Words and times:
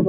Happy, 0.00 0.08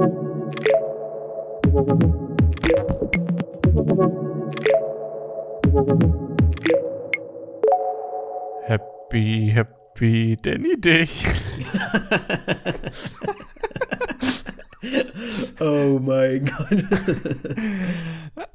happy 9.52 10.40
Danny 10.40 10.80
Day. 10.80 11.10
oh 15.60 15.98
mein 16.00 16.46
Gott. 16.46 16.84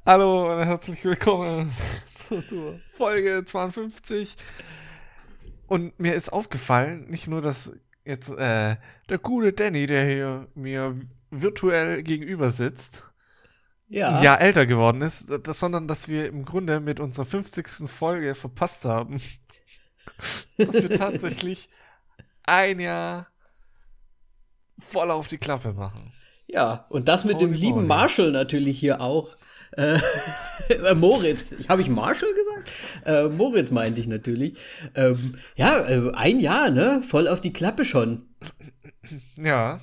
Hallo 0.07 0.39
und 0.39 0.65
herzlich 0.65 1.05
willkommen 1.05 1.71
zur 2.49 2.79
Folge 2.93 3.43
52. 3.45 4.35
Und 5.67 5.99
mir 5.99 6.15
ist 6.15 6.33
aufgefallen, 6.33 7.05
nicht 7.09 7.27
nur, 7.27 7.41
dass 7.41 7.71
jetzt 8.05 8.29
äh, 8.29 8.77
der 9.09 9.17
gute 9.21 9.53
Danny, 9.53 9.85
der 9.85 10.05
hier 10.05 10.47
mir 10.55 10.95
virtuell 11.31 12.03
gegenüber 12.03 12.51
sitzt, 12.51 13.03
Ja. 13.89 14.17
ein 14.17 14.23
Jahr 14.23 14.41
älter 14.41 14.65
geworden 14.65 15.01
ist, 15.01 15.29
das, 15.43 15.59
sondern 15.59 15.87
dass 15.87 16.07
wir 16.07 16.27
im 16.27 16.45
Grunde 16.45 16.79
mit 16.79 16.99
unserer 16.99 17.25
50. 17.25 17.89
Folge 17.89 18.35
verpasst 18.35 18.85
haben, 18.85 19.21
dass 20.57 20.73
wir 20.73 20.97
tatsächlich 20.97 21.69
ein 22.43 22.79
Jahr 22.79 23.27
voll 24.79 25.11
auf 25.11 25.27
die 25.27 25.37
Klappe 25.37 25.73
machen. 25.73 26.11
Ja, 26.47 26.85
und 26.89 27.07
das 27.09 27.25
mit 27.25 27.41
dem 27.41 27.49
Holy 27.49 27.59
lieben 27.59 27.75
moly. 27.75 27.87
Marshall 27.87 28.31
natürlich 28.31 28.79
hier 28.79 29.01
auch. 29.01 29.35
Äh, 29.71 29.99
äh, 30.69 30.93
Moritz, 30.95 31.53
habe 31.67 31.81
ich 31.81 31.89
Marshall 31.89 32.29
gesagt? 32.33 32.71
Äh, 33.05 33.27
Moritz 33.27 33.71
meinte 33.71 33.99
ich 33.99 34.07
natürlich. 34.07 34.57
Ähm, 34.95 35.37
ja, 35.57 35.79
äh, 35.87 36.11
ein 36.13 36.39
Jahr, 36.39 36.69
ne? 36.69 37.01
Voll 37.05 37.27
auf 37.27 37.41
die 37.41 37.51
Klappe 37.51 37.83
schon. 37.83 38.27
Ja, 39.35 39.81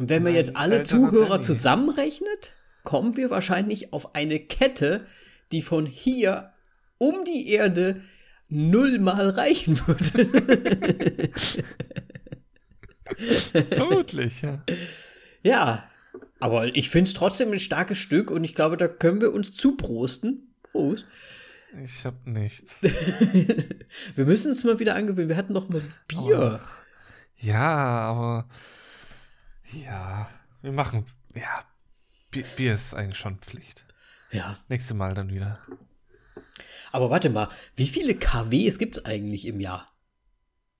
Und 0.00 0.08
wenn 0.08 0.22
man 0.22 0.34
jetzt 0.34 0.56
alle 0.56 0.78
älterer 0.78 1.10
Zuhörer 1.10 1.42
zusammenrechnet, 1.42 2.54
kommen 2.84 3.18
wir 3.18 3.28
wahrscheinlich 3.28 3.92
auf 3.92 4.14
eine 4.14 4.40
Kette, 4.40 5.04
die 5.52 5.60
von 5.60 5.84
hier 5.84 6.54
um 6.96 7.26
die 7.26 7.50
Erde 7.50 8.00
nullmal 8.48 9.28
reichen 9.28 9.78
würde. 9.86 11.30
vermutlich, 13.74 14.40
ja. 14.40 14.62
ja, 15.42 15.84
aber 16.38 16.74
ich 16.74 16.88
finde 16.88 17.08
es 17.08 17.14
trotzdem 17.14 17.52
ein 17.52 17.58
starkes 17.58 17.98
Stück 17.98 18.30
und 18.30 18.42
ich 18.42 18.54
glaube, 18.54 18.78
da 18.78 18.88
können 18.88 19.20
wir 19.20 19.34
uns 19.34 19.52
zuprosten. 19.52 20.54
Prost. 20.62 21.04
Ich 21.84 22.06
hab 22.06 22.26
nichts. 22.26 22.80
wir 24.14 24.24
müssen 24.24 24.48
uns 24.48 24.64
mal 24.64 24.78
wieder 24.78 24.94
angewöhnen. 24.94 25.28
Wir 25.28 25.36
hatten 25.36 25.52
noch 25.52 25.68
mal 25.68 25.82
Bier. 26.08 26.58
Ja, 27.36 28.00
aber 28.00 28.48
ja, 29.72 30.28
wir 30.62 30.72
machen, 30.72 31.06
ja, 31.34 31.64
Bi- 32.30 32.44
Bier 32.56 32.74
ist 32.74 32.94
eigentlich 32.94 33.18
schon 33.18 33.38
Pflicht. 33.38 33.84
Ja, 34.30 34.58
Nächstes 34.68 34.94
Mal 34.96 35.14
dann 35.14 35.30
wieder. 35.30 35.58
aber 36.92 37.10
warte 37.10 37.30
mal, 37.30 37.48
wie 37.76 37.86
viele 37.86 38.14
KWs 38.14 38.78
gibt 38.78 38.98
es 38.98 39.04
eigentlich 39.04 39.46
im 39.46 39.60
Jahr? 39.60 39.90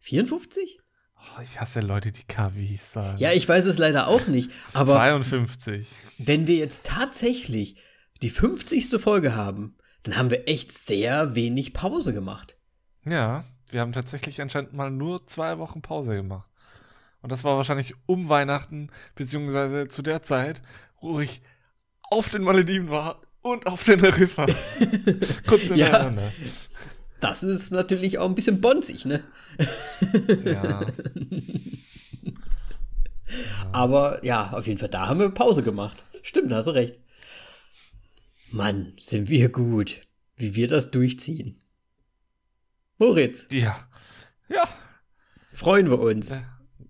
54? 0.00 0.78
Oh, 1.16 1.40
ich 1.42 1.60
hasse 1.60 1.80
Leute, 1.80 2.12
die 2.12 2.22
KWs 2.24 2.92
sagen. 2.92 3.18
Ja, 3.18 3.32
ich 3.32 3.46
weiß 3.48 3.66
es 3.66 3.76
leider 3.78 4.06
auch 4.06 4.26
nicht. 4.26 4.50
Aber 4.72 4.94
52. 4.94 5.88
wenn 6.18 6.46
wir 6.46 6.56
jetzt 6.56 6.84
tatsächlich 6.86 7.76
die 8.22 8.30
50. 8.30 8.98
Folge 9.00 9.34
haben, 9.34 9.76
dann 10.02 10.16
haben 10.16 10.30
wir 10.30 10.48
echt 10.48 10.72
sehr 10.72 11.34
wenig 11.34 11.74
Pause 11.74 12.14
gemacht. 12.14 12.56
Ja, 13.04 13.44
wir 13.70 13.80
haben 13.80 13.92
tatsächlich 13.92 14.40
anscheinend 14.40 14.72
mal 14.72 14.90
nur 14.90 15.26
zwei 15.26 15.58
Wochen 15.58 15.82
Pause 15.82 16.14
gemacht. 16.14 16.48
Und 17.22 17.30
das 17.32 17.44
war 17.44 17.56
wahrscheinlich 17.56 17.94
um 18.06 18.28
Weihnachten, 18.28 18.88
beziehungsweise 19.14 19.88
zu 19.88 20.02
der 20.02 20.22
Zeit, 20.22 20.62
wo 21.00 21.20
ich 21.20 21.42
auf 22.02 22.30
den 22.30 22.42
Malediven 22.42 22.88
war 22.90 23.20
und 23.42 23.66
auf 23.66 23.84
den 23.84 24.00
Riffer. 24.00 24.46
Kurz 25.46 25.64
Ja. 25.68 25.74
hintereinander. 25.76 26.32
Das 27.20 27.42
ist 27.42 27.70
natürlich 27.70 28.18
auch 28.18 28.28
ein 28.28 28.34
bisschen 28.34 28.60
bonzig, 28.60 29.04
ne? 29.04 29.22
Ja. 30.44 30.80
Aber 33.72 34.24
ja, 34.24 34.50
auf 34.52 34.66
jeden 34.66 34.78
Fall, 34.78 34.88
da 34.88 35.06
haben 35.06 35.20
wir 35.20 35.30
Pause 35.30 35.62
gemacht. 35.62 36.04
Stimmt, 36.22 36.50
da 36.50 36.56
hast 36.56 36.66
du 36.66 36.72
recht. 36.72 36.98
Mann, 38.50 38.94
sind 38.98 39.28
wir 39.28 39.48
gut, 39.50 40.00
wie 40.36 40.56
wir 40.56 40.66
das 40.66 40.90
durchziehen. 40.90 41.60
Moritz, 42.98 43.46
Ja. 43.50 43.88
Ja. 44.48 44.68
freuen 45.52 45.88
wir 45.90 46.00
uns. 46.00 46.30
Ja, 46.30 46.42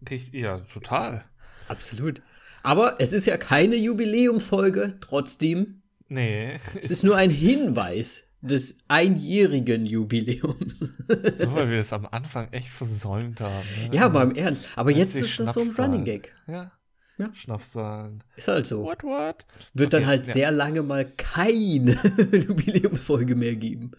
richtig- 0.09 0.41
ja, 0.41 0.59
total. 0.61 1.25
Absolut. 1.69 2.21
Aber 2.63 2.97
es 2.99 3.13
ist 3.13 3.27
ja 3.27 3.37
keine 3.37 3.77
Jubiläumsfolge, 3.77 4.99
trotzdem. 5.01 5.83
Nee, 6.09 6.59
Es 6.81 6.91
ist 6.91 7.05
nur 7.05 7.17
ein 7.17 7.31
Hinweis 7.31 8.25
des 8.43 8.77
einjährigen 8.89 9.87
Jubiläums. 9.87 10.81
nur 11.09 11.55
weil 11.55 11.71
wir 11.71 11.79
es 11.79 11.93
am 11.93 12.07
Anfang 12.11 12.49
echt 12.53 12.69
versäumt 12.69 13.41
haben. 13.41 13.67
Ne? 13.91 13.95
ja, 13.97 14.09
mal 14.09 14.25
im 14.31 14.35
Ernst. 14.35 14.65
Aber 14.77 14.91
jetzt 14.91 15.15
ist 15.15 15.39
das 15.41 15.55
so 15.55 15.61
ein. 15.61 15.71
Running 15.71 16.05
Gag. 16.05 16.35
Ja. 16.47 16.73
Ja. 17.19 17.31
Schnapszahlen. 17.35 18.25
Ist 18.37 18.49
halt 18.49 18.67
so. 18.67 18.83
What, 18.83 19.05
what? 19.05 19.45
Wird 19.75 19.93
dann 19.93 20.03
Okay, 20.03 20.09
halt 20.09 20.27
ja. 20.27 20.33
sehr 20.33 20.51
lange 20.51 20.83
mal 20.83 21.05
keine 21.17 21.93
Jubiläumsfolge 22.33 23.35
mehr 23.37 23.55
geben. 23.57 23.91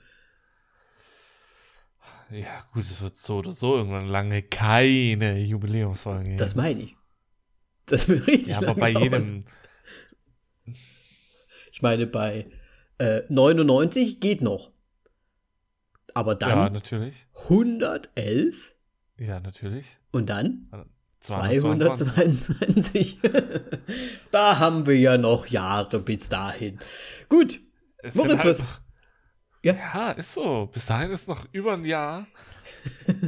Ja, 2.32 2.66
gut, 2.74 2.84
es 2.84 3.02
wird 3.02 3.18
so 3.18 3.38
oder 3.40 3.52
so 3.54 3.76
irgendwann 3.76 4.08
lange 4.08 4.42
keine 4.42 5.38
Jubiläumsfolge 5.40 6.24
geben. 6.24 6.38
Das 6.38 6.56
meine 6.56 6.82
ich. 6.84 6.96
Das 7.88 8.08
will 8.08 8.20
richtig 8.20 8.54
Ja, 8.54 8.58
aber 8.70 8.76
bei 8.76 8.92
dauern. 8.92 9.04
jedem. 9.04 9.46
Ich 11.72 11.82
meine, 11.82 12.08
bei 12.08 12.48
äh, 13.00 13.22
99 13.30 14.20
geht 14.20 14.42
noch. 14.42 14.72
Aber 16.14 16.34
Ja, 16.34 16.38
dann 16.66 16.74
natürlich. 16.74 17.26
111 17.50 18.74
Ja, 19.18 19.40
natürlich. 19.40 19.86
und 20.12 20.30
dann 20.30 20.70
222. 21.22 22.08
222. 22.08 23.20
da 24.32 24.60
haben 24.60 24.86
wir 24.86 24.98
ja 24.98 25.18
noch 25.18 25.48
Jahre 25.48 26.00
bis 26.00 26.30
dahin. 26.30 26.80
Gut. 27.30 27.60
Es 28.04 28.16
Moritz, 28.16 28.40
halt 28.40 28.50
was- 28.50 28.60
noch, 28.60 28.81
Ja. 29.64 29.74
ja, 29.74 30.12
ist 30.12 30.34
so. 30.34 30.70
Bis 30.74 30.86
dahin 30.86 31.12
ist 31.12 31.28
noch 31.28 31.46
über 31.52 31.74
ein 31.74 31.86
Jahr. 31.86 32.28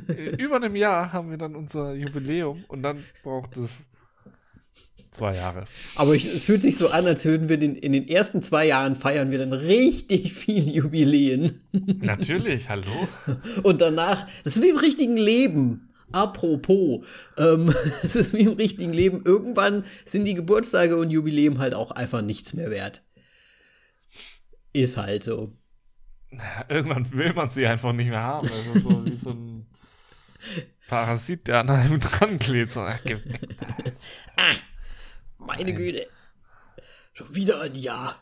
Äh, 0.08 0.36
über 0.42 0.56
einem 0.56 0.76
Jahr 0.76 1.14
haben 1.14 1.30
wir 1.30 1.38
dann 1.38 1.56
unser 1.56 1.94
Jubiläum 1.94 2.64
und 2.68 2.82
dann 2.82 3.04
braucht 3.24 3.58
es 3.58 3.70
zwei 5.12 5.36
Jahre. 5.36 5.66
Aber 5.96 6.16
ich, 6.16 6.26
es 6.26 6.44
fühlt 6.44 6.62
sich 6.62 6.76
so 6.76 6.90
an, 6.90 7.06
als 7.06 7.24
würden 7.26 7.50
wir 7.50 7.58
den, 7.58 7.76
in 7.76 7.94
den 7.94 8.08
ersten 8.08 8.42
zwei 8.42 8.68
Jahren 8.68 8.96
feiern 8.96 9.32
wir 9.32 9.38
dann 9.38 9.54
richtig 9.54 10.34
viel 10.34 10.70
Jubiläen. 10.70 11.62
Natürlich, 11.72 12.70
hallo. 12.70 13.08
Und 13.62 13.82
danach, 13.82 14.28
das 14.44 14.58
ist 14.58 14.64
wie 14.64 14.70
im 14.70 14.78
richtigen 14.78 15.18
Leben. 15.18 15.94
Apropos, 16.12 17.06
ähm, 17.38 17.74
es 18.04 18.16
ist 18.16 18.34
wie 18.34 18.42
im 18.42 18.54
richtigen 18.54 18.94
Leben. 18.94 19.22
Irgendwann 19.26 19.86
sind 20.06 20.26
die 20.26 20.36
Geburtstage 20.36 20.98
und 20.98 21.10
Jubiläen 21.10 21.60
halt 21.60 21.74
auch 21.74 21.92
einfach 21.92 22.22
nichts 22.22 22.54
mehr 22.54 22.70
wert. 22.70 23.04
Ist 24.74 24.98
halt 24.98 25.24
so. 25.24 25.52
Irgendwann 26.70 27.12
will 27.14 27.34
man 27.34 27.50
sie 27.50 27.66
einfach 27.68 27.94
nicht 27.94 28.10
mehr 28.10 28.22
haben. 28.22 28.48
Das 28.48 28.58
ist 28.76 28.84
so 28.84 29.06
wie 29.06 29.16
so 29.16 29.30
ein 29.32 29.66
Parasit, 30.88 31.48
der 31.48 31.60
an 31.60 31.70
einem 31.70 32.00
dran 32.00 32.40
klebt. 32.40 32.72
So, 32.72 32.82
weg. 32.86 33.02
Ah, 34.36 34.54
meine 35.38 35.66
Nein. 35.72 35.76
Güte. 35.76 36.08
Schon 37.14 37.36
wieder 37.36 37.62
ein 37.62 37.76
Jahr. 37.76 38.22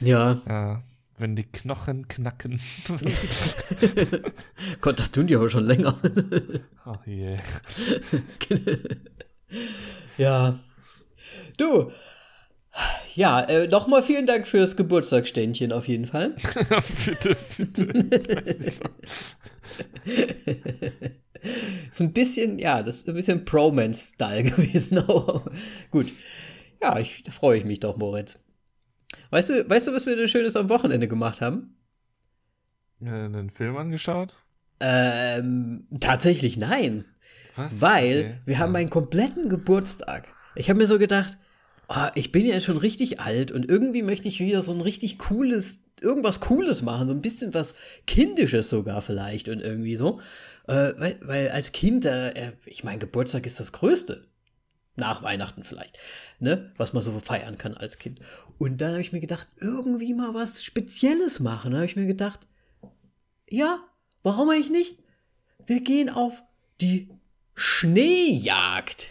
Ja, 0.00 0.40
Ja, 0.46 0.82
wenn 1.18 1.34
die 1.36 1.44
Knochen 1.44 2.06
knacken. 2.08 2.60
Gott, 4.80 4.98
das 4.98 5.10
tun 5.10 5.26
die 5.26 5.34
aber 5.36 5.50
schon 5.50 5.64
länger. 5.64 5.98
oh 6.86 6.96
je. 7.04 7.38
ja. 10.16 10.58
Du. 11.58 11.92
Ja, 13.14 13.40
äh, 13.42 13.68
nochmal 13.68 14.02
vielen 14.02 14.26
Dank 14.26 14.46
fürs 14.46 14.76
Geburtstagsständchen 14.76 15.72
auf 15.72 15.86
jeden 15.86 16.06
Fall. 16.06 16.34
bitte, 17.04 17.36
bitte. 17.58 18.72
Ist 21.90 22.00
ein 22.00 22.12
bisschen, 22.12 22.58
ja, 22.58 22.82
das 22.82 22.96
ist 22.98 23.08
ein 23.08 23.14
bisschen 23.14 23.44
Bromance-Style 23.44 24.42
gewesen. 24.50 25.02
Gut. 25.90 26.12
Ja, 26.80 26.98
ich, 26.98 27.22
da 27.22 27.32
freue 27.32 27.58
ich 27.58 27.64
mich 27.64 27.80
doch, 27.80 27.96
Moritz. 27.96 28.42
Weißt 29.30 29.50
du, 29.50 29.68
weißt 29.68 29.88
du, 29.88 29.92
was 29.92 30.06
wir 30.06 30.16
denn 30.16 30.28
Schönes 30.28 30.56
am 30.56 30.68
Wochenende 30.68 31.08
gemacht 31.08 31.40
haben? 31.40 31.76
Äh, 33.02 33.08
einen 33.10 33.50
Film 33.50 33.76
angeschaut? 33.76 34.38
Ähm, 34.80 35.86
tatsächlich 36.00 36.56
nein. 36.56 37.04
Was? 37.54 37.72
Weil 37.80 38.18
Okay. 38.18 38.34
wir 38.46 38.58
haben 38.58 38.72
meinen 38.72 38.90
kompletten 38.90 39.48
Geburtstag. 39.48 40.28
Ich 40.54 40.68
habe 40.68 40.78
mir 40.78 40.86
so 40.86 40.98
gedacht, 40.98 41.36
oh, 41.88 42.08
ich 42.14 42.32
bin 42.32 42.46
ja 42.46 42.60
schon 42.60 42.76
richtig 42.76 43.20
alt 43.20 43.50
und 43.50 43.68
irgendwie 43.68 44.02
möchte 44.02 44.28
ich 44.28 44.40
wieder 44.40 44.62
so 44.62 44.72
ein 44.72 44.80
richtig 44.80 45.18
cooles, 45.18 45.80
irgendwas 46.00 46.40
Cooles 46.40 46.82
machen, 46.82 47.08
so 47.08 47.14
ein 47.14 47.22
bisschen 47.22 47.54
was 47.54 47.74
Kindisches 48.06 48.70
sogar 48.70 49.02
vielleicht 49.02 49.48
und 49.48 49.60
irgendwie 49.60 49.96
so. 49.96 50.20
Äh, 50.66 50.92
weil, 50.96 51.18
weil 51.22 51.50
als 51.50 51.72
Kind, 51.72 52.04
äh, 52.04 52.52
ich 52.66 52.84
mein 52.84 52.98
Geburtstag 52.98 53.46
ist 53.46 53.60
das 53.60 53.72
Größte. 53.72 54.26
Nach 54.94 55.22
Weihnachten 55.22 55.64
vielleicht. 55.64 55.98
Ne? 56.38 56.70
Was 56.76 56.92
man 56.92 57.02
so 57.02 57.18
feiern 57.18 57.56
kann 57.56 57.74
als 57.74 57.98
Kind. 57.98 58.20
Und 58.58 58.78
dann 58.78 58.92
habe 58.92 59.00
ich 59.00 59.12
mir 59.12 59.20
gedacht, 59.20 59.48
irgendwie 59.58 60.12
mal 60.12 60.34
was 60.34 60.62
Spezielles 60.62 61.40
machen. 61.40 61.70
Da 61.70 61.78
habe 61.78 61.86
ich 61.86 61.96
mir 61.96 62.06
gedacht, 62.06 62.46
ja, 63.48 63.80
warum 64.22 64.50
eigentlich 64.50 64.70
nicht? 64.70 64.98
Wir 65.66 65.80
gehen 65.80 66.10
auf 66.10 66.42
die 66.80 67.08
Schneejagd. 67.54 69.08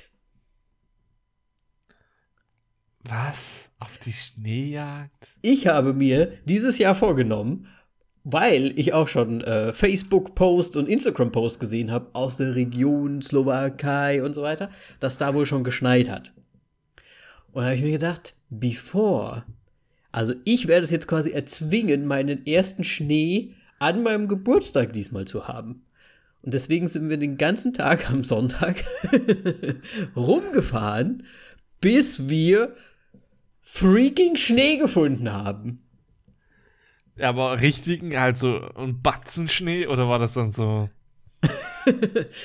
Was? 3.03 3.69
Auf 3.79 3.97
die 3.97 4.13
Schneejagd? 4.13 5.27
Ich 5.41 5.67
habe 5.67 5.93
mir 5.93 6.33
dieses 6.45 6.77
Jahr 6.77 6.93
vorgenommen, 6.95 7.67
weil 8.23 8.77
ich 8.77 8.93
auch 8.93 9.07
schon 9.07 9.41
äh, 9.41 9.73
Facebook-Posts 9.73 10.75
und 10.77 10.87
Instagram-Posts 10.87 11.59
gesehen 11.59 11.91
habe 11.91 12.09
aus 12.13 12.37
der 12.37 12.53
Region 12.53 13.21
Slowakei 13.21 14.23
und 14.23 14.33
so 14.33 14.43
weiter, 14.43 14.69
dass 14.99 15.17
da 15.17 15.33
wohl 15.33 15.47
schon 15.47 15.63
geschneit 15.63 16.09
hat. 16.09 16.31
Und 17.51 17.63
da 17.63 17.69
habe 17.69 17.75
ich 17.75 17.81
mir 17.81 17.91
gedacht, 17.91 18.35
bevor, 18.49 19.45
also 20.11 20.33
ich 20.45 20.67
werde 20.67 20.85
es 20.85 20.91
jetzt 20.91 21.07
quasi 21.07 21.31
erzwingen, 21.31 22.05
meinen 22.05 22.45
ersten 22.45 22.83
Schnee 22.83 23.55
an 23.79 24.03
meinem 24.03 24.27
Geburtstag 24.27 24.93
diesmal 24.93 25.25
zu 25.25 25.47
haben. 25.47 25.83
Und 26.43 26.53
deswegen 26.53 26.87
sind 26.87 27.09
wir 27.09 27.17
den 27.17 27.37
ganzen 27.37 27.73
Tag 27.73 28.09
am 28.09 28.23
Sonntag 28.23 28.83
rumgefahren, 30.15 31.23
bis 31.81 32.29
wir 32.29 32.75
freaking 33.63 34.35
Schnee 34.37 34.77
gefunden 34.77 35.31
haben. 35.31 35.83
Ja, 37.17 37.29
aber 37.29 37.61
richtigen, 37.61 38.19
halt 38.19 38.37
so 38.37 38.61
ein 38.75 39.01
Batzen 39.01 39.47
Schnee 39.47 39.85
oder 39.87 40.07
war 40.07 40.17
das 40.19 40.33
dann 40.33 40.51
so 40.51 40.89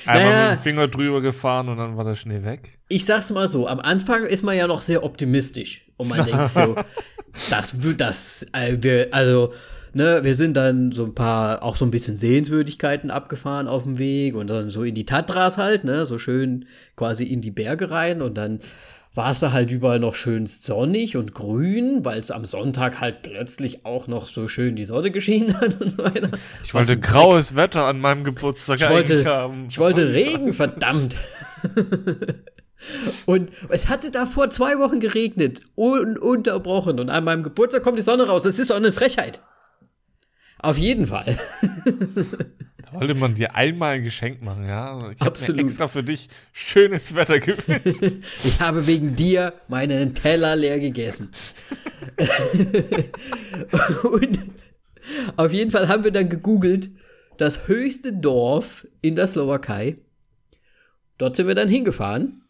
einmal 0.05 0.25
Naja. 0.25 0.49
mit 0.51 0.59
dem 0.59 0.63
Finger 0.63 0.87
drüber 0.87 1.21
gefahren 1.21 1.69
und 1.69 1.77
dann 1.77 1.97
war 1.97 2.03
der 2.03 2.15
Schnee 2.15 2.43
weg? 2.43 2.77
Ich 2.89 3.05
sag's 3.05 3.29
mal 3.31 3.47
so, 3.49 3.67
am 3.67 3.79
Anfang 3.79 4.25
ist 4.25 4.43
man 4.43 4.55
ja 4.57 4.67
noch 4.67 4.81
sehr 4.81 5.03
optimistisch 5.03 5.85
und 5.97 6.09
man 6.09 6.25
denkt 6.25 6.49
so, 6.49 6.75
das 7.49 7.81
wird 7.81 8.01
das, 8.01 8.45
äh, 8.53 8.77
wir, 8.81 9.07
also, 9.11 9.53
ne, 9.93 10.23
wir 10.23 10.35
sind 10.35 10.55
dann 10.55 10.91
so 10.91 11.05
ein 11.05 11.15
paar, 11.15 11.63
auch 11.63 11.75
so 11.75 11.85
ein 11.85 11.91
bisschen 11.91 12.17
Sehenswürdigkeiten 12.17 13.09
abgefahren 13.11 13.67
auf 13.67 13.83
dem 13.83 13.99
Weg 13.99 14.35
und 14.35 14.47
dann 14.47 14.69
so 14.69 14.83
in 14.83 14.95
die 14.95 15.05
Tatras 15.05 15.57
halt, 15.57 15.83
ne, 15.83 16.05
so 16.05 16.17
schön 16.17 16.65
quasi 16.95 17.23
in 17.23 17.41
die 17.41 17.51
Berge 17.51 17.89
rein 17.91 18.21
und 18.21 18.35
dann 18.35 18.59
war 19.17 19.31
es 19.31 19.39
da 19.39 19.51
halt 19.51 19.71
überall 19.71 19.99
noch 19.99 20.13
schön 20.13 20.45
sonnig 20.45 21.17
und 21.17 21.33
grün, 21.33 22.05
weil 22.05 22.19
es 22.19 22.29
am 22.29 22.45
Sonntag 22.45 23.01
halt 23.01 23.23
plötzlich 23.23 23.83
auch 23.83 24.07
noch 24.07 24.27
so 24.27 24.47
schön 24.47 24.75
die 24.75 24.85
Sonne 24.85 25.09
geschienen 25.09 25.59
hat 25.59 25.81
und 25.81 25.89
so 25.89 25.97
weiter. 25.97 26.29
Ich 26.63 26.73
Was 26.73 26.87
wollte 26.87 27.01
graues 27.01 27.55
Wetter 27.55 27.85
an 27.85 27.99
meinem 27.99 28.23
Geburtstag 28.23 28.79
ich 28.79 28.87
wollte, 28.87 29.25
haben. 29.25 29.65
ich 29.69 29.79
wollte 29.79 30.13
Regen, 30.13 30.53
verdammt. 30.53 31.15
und 33.25 33.51
es 33.69 33.89
hatte 33.89 34.11
davor 34.11 34.51
zwei 34.51 34.77
Wochen 34.77 34.99
geregnet, 34.99 35.61
ununterbrochen. 35.73 36.99
Und 36.99 37.09
an 37.09 37.23
meinem 37.23 37.41
Geburtstag 37.41 37.81
kommt 37.81 37.97
die 37.97 38.03
Sonne 38.03 38.27
raus. 38.27 38.43
Das 38.43 38.59
ist 38.59 38.69
doch 38.69 38.75
eine 38.75 38.91
Frechheit. 38.91 39.41
Auf 40.59 40.77
jeden 40.77 41.07
Fall. 41.07 41.39
Da 42.91 42.99
wollte 42.99 43.15
man 43.15 43.35
dir 43.35 43.55
einmal 43.55 43.95
ein 43.95 44.03
Geschenk 44.03 44.41
machen, 44.41 44.67
ja? 44.67 45.11
Ich 45.11 45.19
habe 45.19 45.39
mir 45.53 45.63
extra 45.63 45.87
für 45.87 46.03
dich 46.03 46.29
schönes 46.53 47.15
Wetter 47.15 47.39
gewünscht. 47.39 48.17
Ich 48.43 48.59
habe 48.59 48.87
wegen 48.87 49.15
dir 49.15 49.53
meinen 49.67 50.13
Teller 50.15 50.55
leer 50.55 50.79
gegessen. 50.79 51.31
und 54.03 54.39
auf 55.35 55.51
jeden 55.53 55.71
Fall 55.71 55.87
haben 55.87 56.03
wir 56.03 56.11
dann 56.11 56.29
gegoogelt, 56.29 56.89
das 57.37 57.67
höchste 57.67 58.13
Dorf 58.13 58.87
in 59.01 59.15
der 59.15 59.27
Slowakei. 59.27 59.97
Dort 61.17 61.35
sind 61.35 61.47
wir 61.47 61.55
dann 61.55 61.69
hingefahren. 61.69 62.43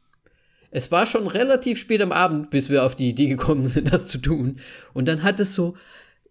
Es 0.70 0.92
war 0.92 1.06
schon 1.06 1.28
relativ 1.28 1.80
spät 1.80 2.02
am 2.02 2.12
Abend, 2.12 2.50
bis 2.50 2.70
wir 2.70 2.84
auf 2.84 2.96
die 2.96 3.10
Idee 3.10 3.28
gekommen 3.28 3.66
sind, 3.66 3.94
das 3.94 4.08
zu 4.08 4.18
tun. 4.18 4.60
Und 4.94 5.08
dann 5.08 5.24
hat 5.24 5.40
es 5.40 5.56
so, 5.56 5.76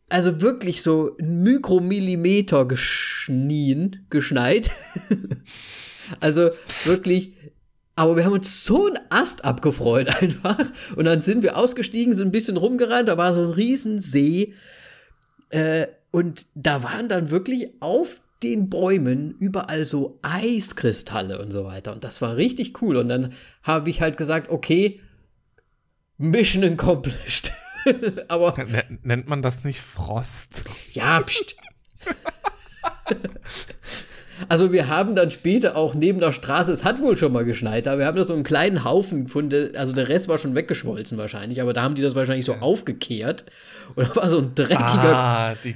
also 0.09 0.41
wirklich 0.41 0.83
so 0.83 1.17
ein 1.21 1.43
Mikromillimeter 1.43 2.67
geschnien, 2.67 4.07
geschneit. 4.11 4.71
also 6.21 6.51
wirklich 6.85 7.35
aber 7.97 8.15
wir 8.15 8.27
haben 8.27 8.35
uns 8.35 8.65
so 8.65 8.87
einen 8.87 8.99
Ast 9.09 9.45
abgefreut 9.45 10.15
einfach. 10.23 10.71
Und 10.95 11.07
dann 11.07 11.21
sind 11.23 11.43
wir 11.43 11.57
ausgestiegen, 11.57 12.15
sind 12.15 12.29
ein 12.29 12.33
bisschen 12.33 12.59
rumgerannt, 12.59 13.09
da 13.09 13.17
war 13.17 13.35
so 13.35 13.41
ein 13.41 13.51
Riesensee. 13.51 14.53
Äh, 15.49 15.87
und 16.11 16.47
da 16.55 16.83
waren 16.83 17.09
dann 17.09 17.31
wirklich 17.31 17.71
auf 17.81 18.21
den 18.43 18.69
Bäumen 18.69 19.35
überall 19.39 19.87
so 19.87 20.19
Eiskristalle 20.23 21.41
und 21.41 21.51
so 21.51 21.65
weiter. 21.65 21.93
Und 21.93 22.05
das 22.05 22.21
war 22.21 22.37
richtig 22.37 22.83
cool. 22.83 22.97
Und 22.97 23.09
dann 23.09 23.33
habe 23.63 23.89
ich 23.89 24.03
halt 24.03 24.19
gesagt, 24.19 24.51
okay, 24.51 25.01
Mission 26.19 26.65
accomplished. 26.65 27.53
Aber 28.29 28.55
Nennt 29.03 29.29
man 29.29 29.43
das 29.43 29.65
nicht 29.65 29.81
Frost? 29.81 30.63
ja, 30.93 31.21
pst. 31.21 31.57
Also 34.51 34.71
wir 34.71 34.89
haben 34.89 35.15
dann 35.15 35.31
später 35.31 35.77
auch 35.77 35.95
neben 35.95 36.21
der 36.21 36.31
Straße, 36.33 36.71
es 36.71 36.85
hat 36.85 37.01
wohl 37.01 37.17
schon 37.17 37.33
mal 37.33 37.45
geschneit, 37.47 37.89
aber 37.89 38.01
wir 38.01 38.07
haben 38.07 38.17
da 38.19 38.25
so 38.25 38.35
einen 38.35 38.45
kleinen 38.45 38.85
Haufen 38.85 39.25
gefunden, 39.25 39.75
also 39.77 39.95
der 39.95 40.11
Rest 40.11 40.29
war 40.29 40.37
schon 40.37 40.55
weggeschmolzen 40.55 41.17
wahrscheinlich, 41.17 41.63
aber 41.63 41.73
da 41.73 41.83
haben 41.83 41.95
die 41.95 42.03
das 42.03 42.15
wahrscheinlich 42.15 42.45
so 42.45 42.55
aufgekehrt 42.57 43.47
und 43.95 44.07
da 44.11 44.15
war 44.17 44.29
so 44.29 44.39
ein 44.39 44.55
dreckiger, 44.55 45.17
Ah, 45.17 45.55
die. 45.65 45.75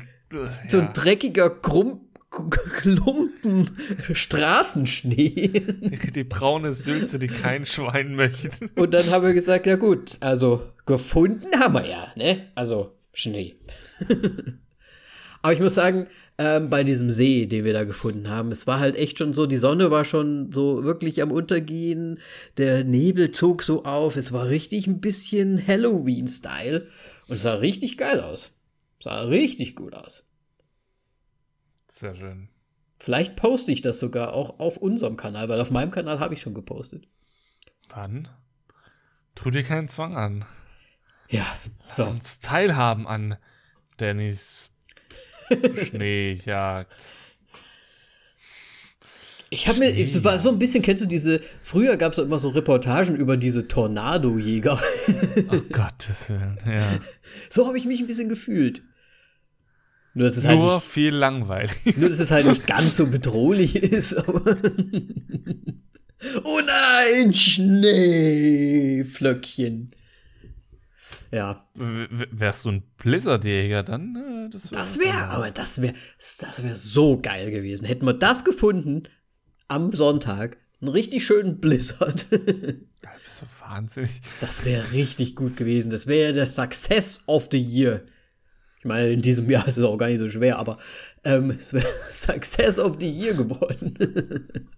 so 0.69 0.77
Ja. 0.79 0.87
ein 0.89 0.93
dreckiger 0.93 1.49
Krumm, 1.49 2.01
Klumpen 2.31 3.71
Straßenschnee. 4.13 5.49
Die, 5.49 6.13
die 6.13 6.25
braune 6.25 6.73
Sülze, 6.73 7.19
die 7.19 7.27
kein 7.27 7.67
Schwein 7.67 8.15
möchte. 8.15 8.71
Und 8.77 8.95
dann 8.95 9.11
haben 9.11 9.27
wir 9.27 9.35
gesagt, 9.35 9.67
ja 9.67 9.77
gut, 9.77 10.17
also 10.21 10.63
gefunden 10.87 11.59
haben 11.59 11.75
wir 11.75 11.87
ja, 11.87 12.13
ne? 12.17 12.49
Also 12.55 12.93
Schnee. 13.13 13.57
Aber 15.43 15.53
ich 15.53 15.61
muss 15.61 15.75
sagen, 15.75 16.07
ähm, 16.39 16.71
bei 16.71 16.85
diesem 16.85 17.11
See, 17.11 17.47
den 17.47 17.65
wir 17.65 17.73
da 17.73 17.85
gefunden 17.85 18.29
haben, 18.29 18.53
es 18.53 18.67
war 18.67 18.79
halt 18.79 18.97
echt 18.97 19.19
schon 19.19 19.35
so, 19.35 19.47
die 19.47 19.57
Sonne 19.57 19.91
war 19.91 20.05
schon 20.05 20.53
so 20.53 20.85
wirklich 20.85 21.23
am 21.23 21.33
Untergehen, 21.33 22.19
der 22.57 22.85
Nebel 22.85 23.31
zog 23.31 23.63
so 23.63 23.85
auf, 23.85 24.17
es 24.17 24.33
war 24.33 24.49
richtig 24.49 24.87
ein 24.87 25.01
bisschen 25.01 25.67
Halloween-Style 25.67 26.87
und 27.29 27.35
es 27.35 27.43
sah 27.43 27.55
richtig 27.55 27.99
geil 27.99 28.21
aus. 28.21 28.53
Sah 29.01 29.23
richtig 29.23 29.77
gut 29.77 29.95
aus. 29.95 30.25
Sehr 32.01 32.17
schön. 32.17 32.49
Vielleicht 32.99 33.37
poste 33.37 33.73
ich 33.73 33.83
das 33.83 34.01
sogar 34.01 34.33
auch 34.33 34.59
auf 34.59 34.79
unserem 34.79 35.19
Kanal, 35.19 35.51
weil 35.51 35.61
auf 35.61 35.71
meinem 35.71 35.91
Kanal 35.91 36.19
habe 36.19 36.33
ich 36.33 36.41
schon 36.41 36.55
gepostet. 36.55 37.07
Dann 37.89 38.27
tu 39.35 39.51
dir 39.51 39.63
keinen 39.63 39.89
Zwang 39.89 40.17
an. 40.17 40.47
Ja, 41.29 41.45
Lass 41.87 41.97
so. 41.97 42.05
uns 42.07 42.41
teilhaben 42.41 43.07
an 43.07 43.37
Dannys 43.99 44.71
Schneejagd. 45.51 46.91
Ich 49.51 49.69
habe 49.69 49.81
mir, 49.81 49.95
es 49.95 50.25
war 50.25 50.39
so 50.39 50.49
ein 50.49 50.59
bisschen, 50.59 50.83
kennst 50.83 51.03
du 51.03 51.07
diese, 51.07 51.43
früher 51.63 51.99
gab 51.99 52.13
es 52.13 52.19
immer 52.19 52.39
so 52.39 52.49
Reportagen 52.49 53.15
über 53.15 53.37
diese 53.37 53.69
Tornadojäger. 53.69 54.81
Oh 55.51 55.61
Gottes 55.71 56.31
Willen. 56.31 56.57
Ja. 56.67 56.99
so 57.51 57.67
habe 57.67 57.77
ich 57.77 57.85
mich 57.85 58.01
ein 58.01 58.07
bisschen 58.07 58.31
gefühlt. 58.31 58.83
Nur, 60.15 60.27
dass 60.29 60.37
es 60.37 60.45
halt 60.45 60.59
Nur 60.59 60.75
nicht, 60.77 60.87
viel 60.87 61.15
langweilig. 61.15 61.71
nur, 61.97 62.09
dass 62.09 62.19
es 62.19 62.31
halt 62.31 62.47
nicht 62.47 62.67
ganz 62.67 62.97
so 62.97 63.07
bedrohlich 63.07 63.77
ist. 63.77 64.17
Oh 66.45 66.61
nein, 66.67 67.33
Schneeflöckchen. 67.33 69.93
Ja, 71.33 71.65
W- 71.75 72.09
Wärst 72.33 72.65
du 72.65 72.73
ein 72.73 72.83
Blizzardjäger, 72.99 73.85
dann 73.85 74.17
äh, 74.17 74.51
das 74.51 74.65
wär 74.73 74.81
das 74.81 74.99
was 74.99 74.99
wäre, 74.99 75.13
anderes. 75.15 75.35
aber 75.37 75.51
das 75.53 75.81
wäre, 75.81 75.95
das 76.41 76.63
wäre 76.65 76.75
so 76.77 77.21
geil 77.21 77.51
gewesen. 77.53 77.85
Hätten 77.87 78.05
wir 78.05 78.15
das 78.15 78.45
gefunden 78.45 79.05
am 79.69 79.93
Sonntag, 79.93 80.57
einen 80.81 80.91
richtig 80.91 81.25
schönen 81.25 81.61
Blizzard. 81.61 82.27
Bist 82.31 83.43
du 83.43 83.47
wahnsinnig. 83.65 84.11
Das 84.41 84.65
wäre 84.65 84.91
richtig 84.93 85.37
gut 85.37 85.57
gewesen. 85.57 85.91
Das 85.91 86.09
wäre 86.09 86.33
der 86.33 86.47
Success 86.47 87.21
of 87.27 87.47
the 87.53 87.63
Year. 87.63 88.03
Ich 88.81 88.87
meine, 88.87 89.11
in 89.11 89.21
diesem 89.21 89.49
Jahr 89.51 89.69
ist 89.69 89.77
es 89.77 89.85
auch 89.85 89.99
gar 89.99 90.09
nicht 90.09 90.21
so 90.21 90.31
schwer, 90.31 90.59
aber 90.59 90.79
ähm, 91.23 91.51
es 91.51 91.75
wäre 91.75 91.87
Success 92.11 92.79
of 92.79 92.97
the 92.99 93.11
Year 93.11 93.35
geworden. 93.35 93.95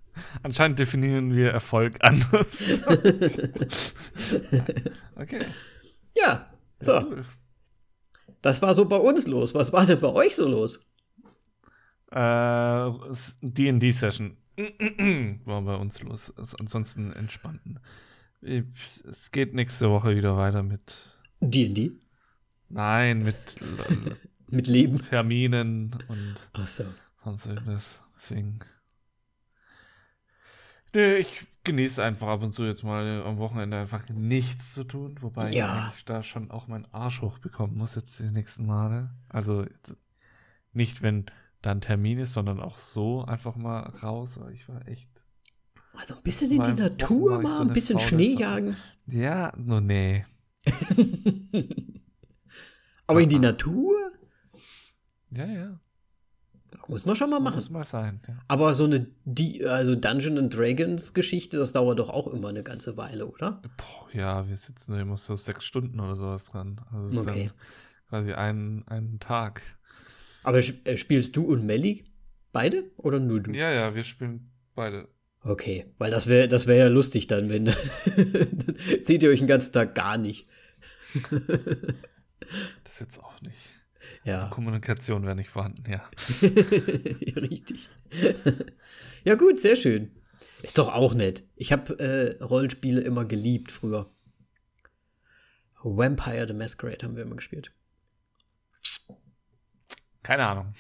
Anscheinend 0.43 0.81
definieren 0.81 1.37
wir 1.37 1.51
Erfolg 1.51 1.99
anders. 2.01 2.81
okay. 5.17 5.43
ja, 6.17 6.53
so. 6.81 7.01
Cool. 7.01 7.25
Das 8.43 8.61
war 8.61 8.75
so 8.75 8.87
bei 8.87 8.97
uns 8.97 9.29
los. 9.29 9.55
Was 9.55 9.73
war 9.73 9.87
denn 9.87 10.01
bei 10.01 10.09
euch 10.09 10.35
so 10.35 10.49
los? 10.49 10.81
Äh, 12.11 12.91
D&D-Session. 13.41 14.37
War 15.45 15.63
bei 15.63 15.77
uns 15.77 16.03
los. 16.03 16.29
Ist 16.31 16.61
ansonsten 16.61 17.13
entspannten. 17.13 17.79
Es 18.43 19.31
geht 19.31 19.55
nächste 19.55 19.89
Woche 19.89 20.17
wieder 20.17 20.37
weiter 20.37 20.63
mit. 20.63 21.17
D&D? 21.41 21.93
Nein, 22.73 23.23
mit 23.23 23.61
Mit 24.51 24.67
Leben? 24.67 24.99
Terminen 25.01 25.97
und 26.09 26.35
Ach 26.53 26.67
so. 26.67 26.85
sonst 27.25 27.47
irgendwas. 27.47 28.01
Deswegen. 28.17 28.61
Nee, 30.95 31.17
ich 31.17 31.47
genieße 31.65 32.03
einfach 32.05 32.29
ab 32.29 32.43
und 32.43 32.53
zu 32.53 32.65
jetzt 32.65 32.83
mal 32.83 33.23
am 33.23 33.39
Wochenende 33.39 33.79
einfach 33.79 34.07
nichts 34.11 34.75
zu 34.75 34.85
tun, 34.85 35.15
wobei 35.23 35.51
ich 35.51 35.57
Ja. 35.57 35.87
eigentlich 35.87 36.05
da 36.05 36.23
schon 36.23 36.51
auch 36.51 36.67
meinen 36.67 36.87
Arsch 36.93 37.23
hochbekommen 37.23 37.77
muss 37.77 37.95
jetzt 37.95 38.19
die 38.21 38.25
nächsten 38.31 38.67
Male. 38.67 39.11
Also 39.29 39.65
nicht, 40.73 41.01
wenn 41.03 41.27
da 41.63 41.71
ein 41.71 41.81
Termin 41.81 42.19
ist, 42.19 42.35
sondern 42.35 42.61
auch 42.61 42.79
so 42.79 43.25
einfach 43.25 43.57
mal 43.57 43.81
raus, 44.03 44.39
weil 44.39 44.53
ich 44.53 44.69
war 44.69 44.87
echt. 44.87 45.09
Also 45.95 46.15
ein 46.15 46.23
bisschen 46.23 46.51
in 46.51 46.63
die 46.63 46.83
Natur 46.83 47.39
ich 47.39 47.43
mal, 47.45 47.57
so 47.57 47.63
ein 47.63 47.73
bisschen 47.73 47.99
Schnee 47.99 48.35
jagen. 48.35 48.77
Ja, 49.07 49.53
nur 49.57 49.81
nee. 49.81 50.27
Aber 53.07 53.21
in 53.21 53.29
die 53.29 53.37
Aha. 53.37 53.43
Natur 53.43 53.95
Ja, 55.31 55.47
ja. 55.47 55.81
muss 56.89 57.05
man 57.05 57.17
schon 57.17 57.31
mal 57.31 57.41
machen. 57.41 57.57
Muss 57.57 57.71
mal 57.71 57.85
sein. 57.85 58.21
Ja. 58.29 58.39
Aber 58.49 58.75
so 58.75 58.85
eine 58.85 59.09
die, 59.25 59.65
also 59.65 59.95
Dungeon 59.95 60.39
and 60.39 60.55
Dragons 60.55 61.13
Geschichte, 61.15 61.57
das 61.59 61.73
dauert 61.73 61.99
doch 61.99 62.09
auch 62.11 62.27
immer 62.29 62.49
eine 62.49 62.63
ganze 62.63 62.97
Weile, 62.97 63.27
oder? 63.27 63.63
Boah, 63.77 64.09
ja, 64.13 64.49
wir 64.49 64.57
sitzen 64.57 64.93
da 64.93 65.01
immer 65.01 65.17
so 65.17 65.37
sechs 65.37 65.65
Stunden 65.65 66.01
oder 66.01 66.15
sowas 66.15 66.45
dran. 66.47 66.81
Also 66.93 67.07
es 67.07 67.13
ist 67.13 67.19
Okay. 67.29 67.47
dann 67.49 67.57
quasi 68.09 68.33
ein, 68.33 68.85
ein 68.87 69.19
Tag. 69.21 69.63
Aber 70.45 70.59
äh, 70.59 70.97
spielst 70.97 71.37
du 71.37 71.45
und 71.45 71.65
Melly 71.65 72.05
beide 72.53 72.91
oder 72.97 73.19
nur 73.21 73.41
du? 73.41 73.53
Ja, 73.53 73.71
ja, 73.71 73.95
wir 73.95 74.05
spielen 74.05 74.51
beide. 74.75 75.09
Okay, 75.45 75.87
weil 75.99 76.11
das 76.11 76.27
wäre 76.29 76.47
das 76.47 76.67
wär 76.69 76.77
ja 76.77 76.89
lustig 76.89 77.27
dann, 77.27 77.49
wenn 77.51 77.65
dann 78.17 78.77
seht 79.01 79.23
ihr 79.25 79.31
euch 79.31 79.41
den 79.41 79.49
ganzen 79.49 79.73
Tag 79.73 79.95
gar 79.95 80.17
nicht. 80.19 80.47
Das 82.93 83.01
jetzt 83.01 83.19
auch 83.25 83.41
nicht. 83.41 83.71
Ja, 84.23 84.49
Kommunikation 84.49 85.25
wäre 85.25 85.35
nicht 85.35 85.49
vorhanden, 85.49 85.91
ja. 85.91 86.03
ja 86.43 87.41
richtig. 87.41 87.89
ja 89.25 89.35
gut, 89.35 89.61
sehr 89.61 89.77
schön. 89.77 90.11
Ist 90.61 90.77
doch 90.77 90.93
auch 90.93 91.15
nett. 91.15 91.43
Ich 91.57 91.73
habe 91.73 91.99
äh, 91.99 92.43
Rollenspiele 92.45 93.01
immer 93.01 93.25
geliebt 93.25 93.73
früher. 93.73 94.11
Vampire 95.83 96.47
the 96.47 96.53
Masquerade 96.53 97.07
haben 97.07 97.17
wir 97.17 97.23
immer 97.23 97.37
gespielt. 97.37 97.73
Keine 100.23 100.45
Ahnung. 100.47 100.75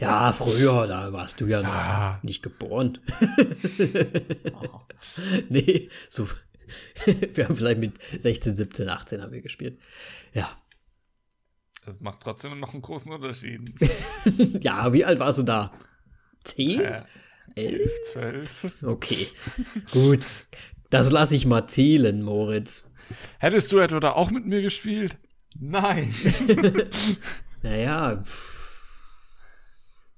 Ja, 0.00 0.30
früher, 0.34 0.86
da 0.86 1.14
warst 1.14 1.40
du 1.40 1.46
ja 1.46 1.62
noch 1.62 1.72
Ah. 1.72 2.18
nicht 2.22 2.42
geboren. 2.42 2.98
Oh. 4.52 4.80
nee, 5.48 5.88
so. 6.10 6.28
wir 7.06 7.48
haben 7.48 7.56
vielleicht 7.56 7.80
mit 7.80 7.94
16, 8.20 8.54
17, 8.54 8.86
18 8.90 9.22
haben 9.22 9.32
wir 9.32 9.40
gespielt. 9.40 9.80
Ja. 10.34 10.54
Das 11.88 12.00
macht 12.00 12.20
trotzdem 12.20 12.60
noch 12.60 12.74
einen 12.74 12.82
großen 12.82 13.10
Unterschied. 13.10 13.72
ja, 14.62 14.92
wie 14.92 15.06
alt 15.06 15.18
warst 15.20 15.38
du 15.38 15.42
da? 15.42 15.72
Zehn? 16.44 16.80
Äh, 16.80 17.02
Elf? 17.54 17.90
11, 18.12 18.12
12. 18.12 18.82
Okay. 18.82 19.28
Gut. 19.90 20.26
Das 20.90 21.10
lasse 21.10 21.34
ich 21.34 21.46
mal 21.46 21.66
zählen, 21.66 22.22
Moritz. 22.22 22.86
Hättest 23.38 23.72
du 23.72 23.78
etwa 23.78 24.00
da 24.00 24.12
auch 24.12 24.30
mit 24.30 24.44
mir 24.44 24.60
gespielt? 24.60 25.16
Nein. 25.60 26.14
Naja. 27.60 28.22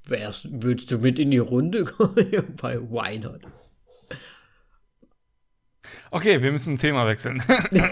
Wärst, 0.05 0.49
würdest 0.63 0.91
du 0.91 0.99
mit 0.99 1.19
in 1.19 1.31
die 1.31 1.39
Runde 1.39 1.85
kommen? 1.97 2.55
Bei 2.61 2.79
Why 2.79 3.19
not? 3.19 3.41
Okay, 6.11 6.43
wir 6.43 6.53
müssen 6.53 6.75
ein 6.75 6.79
Thema 6.79 7.07
wechseln. 7.07 7.43
das, 7.49 7.91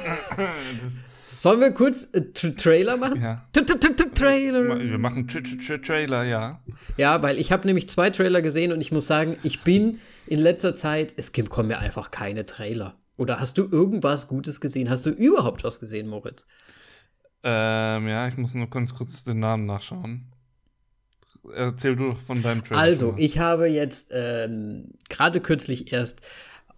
Sollen 1.41 1.61
wir 1.61 1.71
kurz 1.73 2.09
äh, 2.13 2.21
Tra- 2.21 2.57
Trailer 2.57 2.97
machen? 2.97 3.21
ja. 3.23 3.47
Tra- 3.55 3.65
tra- 3.65 3.79
tra- 3.97 4.15
Trailer. 4.15 4.81
Wir 4.81 4.99
machen 4.99 5.29
Tra 5.29 5.41
Tra 5.41 5.57
Tra 5.65 5.79
Trailer, 5.79 6.25
ja. 6.25 6.61
Ja, 6.97 7.23
weil 7.23 7.39
ich 7.39 7.53
habe 7.53 7.67
nämlich 7.67 7.89
zwei 7.89 8.11
Trailer 8.11 8.43
gesehen 8.43 8.73
und 8.73 8.81
ich 8.81 8.93
muss 8.93 9.07
sagen, 9.07 9.37
ich 9.43 9.63
bin 9.63 10.01
in 10.27 10.41
letzter 10.41 10.75
Zeit, 10.75 11.15
es 11.17 11.33
gibt, 11.33 11.51
kommen 11.51 11.69
mir 11.69 11.79
einfach 11.79 12.11
keine 12.11 12.45
Trailer. 12.47 12.97
Oder 13.17 13.41
hast 13.41 13.59
du 13.59 13.69
irgendwas 13.71 14.29
Gutes 14.29 14.61
gesehen? 14.61 14.91
Hast 14.91 15.07
du 15.07 15.11
überhaupt 15.11 15.65
was 15.65 15.81
gesehen, 15.81 16.09
Moritz? 16.09 16.47
Ähm, 17.43 18.09
ja, 18.09 18.29
ich 18.29 18.37
muss 18.37 18.55
nur 18.55 18.69
ganz 18.69 18.95
kurz 18.95 19.25
den 19.25 19.39
Namen 19.39 19.65
nachschauen. 19.67 20.27
Erzähl 21.55 21.97
du 21.97 22.11
doch 22.11 22.19
von 22.19 22.43
deinem 22.43 22.63
Trailer. 22.63 22.81
Also, 22.81 23.15
ich 23.17 23.39
habe 23.39 23.67
jetzt 23.69 24.11
ähm, 24.13 24.91
gerade 25.09 25.41
kürzlich 25.41 25.93
erst 25.93 26.21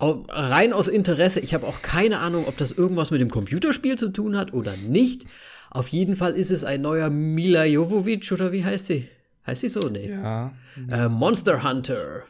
rein 0.01 0.73
aus 0.73 0.89
Interesse, 0.89 1.41
ich 1.41 1.55
habe 1.55 1.67
auch 1.67 1.83
keine 1.83 2.19
Ahnung, 2.21 2.47
ob 2.47 2.57
das 2.57 2.73
irgendwas 2.73 3.11
mit 3.11 3.21
dem 3.21 3.31
Computerspiel 3.31 3.97
zu 3.97 4.11
tun 4.11 4.37
hat 4.37 4.53
oder 4.53 4.77
nicht. 4.77 5.25
Auf 5.71 5.89
jeden 5.89 6.17
Fall 6.17 6.33
ist 6.35 6.51
es 6.51 6.65
ein 6.65 6.81
neuer 6.83 7.11
Mila 7.11 7.65
Jovovich 7.65 8.33
oder 8.33 8.51
wie 8.53 8.65
heißt 8.65 8.87
sie? 8.87 9.09
Heißt 9.47 9.61
sie 9.61 9.69
so? 9.69 9.81
Nee. 9.81 10.11
Ja, 10.11 10.53
Äh, 10.89 11.09
Monster 11.09 11.63
Hunter 11.63 12.23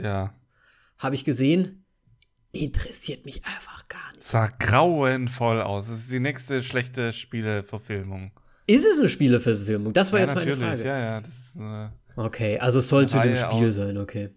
ja. 0.00 0.34
habe 0.98 1.14
ich 1.14 1.24
gesehen. 1.24 1.84
Interessiert 2.54 3.24
mich 3.24 3.44
einfach 3.46 3.88
gar 3.88 4.10
nicht. 4.12 4.24
Sah 4.24 4.48
grauenvoll 4.58 5.62
aus. 5.62 5.86
Das 5.86 5.96
ist 6.00 6.12
die 6.12 6.20
nächste 6.20 6.62
schlechte 6.62 7.12
Spieleverfilmung. 7.14 8.30
Ist 8.66 8.84
es 8.86 8.98
eine 8.98 9.08
Spieleverfilmung? 9.08 9.94
Das 9.94 10.12
war 10.12 10.18
ja, 10.20 10.26
jetzt 10.26 10.34
meine 10.34 10.50
natürlich. 10.50 10.68
Frage. 10.68 10.84
Ja, 10.84 10.98
ja. 10.98 11.20
Das 11.22 11.30
ist, 11.30 11.56
Okay, 12.14 12.58
also 12.58 12.80
es 12.80 12.88
soll 12.90 13.08
zu 13.08 13.18
dem 13.20 13.34
Spiel 13.36 13.68
aus- 13.70 13.74
sein, 13.74 13.96
okay. 13.96 14.28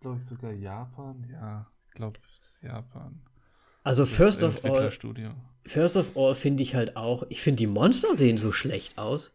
glaube 0.00 0.18
ich, 0.18 0.24
sogar 0.26 0.52
Japan. 0.52 1.28
Ja, 1.30 1.66
glaube, 1.94 2.20
es 2.34 2.56
ist 2.56 2.62
Japan. 2.62 3.20
Also 3.82 4.06
first 4.06 4.42
of 4.42 4.64
all, 4.64 4.70
Entwicklerstudio. 4.70 5.30
First 5.66 5.96
of 5.96 6.16
all 6.16 6.34
finde 6.34 6.62
ich 6.62 6.74
halt 6.74 6.96
auch, 6.96 7.24
ich 7.28 7.40
finde 7.42 7.58
die 7.58 7.66
Monster 7.66 8.14
sehen 8.14 8.36
so 8.36 8.52
schlecht 8.52 8.98
aus. 8.98 9.32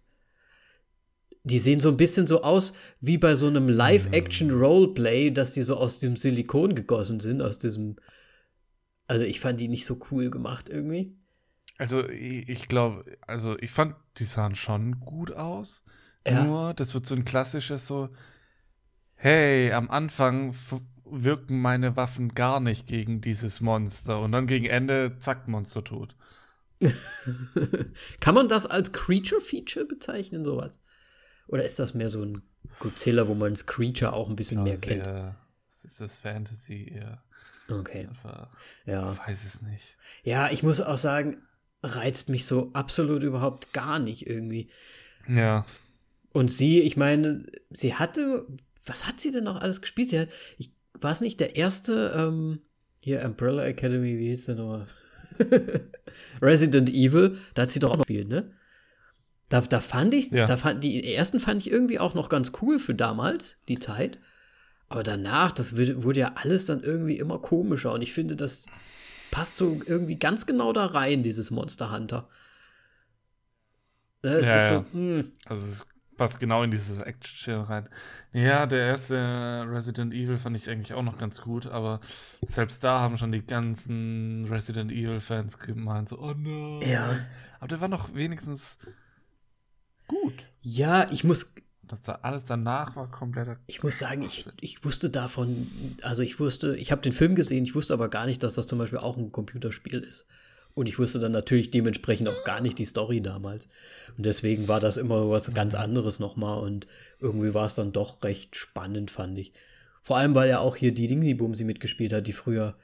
Die 1.44 1.60
sehen 1.60 1.80
so 1.80 1.90
ein 1.90 1.98
bisschen 1.98 2.28
so 2.28 2.44
aus 2.44 2.74
wie 3.00 3.18
bei 3.18 3.36
so 3.36 3.48
einem 3.48 3.70
Live-Action-Roleplay, 3.70 5.32
dass 5.32 5.54
die 5.54 5.62
so 5.62 5.78
aus 5.78 6.00
dem 6.00 6.18
Silikon 6.18 6.76
gegossen 6.76 7.20
sind, 7.20 7.42
aus 7.42 7.58
diesem. 7.58 7.96
Also 9.08 9.26
ich 9.26 9.40
fand 9.40 9.60
die 9.60 9.70
nicht 9.70 9.86
so 9.86 10.00
cool 10.12 10.30
gemacht 10.30 10.70
irgendwie. 10.70 11.16
Also, 11.80 12.08
ich, 12.10 12.68
glaube, 12.68 13.06
also 13.26 13.58
ich 13.58 13.72
fand, 13.72 13.96
die 14.18 14.26
sahen 14.26 14.56
schon 14.56 15.00
gut 15.00 15.32
aus. 15.32 15.86
Ja. 16.28 16.44
Nur, 16.44 16.74
das 16.74 16.94
wird 16.94 17.06
so 17.06 17.16
ein 17.16 17.24
klassisches 17.24 17.88
so, 17.88 18.10
hey, 19.16 19.72
am 19.72 19.90
Anfang 19.90 20.54
wirken 21.12 21.62
meine 21.62 21.96
Waffen 21.96 22.34
gar 22.36 22.60
nicht 22.60 22.88
gegen 22.88 23.22
dieses 23.22 23.62
Monster 23.62 24.22
und 24.22 24.32
dann 24.32 24.48
gegen 24.48 24.66
Ende, 24.66 25.18
zack, 25.20 25.48
Monster 25.48 25.84
tot. 25.84 26.16
Kann 28.20 28.36
man 28.36 28.48
das 28.50 28.66
als 28.66 28.92
Creature-Feature 28.92 29.86
bezeichnen, 29.86 30.46
sowas? 30.46 30.80
Oder 31.48 31.66
ist 31.66 31.80
das 31.80 31.94
mehr 31.94 32.10
so 32.10 32.24
ein 32.24 32.44
Godzilla, 32.80 33.28
wo 33.28 33.34
man 33.36 33.54
das 33.54 33.66
Creature 33.66 34.14
auch 34.14 34.30
ein 34.30 34.36
bisschen 34.36 34.64
mehr 34.64 34.74
Also 34.74 34.82
kennt? 34.82 35.06
Das 35.06 35.36
ist 35.84 36.02
das 36.02 36.16
Fantasy 36.18 36.92
eher. 36.94 37.24
Okay, 37.70 38.08
Einfach, 38.08 38.50
ja. 38.86 39.14
ich 39.14 39.20
weiß 39.20 39.46
es 39.46 39.62
nicht. 39.62 39.98
Ja, 40.24 40.50
ich 40.52 40.64
muss 40.64 40.82
auch 40.82 40.98
sagen, 40.98 41.38
reizt 41.84 42.30
mich 42.30 42.46
so 42.46 42.72
absolut 42.74 43.24
überhaupt 43.24 43.74
gar 43.74 44.00
nicht 44.00 44.26
irgendwie. 44.28 44.70
Ja, 45.28 45.66
Und 46.32 46.50
sie, 46.52 46.82
ich 46.82 46.98
meine, 46.98 47.46
sie 47.70 47.96
hatte, 47.96 48.48
was 48.86 49.06
hat 49.08 49.20
sie 49.20 49.32
denn 49.32 49.44
noch 49.44 49.58
alles 49.62 49.82
gespielt? 49.82 50.10
Sie 50.10 50.20
hat, 50.20 50.30
ich, 50.58 50.72
war 51.02 51.12
es 51.12 51.22
nicht 51.22 51.40
der 51.40 51.56
erste, 51.56 52.14
ähm, 52.16 52.60
hier 53.00 53.24
Umbrella 53.24 53.64
Academy, 53.66 54.18
wie 54.18 54.30
hieß 54.30 54.46
der 54.48 54.56
nochmal? 54.56 54.88
Resident 56.42 56.90
Evil, 56.90 57.38
da 57.54 57.62
hat 57.64 57.70
sie 57.70 57.80
doch 57.80 57.92
auch 57.92 57.98
noch 57.98 58.06
gespielt, 58.06 58.28
ne? 58.28 58.52
Da, 59.48 59.62
da 59.62 59.80
fand 59.80 60.14
ich, 60.14 60.30
Ja. 60.32 60.46
da 60.46 60.58
fand, 60.58 60.84
die 60.84 61.14
ersten 61.14 61.40
fand 61.40 61.62
ich 61.62 61.72
irgendwie 61.72 62.00
auch 62.00 62.14
noch 62.14 62.30
ganz 62.30 62.52
cool 62.62 62.78
für 62.78 62.94
damals, 62.94 63.56
die 63.68 63.80
Zeit. 63.80 64.20
Aber 64.90 65.04
danach, 65.04 65.52
das 65.52 65.76
wurde, 65.78 66.04
wurde 66.04 66.20
ja 66.20 66.34
alles 66.36 66.66
dann 66.66 66.84
irgendwie 66.84 67.18
immer 67.18 67.40
komischer 67.40 67.94
und 67.94 68.02
ich 68.02 68.14
finde, 68.14 68.36
das 68.36 68.66
passt 69.32 69.56
so 69.58 69.80
irgendwie 69.86 70.18
ganz 70.18 70.46
genau 70.46 70.74
da 70.74 70.88
rein, 70.88 71.24
dieses 71.24 71.52
Monster 71.52 71.92
Hunter. 71.92 72.28
Ne, 74.24 74.34
Es 74.34 74.46
Ja, 74.48 74.56
ist 74.56 74.70
ja. 74.70 74.86
so, 74.92 74.98
hm, 74.98 75.32
also 75.46 75.66
es 75.68 75.86
passt 76.20 76.40
genau 76.40 76.62
in 76.62 76.70
dieses 76.70 77.00
Action 77.00 77.62
rein. 77.62 77.90
Ja, 78.34 78.68
der 78.68 78.86
erste 78.86 79.16
Resident 79.68 80.14
Evil 80.14 80.38
fand 80.38 80.56
ich 80.56 80.70
eigentlich 80.70 80.94
auch 80.94 81.02
noch 81.02 81.18
ganz 81.18 81.42
gut, 81.42 81.66
aber 81.66 82.00
selbst 82.48 82.84
da 82.84 83.00
haben 83.00 83.18
schon 83.18 83.32
die 83.32 83.42
ganzen 83.44 84.46
Resident 84.46 84.92
Evil-Fans 84.92 85.58
gemeint, 85.58 86.10
so, 86.10 86.20
oh 86.20 86.34
nein. 86.38 86.88
Ja. 86.88 87.26
Aber 87.60 87.68
der 87.68 87.82
war 87.82 87.88
noch 87.88 88.14
wenigstens 88.14 88.78
gut. 90.08 90.46
Ja, 90.62 91.10
ich 91.10 91.24
muss, 91.24 91.52
Das 91.84 92.02
da 92.04 92.20
alles 92.22 92.44
danach 92.46 92.96
war 92.96 93.10
kompletter. 93.10 93.58
ich 93.66 93.82
muss 93.82 93.98
sagen, 93.98 94.22
ich, 94.22 94.46
ich 94.62 94.84
wusste 94.86 95.10
davon, 95.10 95.98
also 96.04 96.22
ich 96.22 96.40
wusste, 96.40 96.76
ich 96.78 96.92
habe 96.92 97.02
den 97.02 97.14
Film 97.14 97.34
gesehen, 97.34 97.64
ich 97.64 97.74
wusste 97.76 97.94
aber 97.94 98.10
gar 98.10 98.28
nicht, 98.28 98.44
dass 98.44 98.54
das 98.56 98.68
zum 98.68 98.78
Beispiel 98.78 99.00
auch 99.00 99.18
ein 99.18 99.32
Computerspiel 99.32 100.00
ist. 100.02 100.28
Und 100.76 100.88
ich 100.88 101.00
wusste 101.00 101.20
dann 101.20 101.32
natürlich 101.32 101.72
dementsprechend 101.72 102.30
auch 102.30 102.44
gar 102.44 102.62
nicht 102.62 102.80
die 102.80 102.86
Story 102.86 103.22
damals. 103.22 103.68
Und 104.18 104.26
deswegen 104.26 104.68
war 104.68 104.80
das 104.80 104.98
immer 104.98 105.30
was 105.30 105.54
ganz 105.54 105.76
anderes 105.76 106.20
nochmal 106.20 106.60
und 106.60 106.88
irgendwie 107.20 107.54
war 107.54 107.66
es 107.66 107.76
dann 107.76 107.92
doch 107.92 108.24
recht 108.24 108.56
spannend, 108.56 109.12
fand 109.12 109.38
ich. 109.40 109.54
Vor 110.04 110.18
allem, 110.18 110.36
weil 110.36 110.50
ja 110.50 110.60
auch 110.60 110.76
hier 110.76 110.94
die 110.94 111.08
Dingsy 111.08 111.38
sie 111.54 111.64
mitgespielt 111.66 112.14
hat, 112.14 112.28
die 112.28 112.34
früher, 112.34 112.78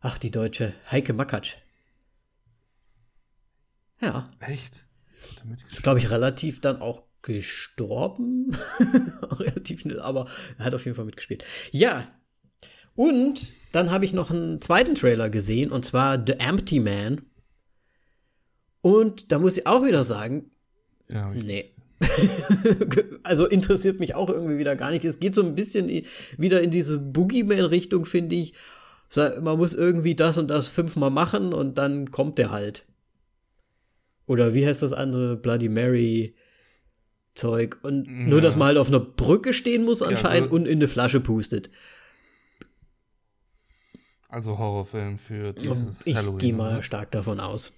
ach, 0.00 0.18
die 0.18 0.30
deutsche 0.30 0.72
Heike 0.90 1.12
Makatsch. 1.12 1.56
Ja, 4.00 4.26
Echt? 4.40 4.84
Ist, 5.70 5.82
glaube 5.82 5.98
ich, 5.98 6.10
relativ 6.10 6.60
dann 6.60 6.80
auch 6.80 7.02
gestorben. 7.22 8.56
relativ 9.22 9.80
schnell, 9.80 10.00
aber 10.00 10.28
er 10.58 10.66
hat 10.66 10.74
auf 10.74 10.84
jeden 10.84 10.96
Fall 10.96 11.04
mitgespielt. 11.04 11.44
Ja. 11.72 12.08
Und 12.94 13.48
dann 13.72 13.90
habe 13.90 14.04
ich 14.04 14.12
noch 14.12 14.30
einen 14.30 14.60
zweiten 14.60 14.94
Trailer 14.94 15.30
gesehen, 15.30 15.70
und 15.70 15.84
zwar 15.84 16.22
The 16.24 16.34
Empty 16.38 16.80
Man. 16.80 17.22
Und 18.80 19.32
da 19.32 19.38
muss 19.38 19.56
ich 19.56 19.66
auch 19.66 19.84
wieder 19.84 20.04
sagen, 20.04 20.50
Ja, 21.08 21.30
nee. 21.30 21.70
also 23.24 23.46
interessiert 23.46 23.98
mich 23.98 24.14
auch 24.14 24.30
irgendwie 24.30 24.58
wieder 24.58 24.76
gar 24.76 24.90
nicht. 24.90 25.04
Es 25.04 25.18
geht 25.18 25.34
so 25.34 25.42
ein 25.42 25.56
bisschen 25.56 26.04
wieder 26.36 26.62
in 26.62 26.70
diese 26.70 26.98
Boogeyman-Richtung, 26.98 28.06
finde 28.06 28.36
ich. 28.36 28.54
Man 29.16 29.58
muss 29.58 29.74
irgendwie 29.74 30.14
das 30.14 30.38
und 30.38 30.48
das 30.48 30.68
fünfmal 30.68 31.10
machen 31.10 31.52
und 31.52 31.76
dann 31.76 32.10
kommt 32.10 32.38
der 32.38 32.50
halt. 32.50 32.84
Oder 34.26 34.54
wie 34.54 34.66
heißt 34.66 34.82
das 34.82 34.92
andere? 34.92 35.36
Bloody 35.36 35.68
Mary 35.68 36.36
Zeug. 37.34 37.78
Und 37.82 38.06
nur, 38.08 38.40
dass 38.40 38.56
man 38.56 38.68
halt 38.68 38.78
auf 38.78 38.88
einer 38.88 39.00
Brücke 39.00 39.52
stehen 39.52 39.84
muss 39.84 40.02
anscheinend 40.02 40.50
so- 40.50 40.56
und 40.56 40.66
in 40.66 40.78
eine 40.78 40.88
Flasche 40.88 41.20
pustet. 41.20 41.70
Also 44.28 44.58
Horrorfilm 44.58 45.18
für 45.18 45.52
dieses 45.54 46.06
Ich 46.06 46.14
Halloween. 46.16 46.38
gehe 46.38 46.52
mal 46.52 46.82
stark 46.82 47.10
davon 47.10 47.40
aus. 47.40 47.72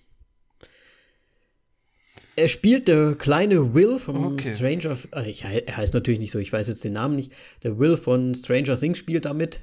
Er 2.36 2.48
spielt 2.48 2.88
der 2.88 3.14
kleine 3.14 3.74
Will 3.74 3.98
von 3.98 4.34
Okay. 4.34 4.54
Stranger 4.54 4.96
äh, 5.12 5.30
ich, 5.30 5.44
Er 5.44 5.76
heißt 5.76 5.94
natürlich 5.94 6.20
nicht 6.20 6.32
so, 6.32 6.38
ich 6.38 6.52
weiß 6.52 6.68
jetzt 6.68 6.84
den 6.84 6.94
Namen 6.94 7.16
nicht. 7.16 7.32
Der 7.62 7.78
Will 7.78 7.96
von 7.96 8.34
Stranger 8.34 8.76
Things 8.76 8.98
spielt 8.98 9.24
damit. 9.24 9.60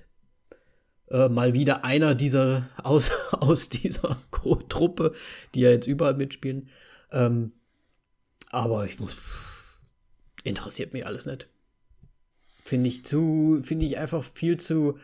Äh, 1.10 1.30
mal 1.30 1.54
wieder 1.54 1.84
einer 1.84 2.16
dieser 2.16 2.70
aus, 2.84 3.12
aus 3.32 3.70
dieser 3.70 4.18
Truppe, 4.70 5.14
die 5.56 5.62
ja 5.62 5.72
jetzt 5.72 5.88
überall 5.88 6.16
mitspielen. 6.16 6.70
Ähm, 7.12 7.52
aber 8.50 8.86
ich 8.86 9.00
muss. 9.00 9.14
Interessiert 10.44 10.94
mich 10.94 11.06
alles 11.06 11.26
nicht. 11.26 11.48
Finde 12.64 12.90
ich 12.90 13.04
zu. 13.06 13.60
Finde 13.64 13.86
ich 13.86 13.98
einfach 13.98 14.24
viel 14.24 14.58
zu. 14.58 14.98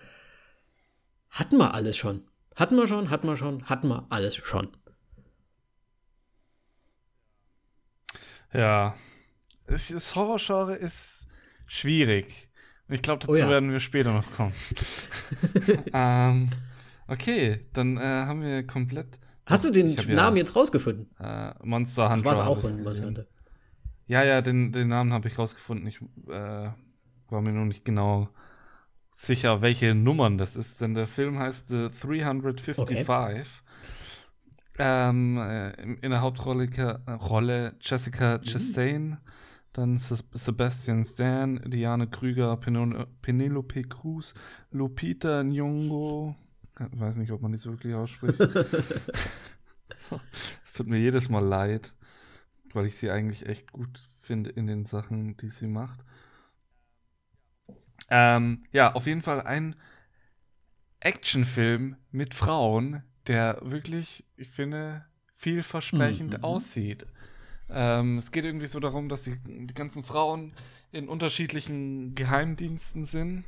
Hatten 1.34 1.58
wir 1.58 1.74
alles 1.74 1.98
schon. 1.98 2.28
Hatten 2.56 2.76
wir 2.78 2.88
schon, 2.88 3.10
hatten 3.10 3.28
wir 3.28 3.38
schon, 3.38 3.66
hatten 3.66 3.88
wir 3.88 4.06
alles 4.10 4.36
schon. 4.36 4.70
Ja. 8.54 8.96
Das 9.66 10.16
Horrorgenre 10.16 10.76
ist 10.76 11.26
schwierig. 11.66 12.50
Und 12.88 12.94
ich 12.94 13.02
glaube, 13.02 13.22
dazu 13.22 13.32
Oh 13.32 13.36
ja. 13.36 13.50
werden 13.50 13.72
wir 13.72 13.80
später 13.80 14.14
noch 14.14 14.32
kommen. 14.36 14.54
ähm, 15.94 16.52
okay, 17.08 17.66
dann 17.74 17.98
äh, 17.98 18.02
haben 18.02 18.44
wir 18.44 18.68
komplett. 18.68 19.20
Hast 19.48 19.66
du 19.66 19.72
den 19.72 19.98
hab 19.98 20.06
ja, 20.06 20.14
Namen 20.14 20.38
jetzt 20.38 20.56
rausgefunden? 20.56 21.10
Äh, 21.20 21.56
Monster 21.64 22.12
Hunter. 22.12 22.26
War 22.26 22.34
es 22.34 22.40
auch 22.42 22.62
gesehen. 22.62 22.84
Monster 22.84 23.26
Ja, 24.06 24.24
ja, 24.24 24.42
den, 24.42 24.72
den 24.72 24.90
Namen 24.90 25.12
habe 25.12 25.28
ich 25.30 25.40
rausgefunden. 25.40 25.88
Ich 25.88 26.00
äh, 26.28 26.70
war 27.30 27.42
mir 27.42 27.54
nur 27.54 27.66
nicht 27.66 27.86
genau 27.86 28.30
sicher, 29.16 29.62
welche 29.62 29.96
Nummern 29.96 30.38
das 30.38 30.56
ist, 30.56 30.82
denn 30.82 30.94
der 30.94 31.08
Film 31.08 31.38
heißt 31.40 31.70
The 31.70 31.90
355. 32.02 33.48
Ähm, 34.80 35.38
äh, 35.38 35.72
in 36.02 36.10
der 36.10 36.22
Hauptrolle 36.22 36.66
äh, 36.66 37.12
Rolle 37.12 37.76
Jessica 37.80 38.40
Chastain, 38.40 39.18
dann 39.72 39.98
Se- 40.00 40.24
Sebastian 40.34 41.06
Stan, 41.06 41.62
Diane 41.66 42.08
Krüger, 42.08 42.58
Penelope 42.58 43.84
Cruz, 43.84 44.34
Lupita 44.72 45.42
Nyong'o. 45.42 46.36
Ich 46.92 47.00
weiß 47.00 47.18
nicht, 47.18 47.32
ob 47.32 47.42
man 47.42 47.52
die 47.52 47.60
so 47.60 47.72
wirklich 47.72 47.94
ausspricht. 47.94 48.40
Es 50.66 50.74
tut 50.74 50.88
mir 50.88 50.98
jedes 51.00 51.30
Mal 51.30 51.46
leid 51.46 51.94
weil 52.74 52.88
ich 52.88 52.98
sie 52.98 53.12
eigentlich 53.12 53.46
echt 53.46 53.72
gut 53.72 54.10
finde 54.22 54.50
in 54.50 54.66
den 54.66 54.86
Sachen, 54.86 55.38
die 55.38 55.50
sie 55.50 55.68
macht. 55.68 56.04
Ähm, 58.10 58.62
ja, 58.72 58.94
auf 58.94 59.08
jeden 59.08 59.22
Fall 59.22 59.42
ein 59.42 59.76
Actionfilm 61.00 61.98
mit 62.12 62.34
Frauen, 62.34 63.04
der 63.28 63.60
wirklich, 63.62 64.26
ich 64.38 64.50
finde, 64.50 65.06
vielversprechend 65.36 66.38
Mhm. 66.38 66.44
aussieht. 66.44 67.06
Ähm, 67.70 68.18
es 68.18 68.32
geht 68.32 68.46
irgendwie 68.46 68.68
so 68.68 68.80
darum, 68.80 69.10
dass 69.10 69.24
die, 69.24 69.38
die 69.46 69.74
ganzen 69.74 70.04
Frauen 70.04 70.54
in 70.92 71.10
unterschiedlichen 71.10 72.14
Geheimdiensten 72.16 73.06
sind. 73.06 73.46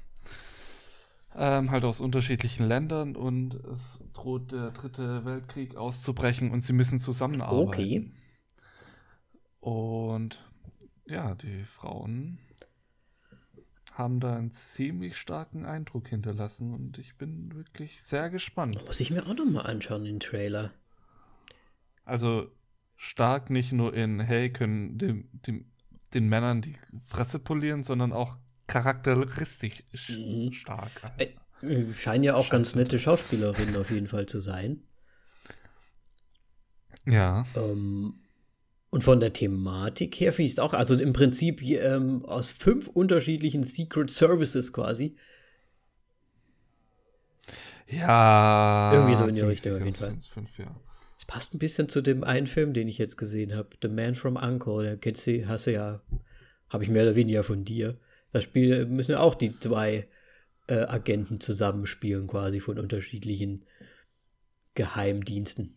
Ähm, 1.38 1.70
halt 1.70 1.84
aus 1.84 2.00
unterschiedlichen 2.00 2.66
Ländern 2.66 3.18
und 3.18 3.56
es 3.56 4.00
droht 4.14 4.54
der 4.54 4.72
dritte 4.72 5.26
Weltkrieg 5.26 5.76
auszubrechen 5.76 6.50
und 6.52 6.64
sie 6.64 6.72
müssen 6.72 7.02
zusammenarbeiten. 7.02 7.68
Okay. 7.68 8.12
Und 9.60 10.42
ja, 11.06 11.36
die 11.36 11.64
Frauen 11.64 12.40
haben 13.98 14.20
da 14.20 14.36
einen 14.36 14.52
ziemlich 14.52 15.18
starken 15.18 15.66
Eindruck 15.66 16.10
hinterlassen 16.10 16.74
und 16.74 16.98
ich 16.98 17.18
bin 17.18 17.56
wirklich 17.56 18.02
sehr 18.04 18.30
gespannt. 18.30 18.86
Muss 18.86 19.00
ich 19.00 19.10
mir 19.10 19.26
auch 19.26 19.34
noch 19.34 19.46
mal 19.46 19.62
anschauen, 19.62 20.04
den 20.04 20.20
Trailer. 20.20 20.72
Also 22.06 22.52
stark 22.98 23.50
nicht 23.50 23.72
nur 23.72 23.94
in, 23.94 24.20
hey, 24.20 24.52
können 24.52 24.98
dem, 24.98 25.30
dem, 25.48 25.66
den 26.14 26.28
Männern 26.28 26.62
die 26.62 26.76
Fresse 27.08 27.40
polieren, 27.40 27.84
sondern 27.84 28.12
auch 28.14 28.38
charakteristisch 28.68 30.10
Mhm. 30.10 30.54
stark. 30.54 30.92
Äh, 31.18 31.94
Scheinen 31.94 32.24
ja 32.24 32.36
auch 32.36 32.50
ganz 32.50 32.76
nette 32.76 33.00
Schauspielerinnen 33.00 33.78
auf 33.78 33.90
jeden 33.90 34.08
Fall 34.08 34.26
zu 34.26 34.40
sein. 34.40 34.82
Ja, 37.06 37.46
Ähm, 37.56 38.16
und 38.96 39.04
von 39.04 39.20
der 39.20 39.34
Thematik 39.34 40.16
her 40.22 40.32
finde 40.32 40.46
ich 40.46 40.54
es 40.54 40.60
auch, 40.60 40.74
also 40.74 40.96
im 40.96 41.12
Prinzip 41.12 41.62
ähm, 41.62 42.24
aus 42.24 42.50
fünf 42.50 42.88
unterschiedlichen 42.88 43.64
Secret 43.64 44.10
Services 44.10 44.72
quasi. 44.72 45.18
ja. 47.88 48.94
Irgendwie 48.94 49.16
so 49.16 49.26
in 49.26 49.36
die 49.36 49.42
Richtung 49.42 49.74
auf 49.74 49.84
jeden 49.84 49.98
Fall. 49.98 50.18
fünf, 50.34 50.58
ja. 50.58 50.74
Es 51.20 51.26
passt 51.26 51.54
ein 51.54 51.60
bisschen 51.60 51.90
zu 51.90 52.00
dem 52.00 52.24
einen 52.24 52.48
Film, 52.48 52.74
den 52.74 52.88
ich 52.88 52.98
jetzt 52.98 53.18
gesehen 53.18 53.54
habe, 53.54 53.68
The 53.82 53.90
Man 53.90 54.16
from 54.16 54.38
Uncle. 54.38 54.84
Der 54.84 54.96
kennst 54.96 55.28
du, 55.28 55.46
hast 55.46 55.68
du 55.68 55.74
ja, 55.74 56.02
habe 56.70 56.86
ich 56.86 56.90
mehr 56.90 57.04
oder 57.04 57.18
weniger 57.18 57.44
von 57.44 57.66
dir. 57.66 58.00
Das 58.32 58.46
Spiel 58.46 58.86
müssen 58.86 59.12
ja 59.12 59.20
auch 59.20 59.36
die 59.36 59.60
zwei 59.60 60.08
äh, 60.68 60.86
Agenten 60.86 61.42
zusammenspielen, 61.42 62.28
quasi 62.28 62.62
von 62.62 62.80
unterschiedlichen 62.80 63.66
Geheimdiensten. 64.74 65.76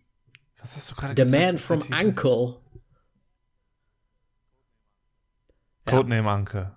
Was 0.61 0.76
hast 0.76 0.92
du 0.92 0.94
gerade 0.94 1.14
The 1.16 1.22
gesagt? 1.22 1.42
Man 1.42 1.54
ist 1.57 1.68
der 1.68 1.81
from? 1.81 2.07
Uncle. 2.07 2.46
Ja. 2.46 2.68
Codename 5.90 6.31
Anke. 6.31 6.77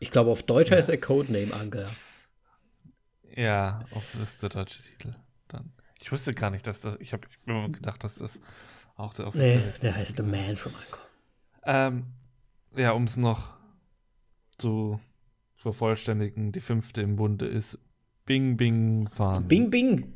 Ich 0.00 0.10
glaube, 0.10 0.30
auf 0.30 0.42
Deutsch 0.42 0.70
heißt 0.70 0.88
er 0.88 0.98
Codename 1.00 1.52
Uncle. 1.54 1.88
Ja, 3.36 3.80
auf 3.92 4.04
das 4.18 4.32
ist 4.34 4.42
der 4.42 4.48
deutsche 4.50 4.82
Titel. 4.82 5.14
Dann. 5.48 5.72
Ich 6.00 6.10
wusste 6.12 6.34
gar 6.34 6.50
nicht, 6.50 6.66
dass 6.66 6.80
das. 6.80 6.96
Ich 7.00 7.12
habe 7.12 7.26
immer 7.46 7.68
gedacht, 7.68 8.02
dass 8.04 8.16
das 8.16 8.40
auch 8.96 9.14
der 9.14 9.26
Nee, 9.34 9.56
offizielle. 9.56 9.72
der 9.82 9.94
heißt 9.96 10.16
The 10.16 10.22
Man 10.22 10.56
from 10.56 10.72
Uncle. 10.74 11.00
Ähm, 11.64 12.06
ja, 12.76 12.92
um 12.92 13.04
es 13.04 13.16
noch 13.16 13.54
zu 14.56 15.00
vervollständigen, 15.54 16.52
die 16.52 16.60
fünfte 16.60 17.00
im 17.02 17.16
Bunde 17.16 17.46
ist 17.46 17.78
Bing 18.24 18.56
Bing 18.56 19.08
Fahren. 19.08 19.46
Bing 19.48 19.70
Bing. 19.70 20.14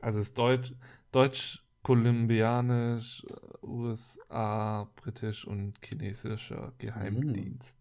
Also 0.00 0.18
es 0.20 0.28
ist 0.28 0.38
Deutsch, 0.38 0.72
Deutsch, 1.12 1.62
Kolumbianisch, 1.88 3.24
äh, 3.30 3.66
USA, 3.66 4.90
Britisch 4.96 5.46
und 5.46 5.72
chinesischer 5.82 6.74
Geheimdienst. 6.76 7.74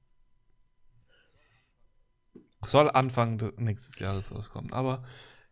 Soll 2.66 2.90
Anfang 2.90 3.38
des 3.38 3.52
nächstes 3.58 4.00
Jahres 4.00 4.32
rauskommen, 4.34 4.72
aber 4.72 5.04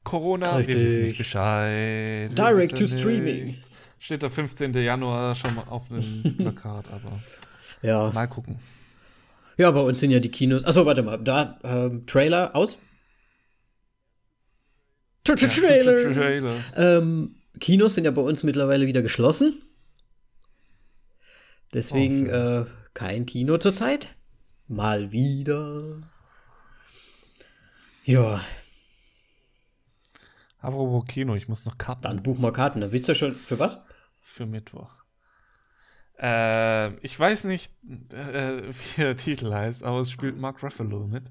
Corona, 0.05 0.53
wir 0.53 0.59
Richtig. 0.59 0.75
wissen 0.85 1.01
nicht 1.01 1.17
Bescheid. 1.17 2.29
wir 2.29 2.35
Direct 2.35 2.77
to 2.77 2.87
streaming. 2.87 3.43
nichts. 3.43 3.69
Steht 3.99 4.21
der 4.21 4.29
15. 4.29 4.73
Januar 4.73 5.35
schon 5.35 5.53
mal 5.55 5.63
auf 5.67 5.89
dem 5.89 6.23
Plakat, 6.37 6.85
aber 6.89 7.19
Ja. 7.81 8.09
mal 8.13 8.27
gucken. 8.27 8.59
Ja, 9.57 9.69
bei 9.71 9.81
uns 9.81 9.99
sind 9.99 10.11
ja 10.11 10.21
die 10.21 10.31
Kinos. 10.31 10.63
Achso, 10.63 10.85
warte 10.85 11.03
mal. 11.03 11.17
Da, 11.17 11.59
ähm, 11.65 12.05
Trailer 12.07 12.55
aus. 12.55 12.77
Tra- 15.25 15.33
tra- 15.35 15.49
Trailer. 15.59 16.13
Trailer. 16.13 16.55
Ähm, 16.77 17.35
Kinos 17.59 17.95
sind 17.95 18.05
ja 18.05 18.11
bei 18.11 18.21
uns 18.21 18.43
mittlerweile 18.43 18.87
wieder 18.87 19.01
geschlossen. 19.01 19.61
Deswegen 21.73 22.29
Oh, 22.29 22.61
äh, 22.61 22.65
kein 22.93 23.25
Kino 23.25 23.57
zurzeit. 23.57 24.09
Mal 24.67 25.11
wieder. 25.11 26.01
Ja, 28.03 28.41
Apropos 30.65 31.05
Kino, 31.05 31.35
ich 31.35 31.47
muss 31.47 31.65
noch 31.65 31.77
Karten 31.77 32.01
dann 32.01 32.23
buch 32.23 32.39
mal 32.39 32.51
Karten. 32.51 32.81
Da 32.81 32.91
willst 32.91 33.07
du 33.07 33.13
schon 33.13 33.35
für 33.35 33.59
was? 33.59 33.77
für 34.19 34.47
Mittwoch. 34.47 34.89
Ähm, 36.17 36.97
ich 37.03 37.17
weiß 37.19 37.43
nicht, 37.43 37.71
äh, 38.11 38.63
wie 38.63 39.01
der 39.01 39.15
Titel 39.15 39.53
heißt, 39.53 39.83
aber 39.83 39.99
es 39.99 40.09
spielt 40.09 40.37
Mark 40.39 40.63
Ruffalo 40.63 41.05
mit. 41.05 41.25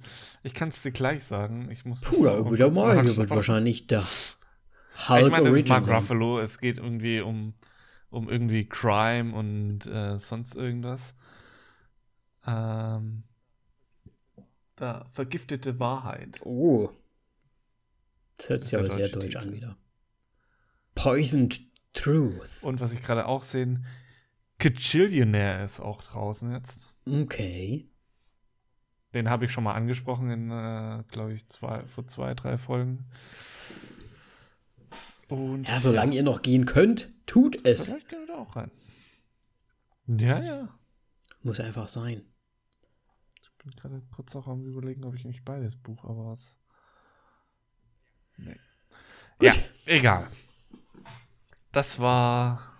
Ich 0.45 0.55
kann 0.55 0.69
es 0.69 0.83
dir 0.83 0.93
gleich 0.93 1.25
sagen. 1.25 1.69
Ich 1.73 1.85
muss 1.85 2.03
Puh, 2.03 2.25
da 2.25 2.49
wird 2.49 2.61
ja 2.61 2.71
mal, 2.71 3.03
hier 3.03 3.17
wird 3.17 3.31
wahrscheinlich 3.31 3.89
der 3.89 4.07
Hulk 5.09 5.27
Ich 5.27 5.31
meine, 5.31 5.51
das 5.51 5.59
ist 5.59 5.69
Mark. 5.69 5.89
Ruffalo. 5.89 6.39
Es 6.39 6.59
geht 6.59 6.79
irgendwie 6.79 7.21
um, 7.21 7.55
um 8.11 8.29
irgendwie 8.29 8.69
Crime 8.69 9.35
und 9.35 9.87
äh, 9.87 10.19
sonst 10.19 10.55
irgendwas. 10.55 11.15
Ähm, 12.47 13.25
da 14.77 15.07
vergiftete 15.13 15.79
Wahrheit. 15.79 16.41
Oh. 16.45 16.91
Das 18.37 18.49
hört 18.49 18.63
sich 18.63 18.77
aber 18.77 18.91
sehr 18.91 19.09
deutsch 19.09 19.37
an 19.37 19.45
Titel. 19.45 19.57
wieder. 19.57 19.77
Poisoned 20.95 21.61
Truth. 21.93 22.63
Und 22.63 22.81
was 22.81 22.93
ich 22.93 23.03
gerade 23.03 23.27
auch 23.27 23.45
sehen, 23.45 23.87
Kachillionaire 24.59 25.65
ist 25.65 25.81
auch 25.81 26.03
draußen 26.03 26.53
jetzt. 26.53 26.93
Okay. 27.07 27.89
Den 29.15 29.31
habe 29.31 29.45
ich 29.45 29.53
schon 29.53 29.65
mal 29.65 29.75
angesprochen 29.75 30.31
in, 30.31 30.51
äh, 30.51 31.05
glaube 31.09 31.35
ich, 31.35 31.49
zwei, 31.49 31.87
vor 31.87 32.07
zwei, 32.09 32.35
drei 32.35 32.59
Folgen. 32.59 33.07
Und 35.29 35.69
Ja, 35.69 35.81
solange 35.81 36.15
ihr 36.15 36.23
noch 36.23 36.43
gehen 36.43 36.67
könnt, 36.67 37.13
tut 37.27 37.65
es. 37.67 37.87
Vielleicht 37.87 38.09
können 38.09 38.27
wir 38.27 38.35
da 38.35 38.41
auch 38.41 38.57
rein. 38.57 38.71
Ja, 40.07 40.43
ja. 40.43 40.79
Muss 41.43 41.61
einfach 41.61 41.89
sein. 41.89 42.23
Ich 43.41 43.51
bin 43.65 43.73
gerade 43.77 44.03
kurz 44.15 44.37
auch 44.37 44.47
am 44.49 44.65
überlegen, 44.65 45.05
ob 45.05 45.15
ich 45.15 45.25
nicht 45.25 45.45
beides 45.45 45.77
buche, 45.77 46.07
aber 46.07 46.27
was. 46.27 46.57
Nee. 48.37 48.57
Gut. 49.39 49.47
Ja, 49.49 49.55
egal. 49.87 50.29
Das 51.73 51.99
war 51.99 52.79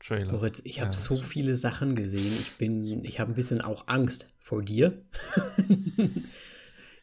Trailer. 0.00 0.32
Moritz, 0.32 0.60
ich 0.64 0.80
habe 0.80 0.92
Ja, 0.92 0.98
so 0.98 1.22
viele 1.22 1.54
Sachen 1.56 1.94
gesehen. 1.94 2.32
Ich 2.40 2.56
bin, 2.56 3.04
ich 3.04 3.20
habe 3.20 3.30
ein 3.32 3.34
bisschen 3.34 3.60
auch 3.60 3.86
Angst 3.86 4.26
vor 4.38 4.62
dir. 4.62 5.04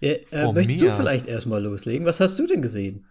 ja, 0.01 0.11
äh, 0.11 0.25
Vor 0.43 0.53
möchtest 0.53 0.81
mir? 0.81 0.89
du 0.91 0.97
vielleicht 0.97 1.27
erstmal 1.27 1.63
loslegen? 1.63 2.05
Was 2.05 2.19
hast 2.19 2.37
du 2.39 2.47
denn 2.47 2.61
gesehen? 2.61 3.05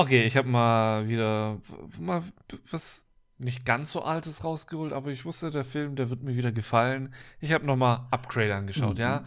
Okay, 0.00 0.24
ich 0.24 0.34
habe 0.38 0.48
mal 0.48 1.08
wieder 1.08 1.60
mal 1.98 2.22
was 2.70 3.04
nicht 3.36 3.66
ganz 3.66 3.92
so 3.92 4.00
altes 4.02 4.44
rausgeholt, 4.44 4.94
aber 4.94 5.10
ich 5.10 5.26
wusste, 5.26 5.50
der 5.50 5.62
Film, 5.64 5.94
der 5.94 6.08
wird 6.08 6.22
mir 6.22 6.36
wieder 6.36 6.52
gefallen. 6.52 7.12
Ich 7.38 7.52
habe 7.52 7.66
nochmal 7.66 8.06
Upgrade 8.10 8.54
angeschaut, 8.54 8.94
Mhm. 8.96 9.00
ja. 9.00 9.24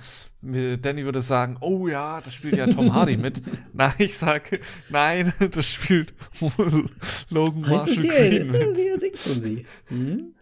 Danny 0.77 1.05
würde 1.05 1.21
sagen, 1.21 1.57
oh 1.61 1.87
ja, 1.87 2.21
da 2.21 2.31
spielt 2.31 2.57
ja 2.57 2.65
Tom 2.65 2.91
Hardy 2.91 3.17
mit. 3.17 3.43
Nein, 3.73 3.93
ich 3.99 4.17
sage, 4.17 4.61
nein, 4.89 5.31
das 5.51 5.67
spielt 5.67 6.15
Logan 7.29 7.61
Marshall? 7.61 7.95
Green 7.95 8.51
mit. 8.51 8.75
hier 8.75 8.97
Dings 8.97 9.27
um 9.27 9.41
sie? 9.43 9.65
Hm? 9.89 10.33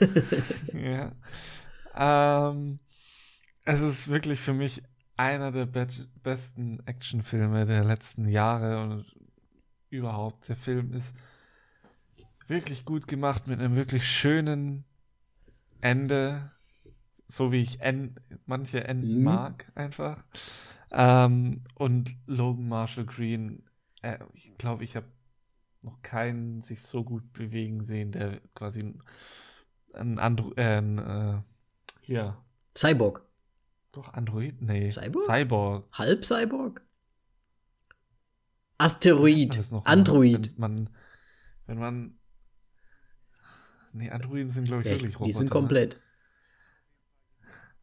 Ja. 0.74 1.12
Ähm, 2.50 2.78
es 3.64 3.80
ist 3.80 4.08
wirklich 4.08 4.38
für 4.40 4.52
mich 4.54 4.82
einer 5.18 5.50
der 5.52 5.66
be 5.66 5.86
besten 6.22 6.78
Actionfilme 6.86 7.66
der 7.66 7.84
letzten 7.84 8.26
Jahre 8.28 8.82
und 8.82 9.04
überhaupt. 9.90 10.48
Der 10.48 10.56
Film 10.56 10.92
ist 10.92 11.14
wirklich 12.48 12.84
gut 12.84 13.06
gemacht 13.06 13.46
mit 13.46 13.60
einem 13.60 13.76
wirklich 13.76 14.06
schönen 14.08 14.84
Ende, 15.80 16.50
so 17.28 17.52
wie 17.52 17.62
ich 17.62 17.80
en 17.80 18.16
manche 18.46 18.84
Enden 18.84 19.18
Mhm. 19.18 19.24
mag 19.24 19.70
einfach. 19.74 20.24
Ähm, 20.92 21.62
und 21.76 22.16
Logan 22.26 22.68
Marshall 22.68 23.06
Green, 23.06 23.64
äh, 24.02 24.18
ich 24.34 24.56
glaube, 24.58 24.84
ich 24.84 24.96
habe 24.96 25.06
noch 25.82 26.02
keinen 26.02 26.62
sich 26.62 26.82
so 26.82 27.04
gut 27.04 27.32
bewegen 27.32 27.84
sehen, 27.84 28.12
der 28.12 28.40
quasi 28.54 28.80
ein, 28.80 29.02
ein, 29.94 30.18
Andro 30.18 30.52
äh, 30.56 30.78
ein 30.78 30.98
äh, 30.98 31.42
hier, 32.02 32.36
Cyborg. 32.74 33.22
doch 33.92 34.12
Android? 34.14 34.60
Nee, 34.62 34.90
Cyborg? 34.92 35.24
Cyborg. 35.26 35.84
Halb-Cyborg? 35.92 36.72
Wie 36.72 36.76
nennt 36.76 36.89
Asteroid. 38.80 39.60
Android. 39.84 40.52
Wenn 40.52 40.60
man, 40.60 40.90
wenn 41.66 41.78
man, 41.78 42.18
nee, 43.92 44.10
Androiden 44.10 44.50
sind, 44.50 44.64
glaube 44.64 44.82
ich, 44.82 44.88
Ja, 44.88 44.94
wirklich 44.94 45.14
Roboter. 45.16 45.28
die 45.28 45.32
sind 45.32 45.44
ne? 45.44 45.50
komplett. 45.50 46.00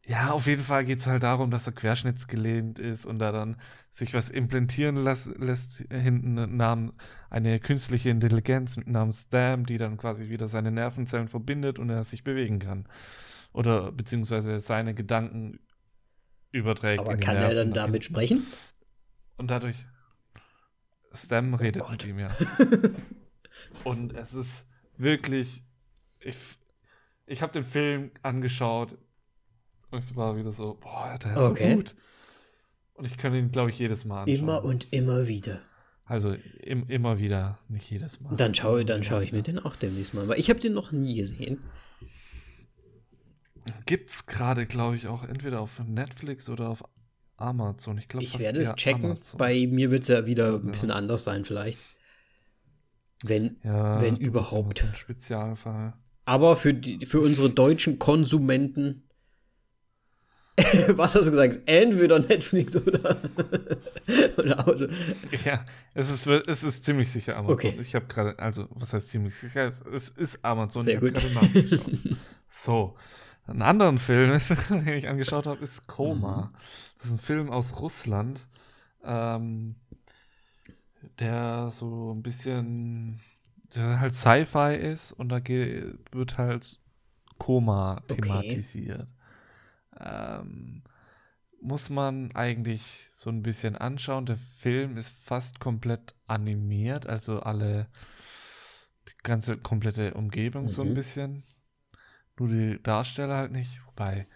Ja, 0.04 0.30
auf 0.30 0.46
jeden 0.46 0.62
Fall 0.62 0.86
geht 0.86 1.00
es 1.00 1.06
halt 1.06 1.22
darum, 1.22 1.50
dass 1.50 1.66
er 1.66 1.74
querschnittsgelähmt 1.74 2.78
ist 2.78 3.04
und 3.04 3.18
da 3.18 3.30
dann 3.30 3.56
sich 3.90 4.14
was 4.14 4.30
implantieren 4.30 4.96
las, 4.96 5.26
lässt 5.26 5.84
hinten 5.90 6.56
namen 6.56 6.92
eine 7.28 7.60
künstliche 7.60 8.08
Intelligenz 8.08 8.78
mit 8.78 8.88
namens 8.88 9.22
Stam, 9.22 9.66
die 9.66 9.76
dann 9.76 9.98
quasi 9.98 10.30
wieder 10.30 10.46
seine 10.48 10.70
Nervenzellen 10.70 11.28
verbindet 11.28 11.78
und 11.78 11.90
er 11.90 12.04
sich 12.04 12.24
bewegen 12.24 12.58
kann. 12.58 12.88
Oder 13.52 13.92
beziehungsweise 13.92 14.60
seine 14.60 14.94
Gedanken 14.94 15.60
überträgt. 16.52 17.00
Aber 17.00 17.16
kann 17.18 17.36
er 17.36 17.40
Nerven 17.42 17.56
dann 17.56 17.68
nach 17.68 17.76
damit 17.76 18.04
sprechen? 18.04 18.46
Und 19.36 19.50
dadurch. 19.50 19.84
Stam 21.12 21.54
redet 21.54 21.82
Gott. 21.82 21.90
mit 21.92 22.04
ihm, 22.06 22.18
ja. 22.18 22.30
Und 23.84 24.14
es 24.14 24.34
ist 24.34 24.66
wirklich. 24.96 25.62
Ich, 26.20 26.36
ich 27.26 27.42
habe 27.42 27.52
den 27.52 27.64
Film 27.64 28.10
angeschaut 28.22 28.96
und 29.90 29.98
es 30.00 30.14
war 30.16 30.36
wieder 30.36 30.50
so, 30.52 30.74
boah, 30.80 31.16
der 31.22 31.32
ist 31.32 31.38
Okay. 31.38 31.70
so 31.70 31.76
gut. 31.76 31.94
Und 32.94 33.04
ich 33.06 33.16
kann 33.16 33.34
ihn, 33.34 33.50
glaube 33.52 33.70
ich, 33.70 33.78
jedes 33.78 34.04
Mal 34.04 34.22
anschauen. 34.22 34.36
Immer 34.38 34.64
und 34.64 34.92
immer 34.92 35.28
wieder. 35.28 35.60
Also 36.04 36.32
im, 36.60 36.88
immer 36.88 37.18
wieder, 37.18 37.58
nicht 37.68 37.88
jedes 37.90 38.20
Mal. 38.20 38.34
Dann 38.36 38.54
schaue, 38.54 38.84
dann 38.84 39.04
schaue 39.04 39.22
ich 39.22 39.32
mir 39.32 39.42
den 39.42 39.58
auch 39.58 39.76
demnächst 39.76 40.14
mal. 40.14 40.22
an, 40.22 40.28
Weil 40.28 40.38
ich 40.40 40.50
habe 40.50 40.58
den 40.60 40.72
noch 40.74 40.90
nie 40.92 41.14
gesehen. 41.14 41.62
Gibt's 43.86 44.26
gerade, 44.26 44.66
glaube 44.66 44.96
ich, 44.96 45.06
auch 45.06 45.24
entweder 45.24 45.60
auf 45.60 45.78
Netflix 45.86 46.48
oder 46.48 46.68
auf 46.70 46.82
Amazon. 47.38 47.98
Ich 47.98 48.08
glaube, 48.08 48.24
Ich 48.24 48.38
werde 48.38 48.60
es 48.60 48.74
checken. 48.74 49.18
Bei 49.36 49.54
Bei 49.54 49.66
mir 49.66 49.90
wird 49.90 50.02
es 50.02 50.08
ja 50.08 50.26
wieder 50.26 50.52
So, 50.52 50.58
ein 50.58 50.70
bisschen 50.70 50.90
ja. 50.90 50.94
anders 50.96 51.24
sein, 51.24 51.44
vielleicht. 51.44 51.78
Wenn, 53.24 53.56
ja, 53.64 54.00
wenn 54.00 54.16
überhaupt. 54.16 54.84
ein 54.84 54.94
Spezialfall. 54.94 55.94
Aber 56.24 56.56
für, 56.56 56.74
die, 56.74 57.06
für 57.06 57.20
unsere 57.20 57.50
deutschen 57.50 57.98
Konsumenten. 57.98 59.04
Was 60.88 61.14
hast 61.14 61.26
du 61.26 61.30
gesagt? 61.30 61.60
Entweder 61.66 62.18
Netflix 62.18 62.74
oder. 62.76 63.16
oder 64.36 64.68
Auto. 64.68 64.86
Ja, 65.44 65.64
es 65.94 66.10
ist, 66.10 66.26
es 66.26 66.64
ist 66.64 66.84
ziemlich 66.84 67.10
sicher 67.10 67.36
Amazon. 67.36 67.54
Okay. 67.54 67.78
Ich 67.80 67.94
habe 67.94 68.06
gerade, 68.06 68.38
also, 68.38 68.66
was 68.70 68.92
heißt 68.92 69.10
ziemlich 69.10 69.36
sicher? 69.36 69.72
Es, 69.92 70.10
ist 70.10 70.44
Amazon. 70.44 70.82
Sehr 70.82 71.00
ich 71.02 71.14
habe 71.14 71.28
gut. 71.30 71.34
nachgeschaut. 71.34 72.18
so. 72.50 72.96
Einen 73.48 73.62
anderen 73.62 73.98
Film, 73.98 74.38
den 74.70 74.88
ich 74.88 75.08
angeschaut 75.08 75.46
habe, 75.46 75.62
ist 75.64 75.82
Mhm. 75.82 75.86
Koma. 75.94 76.52
Das 76.98 77.06
ist 77.06 77.12
ein 77.12 77.18
Film 77.24 77.50
aus 77.50 77.80
Russland, 77.80 78.46
ähm, 79.02 79.76
der 81.18 81.70
so 81.70 82.12
ein 82.12 82.22
bisschen 82.22 83.20
der 83.74 84.00
halt 84.00 84.14
Sci-Fi 84.14 84.74
ist 84.76 85.12
und 85.12 85.28
da 85.28 85.40
wird 85.46 86.38
halt 86.38 86.80
Koma 87.38 88.02
Okay. 88.08 88.14
thematisiert. 88.16 89.12
Ähm, 89.98 90.82
muss 91.60 91.90
man 91.90 92.32
eigentlich 92.34 93.10
so 93.12 93.30
ein 93.30 93.42
bisschen 93.42 93.76
anschauen. 93.76 94.26
Der 94.26 94.36
Film 94.36 94.96
ist 94.96 95.10
fast 95.10 95.60
komplett 95.60 96.14
animiert, 96.26 97.06
also 97.06 97.40
alle, 97.40 97.88
die 99.08 99.12
ganze 99.22 99.56
komplette 99.56 100.14
Umgebung 100.14 100.68
so 100.68 100.82
ein 100.82 100.90
Mhm. 100.90 100.94
bisschen. 100.94 101.42
Nur 102.38 102.48
die 102.48 102.82
Darsteller 102.82 103.36
halt 103.36 103.52
nicht. 103.52 103.80
Wobei, 103.86 104.26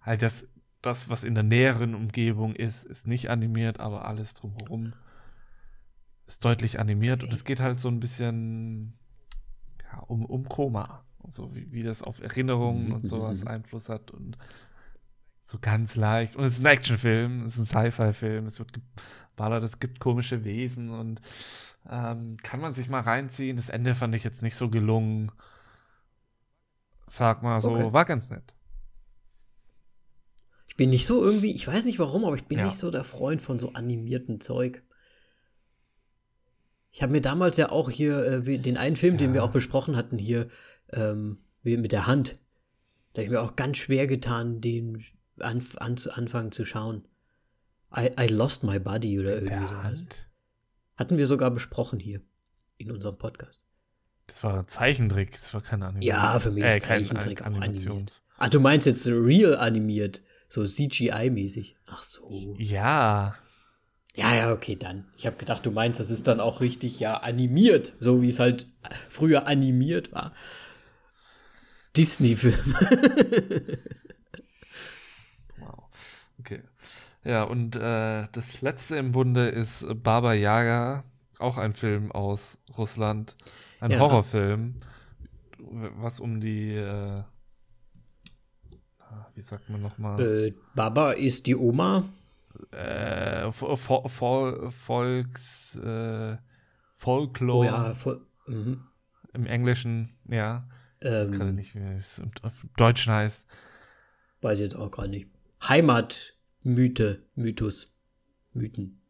halt 0.00 0.22
das, 0.22 0.46
das, 0.82 1.08
was 1.08 1.24
in 1.24 1.34
der 1.34 1.44
näheren 1.44 1.94
Umgebung 1.94 2.54
ist, 2.54 2.84
ist 2.84 3.06
nicht 3.06 3.30
animiert, 3.30 3.80
aber 3.80 4.04
alles 4.06 4.34
drumherum 4.34 4.94
ist 6.26 6.44
deutlich 6.44 6.78
animiert 6.80 7.22
und 7.22 7.32
es 7.32 7.44
geht 7.44 7.60
halt 7.60 7.80
so 7.80 7.88
ein 7.88 8.00
bisschen 8.00 8.94
ja, 9.92 9.98
um, 10.00 10.24
um 10.24 10.48
Koma 10.48 11.04
und 11.18 11.32
so, 11.32 11.54
wie, 11.54 11.70
wie 11.72 11.82
das 11.82 12.02
auf 12.02 12.20
Erinnerungen 12.20 12.92
und 12.92 13.06
sowas 13.06 13.42
Mhm. 13.42 13.48
Einfluss 13.48 13.88
hat 13.88 14.10
und 14.10 14.38
so 15.44 15.58
ganz 15.60 15.94
leicht. 15.96 16.36
Und 16.36 16.44
es 16.44 16.54
ist 16.54 16.60
ein 16.60 16.66
Actionfilm, 16.66 17.44
es 17.44 17.58
ist 17.58 17.74
ein 17.74 17.90
Sci-Fi-Film, 17.90 18.46
es 18.46 18.58
wird 18.58 18.72
geballert, 18.72 19.62
es 19.62 19.78
gibt 19.78 20.00
komische 20.00 20.44
Wesen 20.44 20.90
und 20.90 21.20
ähm, 21.90 22.32
kann 22.42 22.60
man 22.60 22.72
sich 22.74 22.88
mal 22.88 23.00
reinziehen. 23.00 23.56
Das 23.56 23.68
Ende 23.68 23.94
fand 23.94 24.14
ich 24.14 24.24
jetzt 24.24 24.42
nicht 24.42 24.56
so 24.56 24.70
gelungen. 24.70 25.30
Sag 27.06 27.42
mal 27.42 27.60
so, 27.60 27.70
Okay. 27.70 27.92
war 27.92 28.04
ganz 28.04 28.30
nett. 28.30 28.54
Ich 30.66 30.76
bin 30.76 30.90
nicht 30.90 31.06
so 31.06 31.22
irgendwie, 31.22 31.54
ich 31.54 31.66
weiß 31.68 31.84
nicht 31.84 31.98
warum, 31.98 32.24
aber 32.24 32.34
ich 32.36 32.46
bin 32.46 32.58
Ja. 32.58 32.66
nicht 32.66 32.78
so 32.78 32.90
der 32.90 33.04
Freund 33.04 33.40
von 33.42 33.58
so 33.58 33.72
animierten 33.74 34.40
Zeug. 34.40 34.82
Ich 36.90 37.02
habe 37.02 37.12
mir 37.12 37.20
damals 37.20 37.56
ja 37.56 37.70
auch 37.70 37.90
hier 37.90 38.24
äh, 38.46 38.58
den 38.58 38.76
einen 38.76 38.96
Film, 38.96 39.18
den 39.18 39.30
Ja. 39.30 39.34
wir 39.34 39.44
auch 39.44 39.50
besprochen 39.52 39.96
hatten, 39.96 40.18
hier 40.18 40.48
ähm, 40.92 41.38
mit 41.62 41.92
der 41.92 42.06
Hand. 42.06 42.38
Da 43.12 43.20
habe 43.20 43.24
ich 43.24 43.30
mir 43.30 43.42
auch 43.42 43.56
ganz 43.56 43.78
schwer 43.78 44.06
getan, 44.06 44.60
den 44.60 45.04
an, 45.38 45.64
an, 45.76 45.96
anfangen 46.12 46.52
zu 46.52 46.64
schauen. 46.64 47.06
I, 47.96 48.10
I 48.18 48.26
Lost 48.28 48.64
My 48.64 48.78
Body 48.78 49.18
oder 49.20 49.34
irgendwie 49.40 49.66
sowas. 49.68 50.00
Hatten 50.96 51.16
wir 51.18 51.26
sogar 51.26 51.50
besprochen 51.50 52.00
hier 52.00 52.20
in 52.76 52.90
unserem 52.90 53.16
Podcast. 53.18 53.60
Das 54.26 54.42
war 54.42 54.58
ein 54.58 54.68
Zeichentrick, 54.68 55.32
das 55.32 55.52
war 55.52 55.60
keine 55.60 55.86
Animation. 55.86 56.08
Ja, 56.08 56.38
für 56.38 56.50
mich 56.50 56.64
ist 56.64 56.84
kein 56.84 57.04
Zeichentrick 57.04 57.42
auch 57.42 57.46
Animations. 57.46 58.22
Ach, 58.38 58.48
du 58.48 58.58
meinst 58.60 58.86
jetzt 58.86 59.06
real 59.06 59.56
animiert, 59.56 60.22
so 60.48 60.62
CGI-mäßig. 60.62 61.74
Ach 61.86 62.02
so. 62.02 62.54
Ja, 62.58 63.34
Ja, 64.14 64.34
ja, 64.34 64.52
okay, 64.52 64.76
dann. 64.76 65.06
Ich 65.16 65.26
habe 65.26 65.36
gedacht, 65.36 65.66
du 65.66 65.70
meinst, 65.70 66.00
das 66.00 66.10
ist 66.10 66.26
dann 66.26 66.40
auch 66.40 66.60
richtig 66.60 67.00
ja 67.00 67.18
animiert, 67.18 67.94
so 68.00 68.22
wie 68.22 68.28
es 68.28 68.38
halt 68.38 68.66
früher 69.10 69.46
animiert 69.46 70.12
war. 70.12 70.32
Disney-Film. 71.96 72.74
wow. 75.58 75.84
Okay. 76.40 76.62
Ja, 77.24 77.44
und 77.44 77.76
äh, 77.76 78.26
das 78.32 78.60
letzte 78.60 78.96
im 78.96 79.12
Bunde 79.12 79.48
ist 79.48 79.86
Baba 80.02 80.32
Yaga, 80.34 81.04
auch 81.38 81.56
ein 81.56 81.74
Film 81.74 82.12
aus 82.12 82.58
Russland. 82.76 83.36
Ein 83.80 83.90
Ja. 83.92 83.98
Horrorfilm, 83.98 84.74
was 85.58 86.20
um 86.20 86.40
die, 86.40 86.74
äh, 86.74 87.22
wie 89.34 89.42
sagt 89.42 89.68
man 89.68 89.80
nochmal? 89.82 90.20
Äh, 90.20 90.54
Baba 90.74 91.12
ist 91.12 91.46
die 91.46 91.56
Oma. 91.56 92.04
Äh, 92.70 93.46
Vo- 93.50 93.74
Vo- 93.76 94.08
Vol 94.08 94.70
Volks, 94.70 95.76
äh, 95.76 96.36
Oh 96.36 96.38
Folklore 96.98 97.66
ja, 97.66 97.94
voll, 97.94 98.24
mhm. 98.46 98.86
im 99.32 99.46
Englischen, 99.46 100.16
ja. 100.28 100.66
Ich 101.00 101.10
weiß 101.10 101.32
gerade 101.32 101.50
ähm, 101.50 101.56
nicht, 101.56 101.74
wie 101.74 101.80
es 101.80 102.18
im 102.18 102.30
auf 102.42 102.52
Deutschen 102.76 103.12
heißt. 103.12 103.46
weiß 104.40 104.58
ich 104.58 104.62
jetzt 104.64 104.76
auch 104.76 104.90
gerade 104.90 105.08
nicht. 105.10 105.28
Heimatmythe, 105.68 107.22
Mythos, 107.34 107.94
Mythen. 108.54 109.02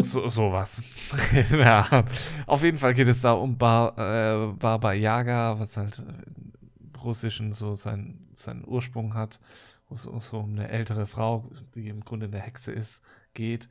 So, 0.00 0.28
sowas. 0.28 0.82
ja. 1.52 2.04
Auf 2.46 2.62
jeden 2.62 2.78
Fall 2.78 2.94
geht 2.94 3.08
es 3.08 3.20
da 3.20 3.32
um 3.32 3.56
Bar, 3.56 3.96
äh, 3.98 4.52
Baba 4.52 4.92
Yaga, 4.92 5.58
was 5.58 5.76
halt 5.76 5.98
im 5.98 7.00
Russischen 7.00 7.52
so 7.52 7.74
sein, 7.74 8.18
seinen 8.34 8.64
Ursprung 8.66 9.14
hat. 9.14 9.38
Wo 9.88 9.94
es 9.94 10.02
so 10.02 10.38
um 10.38 10.50
eine 10.50 10.68
ältere 10.68 11.06
Frau, 11.06 11.48
die 11.74 11.88
im 11.88 12.04
Grunde 12.04 12.26
eine 12.26 12.40
Hexe 12.40 12.72
ist, 12.72 13.02
geht. 13.34 13.68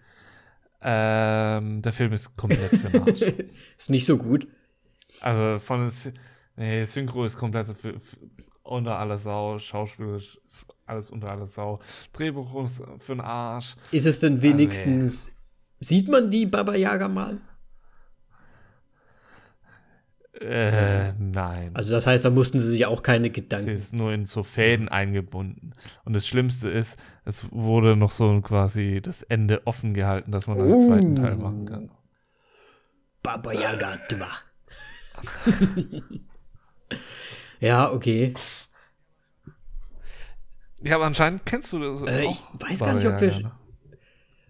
Ähm, 0.81 1.81
der 1.81 1.93
Film 1.93 2.13
ist 2.13 2.37
komplett 2.37 2.69
für 2.69 2.89
den 2.89 3.01
Arsch. 3.01 3.21
ist 3.77 3.89
nicht 3.89 4.05
so 4.05 4.17
gut. 4.17 4.47
Also 5.21 5.59
von 5.59 5.91
nee, 6.55 6.85
Synchro 6.85 7.25
ist 7.25 7.37
komplett 7.37 7.67
für, 7.67 7.99
für, 7.99 8.17
unter 8.63 8.97
aller 8.97 9.17
Sau, 9.17 9.59
schauspielerisch 9.59 10.39
ist 10.47 10.65
alles 10.85 11.11
unter 11.11 11.31
aller 11.31 11.47
Sau. 11.47 11.79
Drehbuch 12.13 12.63
ist 12.65 12.81
für 12.99 13.15
den 13.15 13.21
Arsch. 13.21 13.75
Ist 13.91 14.05
es 14.05 14.19
denn 14.19 14.41
wenigstens. 14.41 15.31
Sieht 15.79 16.07
man 16.09 16.31
die 16.31 16.45
Baba 16.45 16.75
Yaga 16.75 17.07
mal? 17.07 17.39
Äh, 20.41 21.13
nein. 21.13 21.71
Also, 21.73 21.91
das 21.91 22.05
heißt, 22.07 22.25
da 22.25 22.29
mussten 22.29 22.59
sie 22.59 22.69
sich 22.69 22.85
auch 22.85 23.01
keine 23.03 23.27
Sie 23.27 23.31
Gedanken. 23.33 23.69
ist 23.69 23.93
nur 23.93 24.11
in 24.11 24.25
so 24.25 24.43
Fäden 24.43 24.89
eingebunden. 24.89 25.73
Und 26.03 26.13
das 26.13 26.27
Schlimmste 26.27 26.69
ist, 26.69 26.97
es 27.23 27.49
wurde 27.51 27.95
noch 27.95 28.11
so 28.11 28.41
quasi 28.41 28.99
das 29.01 29.21
Ende 29.23 29.65
offen 29.65 29.93
gehalten, 29.93 30.31
dass 30.33 30.47
man 30.47 30.59
einen 30.59 30.81
zweiten 30.81 31.15
Teil 31.15 31.35
machen 31.38 31.65
kann. 31.65 31.89
Baba 33.23 33.53
Yaga 33.53 33.97
2. 34.09 34.25
ja, 37.61 37.91
okay. 37.91 38.33
Ja, 40.83 40.95
aber 40.95 41.05
anscheinend 41.05 41.45
kennst 41.45 41.71
du 41.71 41.79
das. 41.79 42.01
Äh, 42.01 42.25
auch, 42.27 42.31
ich 42.31 42.43
weiß 42.69 42.79
gar 42.79 42.93
nicht, 42.95 43.07
ob 43.07 43.21
wir- 43.21 43.29
Baba 43.29 43.38
Yaga, 43.38 43.47
ne? 43.49 43.64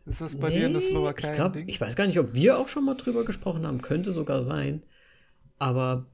Ist 0.05 0.21
das 0.21 0.35
bei 0.35 0.49
dir 0.49 0.67
in 0.67 0.73
der 0.73 0.81
Nee, 0.81 0.87
Slowakei? 0.89 1.29
Ich, 1.31 1.35
glaub, 1.35 1.55
ich 1.55 1.81
weiß 1.81 1.95
gar 1.95 2.05
nicht, 2.07 2.19
ob 2.19 2.33
wir 2.33 2.57
auch 2.59 2.67
schon 2.67 2.85
mal 2.85 2.95
drüber 2.95 3.25
gesprochen 3.25 3.65
haben. 3.65 3.81
Könnte 3.81 4.11
sogar 4.11 4.43
sein. 4.43 4.83
Aber 5.57 6.05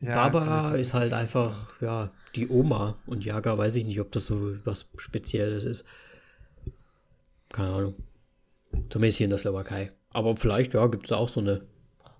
Ja, 0.00 0.74
ich 0.74 0.82
ist 0.82 0.94
halt 0.94 1.12
einfach, 1.12 1.80
ja, 1.80 2.10
die 2.34 2.48
Oma. 2.48 2.96
Und 3.06 3.24
Yaga 3.24 3.56
weiß 3.56 3.76
ich 3.76 3.84
nicht, 3.84 4.00
ob 4.00 4.12
das 4.12 4.26
so 4.26 4.56
was 4.64 4.86
Spezielles 4.96 5.64
ist. 5.64 5.84
Keine 7.52 7.72
Ahnung. 7.72 7.94
Zumindest 8.90 9.18
hier 9.18 9.24
in 9.26 9.30
der 9.30 9.38
Slowakei. 9.38 9.90
Aber 10.10 10.36
vielleicht, 10.36 10.74
ja, 10.74 10.86
gibt 10.88 11.06
es 11.06 11.12
auch 11.12 11.28
so 11.28 11.40
eine 11.40 11.62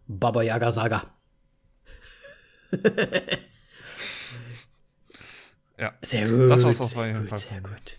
Baba 0.07 0.43
Yaga 0.43 0.71
Saga. 0.71 1.05
Ja. 5.79 5.95
Sehr 6.03 6.29
gut. 6.29 6.51
Das 6.51 6.65
war's 6.65 6.81
auf 6.81 6.91
sehr 6.91 7.07
jeden 7.07 7.27
Fall 7.27 7.39
sehr 7.39 7.61
gut. 7.61 7.99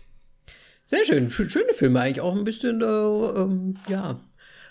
Sehr 0.88 1.04
schön. 1.04 1.30
Sch- 1.30 1.48
Schöne 1.50 1.72
Filme 1.74 2.00
eigentlich. 2.00 2.20
Auch 2.20 2.34
ein 2.34 2.44
bisschen, 2.44 2.80
äh, 2.82 2.84
ähm, 2.84 3.74
ja, 3.88 4.20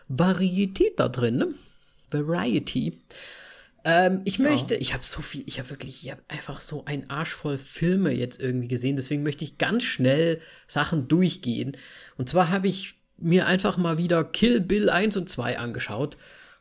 Varietät 0.08 1.00
da 1.00 1.10
drin, 1.10 1.38
ne? 1.38 1.54
Variety. 2.12 3.00
Ähm, 3.84 4.22
ich 4.26 4.40
möchte, 4.40 4.76
ich 4.76 4.94
habe 4.94 5.04
so 5.04 5.22
viel, 5.22 5.44
ich 5.46 5.60
habe 5.60 5.70
wirklich, 5.70 6.04
ich 6.04 6.12
habe 6.12 6.22
einfach 6.28 6.60
so 6.60 6.84
ein 6.86 7.10
Arsch 7.10 7.34
voll 7.34 7.58
Filme 7.58 8.12
jetzt 8.12 8.40
irgendwie 8.40 8.68
gesehen. 8.68 8.96
Deswegen 8.96 9.24
möchte 9.24 9.44
ich 9.46 9.58
ganz 9.58 9.84
schnell 9.84 10.42
Sachen 10.68 11.08
durchgehen. 11.08 11.78
Und 12.18 12.30
zwar 12.30 12.50
habe 12.50 12.68
ich 12.68 12.96
mir 13.18 13.46
einfach 13.46 13.78
mal 13.78 13.98
wieder 13.98 14.24
Kill 14.24 14.60
Bill 14.62 14.90
1 14.90 15.18
und 15.18 15.30
2 15.30 15.58
angeschaut. 15.60 16.18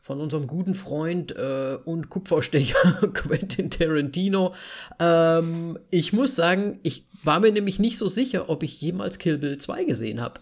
Von 0.06 0.20
unserem 0.20 0.46
guten 0.46 0.76
Freund 0.76 1.34
äh, 1.34 1.78
und 1.84 2.10
Kupferstecher 2.10 3.08
Quentin 3.12 3.70
Tarantino. 3.70 4.54
Ähm, 5.00 5.80
ich 5.90 6.12
muss 6.12 6.36
sagen, 6.36 6.78
ich 6.84 7.08
war 7.24 7.40
mir 7.40 7.50
nämlich 7.50 7.80
nicht 7.80 7.98
so 7.98 8.06
sicher, 8.06 8.48
ob 8.48 8.62
ich 8.62 8.80
jemals 8.80 9.18
Kill 9.18 9.36
Bill 9.36 9.58
2 9.58 9.82
gesehen 9.82 10.20
habe. 10.20 10.38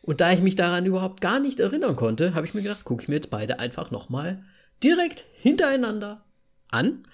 Und 0.00 0.20
da 0.20 0.30
ich 0.30 0.42
mich 0.42 0.54
daran 0.54 0.86
überhaupt 0.86 1.20
gar 1.20 1.40
nicht 1.40 1.58
erinnern 1.58 1.96
konnte, 1.96 2.36
habe 2.36 2.46
ich 2.46 2.54
mir 2.54 2.62
gedacht, 2.62 2.84
gucke 2.84 3.02
ich 3.02 3.08
mir 3.08 3.16
jetzt 3.16 3.30
beide 3.30 3.58
einfach 3.58 3.90
nochmal 3.90 4.44
direkt 4.80 5.24
hintereinander 5.34 6.24
an. 6.68 7.08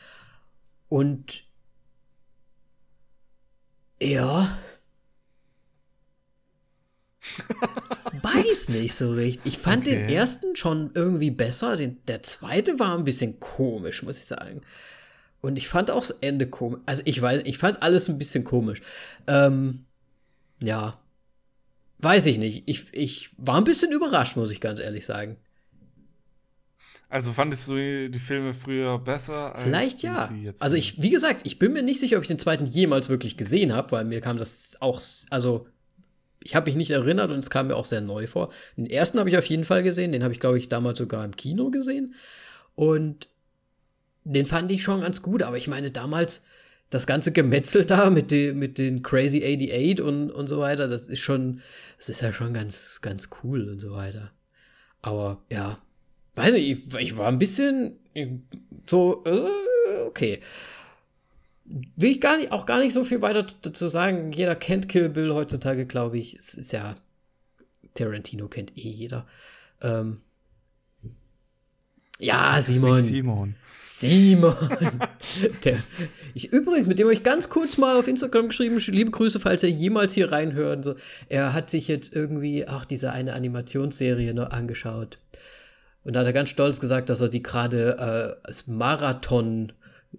Und 0.90 1.44
ja. 3.98 4.58
Weiß 8.22 8.68
nicht 8.68 8.94
so 8.94 9.12
richtig. 9.12 9.54
Ich 9.54 9.58
fand 9.58 9.86
den 9.86 10.04
Okay. 10.04 10.14
ersten 10.14 10.56
schon 10.56 10.90
irgendwie 10.94 11.30
besser. 11.30 11.76
Den, 11.76 11.98
der 12.06 12.22
zweite 12.22 12.78
war 12.78 12.96
ein 12.96 13.04
bisschen 13.04 13.40
komisch, 13.40 14.02
muss 14.02 14.18
ich 14.18 14.26
sagen. 14.26 14.62
Und 15.40 15.56
ich 15.56 15.68
fand 15.68 15.90
auch 15.90 16.00
das 16.06 16.16
Ende 16.20 16.48
komisch. 16.48 16.80
Also 16.86 17.02
ich 17.04 17.20
weiß, 17.20 17.42
ich 17.44 17.58
fand 17.58 17.82
alles 17.82 18.08
ein 18.08 18.18
bisschen 18.18 18.44
komisch. 18.44 18.82
Ähm, 19.26 19.86
ja. 20.62 20.98
Weiß 21.98 22.26
ich 22.26 22.38
nicht. 22.38 22.64
Ich, 22.66 22.92
ich 22.92 23.30
war 23.38 23.56
ein 23.58 23.64
bisschen 23.64 23.92
überrascht, 23.92 24.36
muss 24.36 24.50
ich 24.50 24.60
ganz 24.60 24.80
ehrlich 24.80 25.06
sagen. 25.06 25.36
Also 27.08 27.32
fandest 27.32 27.68
du 27.68 28.08
die 28.08 28.18
Filme 28.18 28.54
früher 28.54 28.98
besser? 28.98 29.54
als 29.54 29.62
Vielleicht 29.64 30.02
ja. 30.02 30.30
Also 30.60 30.76
ich, 30.76 31.02
wie 31.02 31.10
gesagt, 31.10 31.42
ich 31.44 31.58
bin 31.58 31.72
mir 31.74 31.82
nicht 31.82 32.00
sicher, 32.00 32.16
ob 32.16 32.22
ich 32.22 32.28
den 32.28 32.38
zweiten 32.38 32.66
jemals 32.66 33.08
wirklich 33.10 33.36
gesehen 33.36 33.74
habe, 33.74 33.92
weil 33.92 34.04
mir 34.06 34.20
kam 34.22 34.38
das 34.38 34.76
auch, 34.80 35.00
also 35.28 35.66
ich 36.44 36.54
habe 36.54 36.66
mich 36.66 36.76
nicht 36.76 36.90
erinnert 36.90 37.30
und 37.30 37.38
es 37.38 37.50
kam 37.50 37.68
mir 37.68 37.76
auch 37.76 37.84
sehr 37.84 38.00
neu 38.00 38.26
vor. 38.26 38.50
Den 38.76 38.86
ersten 38.86 39.18
habe 39.18 39.30
ich 39.30 39.38
auf 39.38 39.46
jeden 39.46 39.64
Fall 39.64 39.82
gesehen, 39.82 40.12
den 40.12 40.22
habe 40.22 40.34
ich, 40.34 40.40
glaube 40.40 40.58
ich, 40.58 40.68
damals 40.68 40.98
sogar 40.98 41.24
im 41.24 41.36
Kino 41.36 41.70
gesehen. 41.70 42.14
Und 42.74 43.28
den 44.24 44.46
fand 44.46 44.70
ich 44.70 44.82
schon 44.82 45.00
ganz 45.00 45.22
gut, 45.22 45.42
aber 45.42 45.56
ich 45.56 45.68
meine, 45.68 45.90
damals 45.90 46.42
das 46.90 47.06
ganze 47.06 47.32
Gemetzel 47.32 47.84
da 47.84 48.10
mit, 48.10 48.30
den 48.30 48.58
mit 48.58 48.78
den 48.78 49.02
Crazy 49.02 49.42
88 49.42 50.00
und, 50.02 50.30
und 50.30 50.46
so 50.46 50.58
weiter, 50.58 50.88
das 50.88 51.06
ist 51.06 51.20
schon, 51.20 51.62
das 51.98 52.08
ist 52.08 52.20
ja 52.20 52.32
schon 52.32 52.52
ganz, 52.52 53.00
ganz 53.00 53.28
cool 53.42 53.68
und 53.70 53.80
so 53.80 53.92
weiter. 53.92 54.30
Aber 55.00 55.42
ja, 55.50 55.78
weiß 56.34 56.52
nicht, 56.52 56.92
ich, 56.92 56.94
ich 57.00 57.16
war 57.16 57.28
ein 57.28 57.38
bisschen 57.38 57.98
so, 58.86 59.24
äh, 59.24 59.48
okay. 60.06 60.40
Will 61.64 62.10
ich 62.10 62.20
gar 62.20 62.38
nicht, 62.38 62.52
auch 62.52 62.66
gar 62.66 62.80
nicht 62.80 62.92
so 62.92 63.04
viel 63.04 63.22
weiter 63.22 63.46
dazu 63.62 63.88
sagen. 63.88 64.32
Jeder 64.32 64.56
kennt 64.56 64.88
Kill 64.88 65.08
Bill 65.08 65.32
heutzutage, 65.32 65.86
glaube 65.86 66.18
ich. 66.18 66.34
Es 66.34 66.54
ist 66.54 66.72
ja, 66.72 66.94
Tarantino 67.94 68.48
kennt 68.48 68.76
eh 68.76 68.90
jeder. 68.90 69.26
Ähm, 69.80 70.20
ja, 72.18 72.60
Simon. 72.60 73.02
Simon. 73.02 73.54
Simon. 73.78 74.54
Der, 75.64 75.78
ich 76.34 76.52
übrigens, 76.52 76.86
mit 76.86 76.98
dem 76.98 77.06
habe 77.06 77.14
ich 77.14 77.24
ganz 77.24 77.48
kurz 77.48 77.78
mal 77.78 77.96
auf 77.96 78.06
Instagram 78.06 78.48
geschrieben, 78.48 78.78
liebe 78.78 79.10
Grüße, 79.10 79.40
falls 79.40 79.62
er 79.62 79.70
jemals 79.70 80.14
hier 80.14 80.30
reinhört. 80.30 80.78
und 80.78 80.82
So. 80.84 80.94
Er 81.28 81.52
hat 81.52 81.68
sich 81.68 81.88
jetzt 81.88 82.14
irgendwie 82.14 82.66
auch 82.68 82.84
diese 82.84 83.10
eine 83.12 83.32
Animationsserie 83.34 84.34
noch 84.34 84.50
angeschaut. 84.50 85.18
Und 86.04 86.14
da 86.14 86.20
hat 86.20 86.26
er 86.26 86.32
ganz 86.32 86.50
stolz 86.50 86.80
gesagt, 86.80 87.08
dass 87.10 87.20
er 87.20 87.28
die 87.28 87.42
gerade 87.42 88.38
äh, 88.42 88.46
als 88.46 88.66
Marathon, 88.66 89.72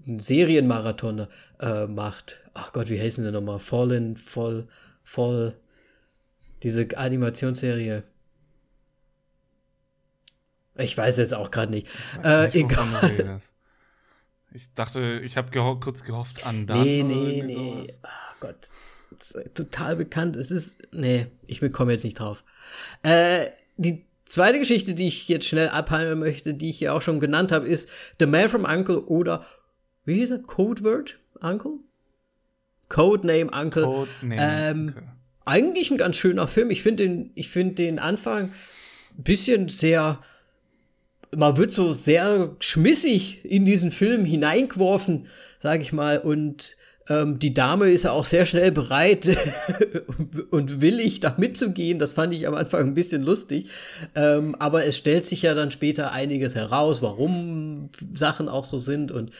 einen 0.06 0.20
Serienmarathon 0.20 1.28
äh, 1.60 1.88
macht. 1.88 2.42
Ach 2.54 2.74
Gott, 2.74 2.90
wie 2.90 3.00
heißen 3.00 3.24
die 3.24 3.32
nochmal? 3.32 3.60
Fallen, 3.60 4.18
Voll, 4.18 4.68
Voll. 5.04 5.56
Diese 6.64 6.88
Animationsserie. 6.98 8.04
Ich 10.78 10.98
weiß 10.98 11.18
jetzt 11.18 11.34
auch 11.34 11.52
gerade 11.52 11.72
nicht. 11.72 11.88
Äh, 12.24 12.46
nicht, 12.46 12.56
egal. 12.56 13.42
Ich 14.54 14.72
dachte, 14.74 15.20
ich 15.24 15.36
habe 15.36 15.50
geho 15.52 15.80
kurz 15.80 16.04
gehofft 16.04 16.46
an 16.46 16.68
Dan 16.68 16.84
Nee, 16.84 17.04
nee, 17.04 17.42
nee. 17.44 17.54
sowas. 17.54 18.00
Ach 18.04 18.36
Gott. 18.40 18.70
Total 19.54 19.96
bekannt. 19.96 20.36
Es 20.36 20.52
ist. 20.52 20.88
Nee, 20.92 21.28
ich 21.48 21.60
komme 21.72 21.92
jetzt 21.92 22.04
nicht 22.04 22.20
drauf. 22.20 22.44
Äh, 23.04 23.48
die 23.78 24.06
zweite 24.26 24.60
Geschichte, 24.60 24.96
die 24.96 25.08
ich 25.08 25.28
jetzt 25.28 25.46
schnell 25.46 25.70
abhandeln 25.70 26.20
möchte, 26.20 26.54
die 26.54 26.70
ich 26.70 26.80
ja 26.80 26.94
auch 26.94 27.02
schon 27.02 27.20
genannt 27.20 27.52
habe, 27.52 27.68
ist 27.68 27.90
The 28.20 28.26
Man 28.26 28.50
from 28.50 28.66
Uncle 28.66 29.00
oder 29.00 29.46
wie 30.06 30.16
hieß 30.16 30.32
er? 30.32 30.40
Codeword 30.40 31.18
Uncle? 31.42 31.74
Codename 32.90 33.50
Uncle. 33.52 33.84
Codename. 33.84 34.38
Ähm, 34.40 34.94
Okay. 34.96 35.08
Eigentlich 35.46 35.92
ein 35.92 35.98
ganz 35.98 36.16
schöner 36.16 36.48
Film. 36.48 36.72
Ich 36.72 36.84
finde 36.84 37.04
den, 37.04 37.32
ich 37.36 37.50
finde 37.50 37.76
den 37.76 38.00
Anfang 38.00 38.52
ein 39.18 39.24
bisschen 39.24 39.68
sehr. 39.68 40.20
Man 41.36 41.58
wird 41.58 41.74
so 41.74 41.92
sehr 41.92 42.56
schmissig 42.60 43.44
in 43.44 43.66
diesen 43.66 43.92
Film 43.92 44.24
hineingeworfen, 44.24 45.28
sage 45.60 45.82
ich 45.82 45.92
mal. 45.92 46.20
Und 46.20 46.78
Ähm, 47.10 47.38
die 47.38 47.54
Dame 47.54 47.92
ist 47.92 48.06
ja 48.06 48.12
auch 48.12 48.24
sehr 48.24 48.46
schnell 48.46 48.72
bereit 48.72 49.38
und 50.52 50.80
willig, 50.80 51.20
da 51.20 51.36
mitzugehen. 51.38 52.00
Das 52.00 52.14
fand 52.14 52.34
ich 52.34 52.48
am 52.48 52.54
Anfang 52.54 52.88
ein 52.88 52.94
bisschen 52.94 53.24
lustig. 53.24 53.70
Ähm, 54.16 54.56
aber 54.56 54.86
es 54.86 54.96
stellt 54.98 55.26
sich 55.26 55.42
ja 55.42 55.54
dann 55.54 55.70
später 55.72 56.14
einiges 56.14 56.56
heraus, 56.56 57.02
warum 57.02 57.90
Sachen 58.14 58.48
auch 58.48 58.64
so 58.64 58.78
sind. 58.78 59.12
Und 59.12 59.32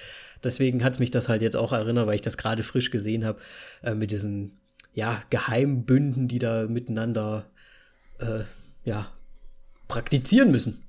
deswegen 0.44 0.84
hat 0.84 1.00
mich 1.00 1.12
das 1.12 1.30
halt 1.30 1.42
jetzt 1.42 1.56
auch 1.56 1.72
erinnert, 1.72 2.08
weil 2.08 2.16
ich 2.16 2.22
das 2.22 2.38
gerade 2.38 2.64
frisch 2.64 2.92
gesehen 2.92 3.26
habe, 3.26 3.40
äh, 3.82 3.96
mit 3.96 4.12
diesen 4.12 4.60
ja, 4.94 5.22
Geheimbünden, 5.30 6.28
die 6.28 6.40
da 6.40 6.68
miteinander 6.68 7.46
äh, 8.20 8.44
ja, 8.84 9.12
praktizieren 9.88 10.52
müssen. 10.52 10.84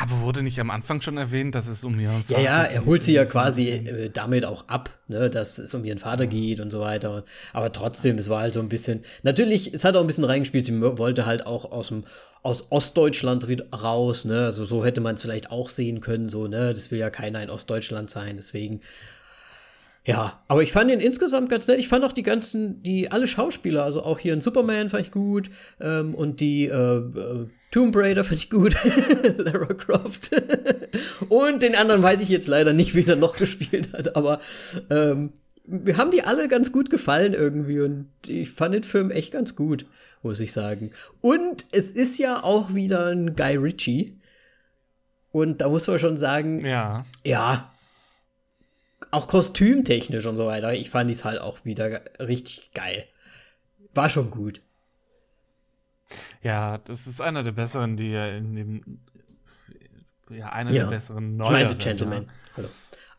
Aber 0.00 0.22
wurde 0.22 0.42
nicht 0.42 0.58
am 0.58 0.70
Anfang 0.70 1.02
schon 1.02 1.18
erwähnt, 1.18 1.54
dass 1.54 1.66
es 1.66 1.84
um 1.84 2.00
ihren 2.00 2.22
Vater 2.22 2.34
geht? 2.34 2.38
Ja, 2.38 2.62
ja, 2.62 2.62
er 2.62 2.86
holt 2.86 3.02
sie 3.02 3.12
ja 3.12 3.26
quasi 3.26 3.68
äh, 3.68 4.10
damit 4.10 4.46
auch 4.46 4.66
ab, 4.66 4.90
ne, 5.08 5.28
dass 5.28 5.58
es 5.58 5.74
um 5.74 5.84
ihren 5.84 5.98
Vater 5.98 6.26
geht 6.26 6.58
und 6.58 6.70
so 6.70 6.80
weiter. 6.80 7.24
Aber 7.52 7.70
trotzdem, 7.70 8.16
es 8.16 8.30
war 8.30 8.40
halt 8.40 8.54
so 8.54 8.60
ein 8.60 8.70
bisschen. 8.70 9.02
Natürlich, 9.22 9.74
es 9.74 9.84
hat 9.84 9.96
auch 9.96 10.00
ein 10.00 10.06
bisschen 10.06 10.24
reingespielt. 10.24 10.64
Sie 10.64 10.80
wollte 10.80 11.26
halt 11.26 11.44
auch 11.44 11.70
aus 11.70 11.88
dem 11.88 12.04
aus 12.42 12.70
Ostdeutschland 12.70 13.46
raus, 13.74 14.24
ne? 14.24 14.46
Also 14.46 14.64
so 14.64 14.84
hätte 14.84 15.02
man 15.02 15.16
es 15.16 15.22
vielleicht 15.22 15.50
auch 15.50 15.68
sehen 15.68 16.00
können, 16.00 16.30
so, 16.30 16.46
ne? 16.46 16.72
Das 16.72 16.90
will 16.90 16.98
ja 16.98 17.10
keiner 17.10 17.42
in 17.42 17.50
Ostdeutschland 17.50 18.08
sein, 18.08 18.36
deswegen 18.38 18.80
ja, 20.10 20.42
aber 20.48 20.64
ich 20.64 20.72
fand 20.72 20.90
ihn 20.90 20.98
insgesamt 20.98 21.48
ganz 21.50 21.68
nett. 21.68 21.78
Ich 21.78 21.86
fand 21.86 22.04
auch 22.04 22.12
die 22.12 22.24
ganzen, 22.24 22.82
die 22.82 23.12
alle 23.12 23.28
Schauspieler, 23.28 23.84
also 23.84 24.02
auch 24.02 24.18
hier 24.18 24.34
in 24.34 24.40
Superman 24.40 24.90
fand 24.90 25.06
ich 25.06 25.12
gut 25.12 25.50
ähm, 25.80 26.16
und 26.16 26.40
die 26.40 26.66
äh, 26.66 26.96
äh, 26.96 27.46
Tomb 27.70 27.94
Raider 27.94 28.24
fand 28.24 28.40
ich 28.40 28.50
gut, 28.50 28.76
Lara 29.38 29.72
Croft 29.72 30.30
und 31.28 31.62
den 31.62 31.76
anderen 31.76 32.02
weiß 32.02 32.22
ich 32.22 32.28
jetzt 32.28 32.48
leider 32.48 32.72
nicht, 32.72 32.96
wie 32.96 33.06
er 33.06 33.14
noch 33.14 33.36
gespielt 33.36 33.92
hat, 33.92 34.16
aber 34.16 34.40
ähm, 34.90 35.32
wir 35.64 35.96
haben 35.96 36.10
die 36.10 36.24
alle 36.24 36.48
ganz 36.48 36.72
gut 36.72 36.90
gefallen 36.90 37.32
irgendwie 37.32 37.78
und 37.78 38.08
ich 38.26 38.50
fand 38.50 38.74
den 38.74 38.82
Film 38.82 39.12
echt 39.12 39.32
ganz 39.32 39.54
gut, 39.54 39.86
muss 40.24 40.40
ich 40.40 40.50
sagen. 40.50 40.90
Und 41.20 41.66
es 41.70 41.92
ist 41.92 42.18
ja 42.18 42.42
auch 42.42 42.74
wieder 42.74 43.06
ein 43.06 43.36
Guy 43.36 43.54
Ritchie. 43.54 44.16
Und 45.30 45.60
da 45.60 45.68
muss 45.68 45.86
man 45.86 46.00
schon 46.00 46.18
sagen, 46.18 46.64
ja, 46.64 47.06
ja 47.24 47.70
auch 49.10 49.28
kostümtechnisch 49.28 50.26
und 50.26 50.36
so 50.36 50.46
weiter, 50.46 50.72
ich 50.74 50.90
fand 50.90 51.10
es 51.10 51.24
halt 51.24 51.40
auch 51.40 51.64
wieder 51.64 52.02
richtig 52.18 52.72
geil. 52.72 53.06
War 53.94 54.08
schon 54.08 54.30
gut. 54.30 54.62
Ja, 56.42 56.78
das 56.78 57.06
ist 57.06 57.20
einer 57.20 57.42
der 57.42 57.52
besseren, 57.52 57.96
die 57.96 58.10
ja 58.10 58.26
in 58.28 58.54
dem. 58.54 59.00
Ja, 60.28 60.50
einer 60.50 60.70
ja. 60.70 60.84
der 60.84 60.90
besseren 60.90 61.36
neuen. 61.36 61.56
Ich 61.56 61.64
meine, 61.64 61.76
Gentleman. 61.76 62.24
Ja. 62.24 62.30
Hallo. 62.56 62.68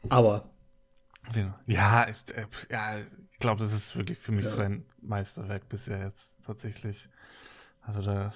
Aber. 0.09 0.49
Ja, 1.67 2.07
ich, 2.09 2.17
ja, 2.69 2.99
ich 2.99 3.39
glaube, 3.39 3.61
das 3.61 3.73
ist 3.73 3.95
wirklich 3.95 4.17
für 4.17 4.31
mich 4.31 4.45
ja. 4.45 4.51
sein 4.51 4.85
Meisterwerk 5.01 5.69
bisher 5.69 6.03
jetzt 6.03 6.35
tatsächlich. 6.45 7.07
Also 7.81 8.01
da 8.01 8.33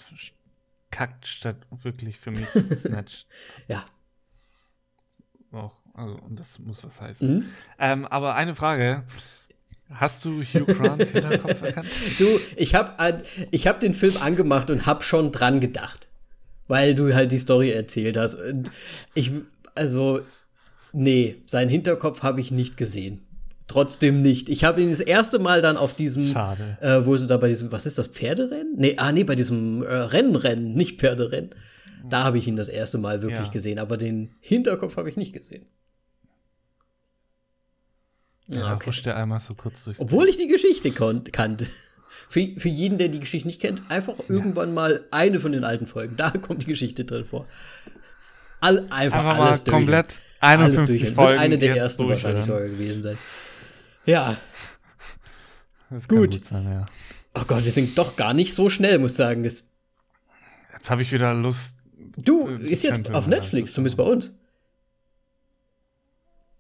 kackt 0.92 1.28
statt 1.28 1.58
wirklich 1.72 2.20
für 2.20 2.32
mich 2.32 2.48
Snatch. 2.78 3.26
ja. 3.68 3.86
Auch 5.52 5.85
also, 5.96 6.16
und 6.28 6.40
das 6.40 6.60
muss 6.60 6.84
was 6.84 7.02
heißen. 7.02 7.36
Mhm. 7.36 7.46
Ähm, 7.80 8.06
aber 8.06 8.36
eine 8.36 8.56
Frage. 8.56 9.04
Hast 9.90 10.26
du 10.26 10.42
Hugh 10.42 10.66
Grants 10.66 11.12
Hinterkopf 11.12 11.62
erkannt? 11.62 11.88
Du, 12.18 12.40
ich 12.56 12.74
habe 12.74 13.24
ich 13.52 13.68
hab 13.68 13.80
den 13.80 13.94
Film 13.94 14.18
angemacht 14.18 14.70
und 14.72 14.86
habe 14.86 15.04
schon 15.04 15.32
dran 15.32 15.60
gedacht. 15.60 16.08
Weil 16.68 16.96
du 16.96 17.14
halt 17.14 17.32
die 17.32 17.38
Story 17.38 17.70
erzählt 17.70 18.18
hast. 18.18 18.36
Und 18.36 18.72
ich, 19.14 19.32
also, 19.76 20.22
nee, 20.92 21.36
seinen 21.46 21.70
Hinterkopf 21.70 22.24
habe 22.24 22.42
ich 22.42 22.50
nicht 22.50 22.78
gesehen. 22.78 23.22
Trotzdem 23.68 24.22
nicht. 24.22 24.50
Ich 24.50 24.64
habe 24.64 24.82
ihn 24.82 24.90
das 24.90 25.00
erste 25.00 25.38
Mal 25.38 25.62
dann 25.62 25.78
auf 25.78 25.94
diesem, 25.94 26.32
Schade. 26.32 26.78
Äh, 26.82 27.06
wo 27.06 27.16
sie 27.18 27.28
da 27.28 27.38
bei 27.38 27.48
diesem, 27.48 27.72
was 27.72 27.86
ist 27.86 28.00
das, 28.00 28.08
Pferderennen? 28.08 28.74
Nee, 28.76 28.96
ah, 28.98 29.12
nee, 29.12 29.24
bei 29.24 29.36
diesem 29.36 29.84
äh, 29.84 29.94
Rennrennen, 29.94 30.74
nicht 30.74 31.00
Pferderennen. 31.00 31.52
Da 32.08 32.24
habe 32.24 32.38
ich 32.38 32.48
ihn 32.48 32.56
das 32.56 32.70
erste 32.70 32.98
Mal 32.98 33.22
wirklich 33.22 33.48
ja. 33.48 33.52
gesehen, 33.52 33.80
aber 33.80 33.98
den 33.98 34.32
Hinterkopf 34.40 34.98
habe 34.98 35.10
ich 35.10 35.16
nicht 35.16 35.34
gesehen. 35.34 35.66
Ja, 38.48 38.76
okay. 38.76 38.92
der 39.04 39.18
einmal 39.18 39.40
so 39.40 39.54
kurz 39.54 39.84
durchs 39.84 40.00
Obwohl 40.00 40.30
ich 40.30 40.38
die 40.38 40.48
Geschichte 40.48 40.92
kannte. 40.92 41.68
Für, 42.28 42.44
für 42.58 42.70
jeden, 42.70 42.98
der 42.98 43.10
die 43.10 43.20
Geschichte 43.20 43.48
nicht 43.48 43.62
kennt, 43.62 43.84
einfach 43.90 44.18
ja. 44.18 44.24
irgendwann 44.30 44.74
mal 44.74 45.06
eine 45.12 45.40
von 45.40 45.52
den 45.52 45.64
alten 45.64 45.86
Folgen. 45.86 46.18
Da 46.18 46.32
kommt 46.42 46.64
die 46.64 46.66
Geschichte 46.66 47.06
drin 47.06 47.26
vor. 47.26 47.46
All, 48.62 48.80
einfach, 48.90 49.20
einfach 49.20 49.38
alles 49.38 49.66
mal 49.66 49.72
komplett 49.72 50.16
51 50.40 51.02
alles 51.02 51.16
Folgen. 51.16 51.32
Wird 51.32 51.40
eine 51.40 51.58
der 51.60 51.76
ersten 51.76 52.10
wahrscheinlich 52.10 52.46
sogar 52.46 52.64
gewesen 52.64 53.04
sein. 53.04 53.18
Ja. 54.06 54.38
Das 55.92 56.08
gut. 56.08 56.32
gut 56.32 56.46
sein, 56.46 56.66
ja. 56.66 56.86
Oh 57.36 57.44
Gott, 57.46 57.64
wir 57.64 57.72
sind 57.72 57.96
doch 57.98 58.16
gar 58.16 58.34
nicht 58.34 58.56
so 58.56 58.70
schnell, 58.70 58.98
muss 58.98 59.12
ich 59.12 59.18
sagen. 59.18 59.44
Das 59.44 59.64
jetzt 60.74 60.90
habe 60.90 61.04
ich 61.04 61.12
wieder 61.12 61.34
Lust. 61.34 61.78
Du, 62.18 62.48
ist 62.48 62.84
jetzt 62.84 63.12
auf 63.12 63.28
Netflix, 63.28 63.74
zumindest 63.74 63.98
bei 63.98 64.04
uns. 64.04 64.34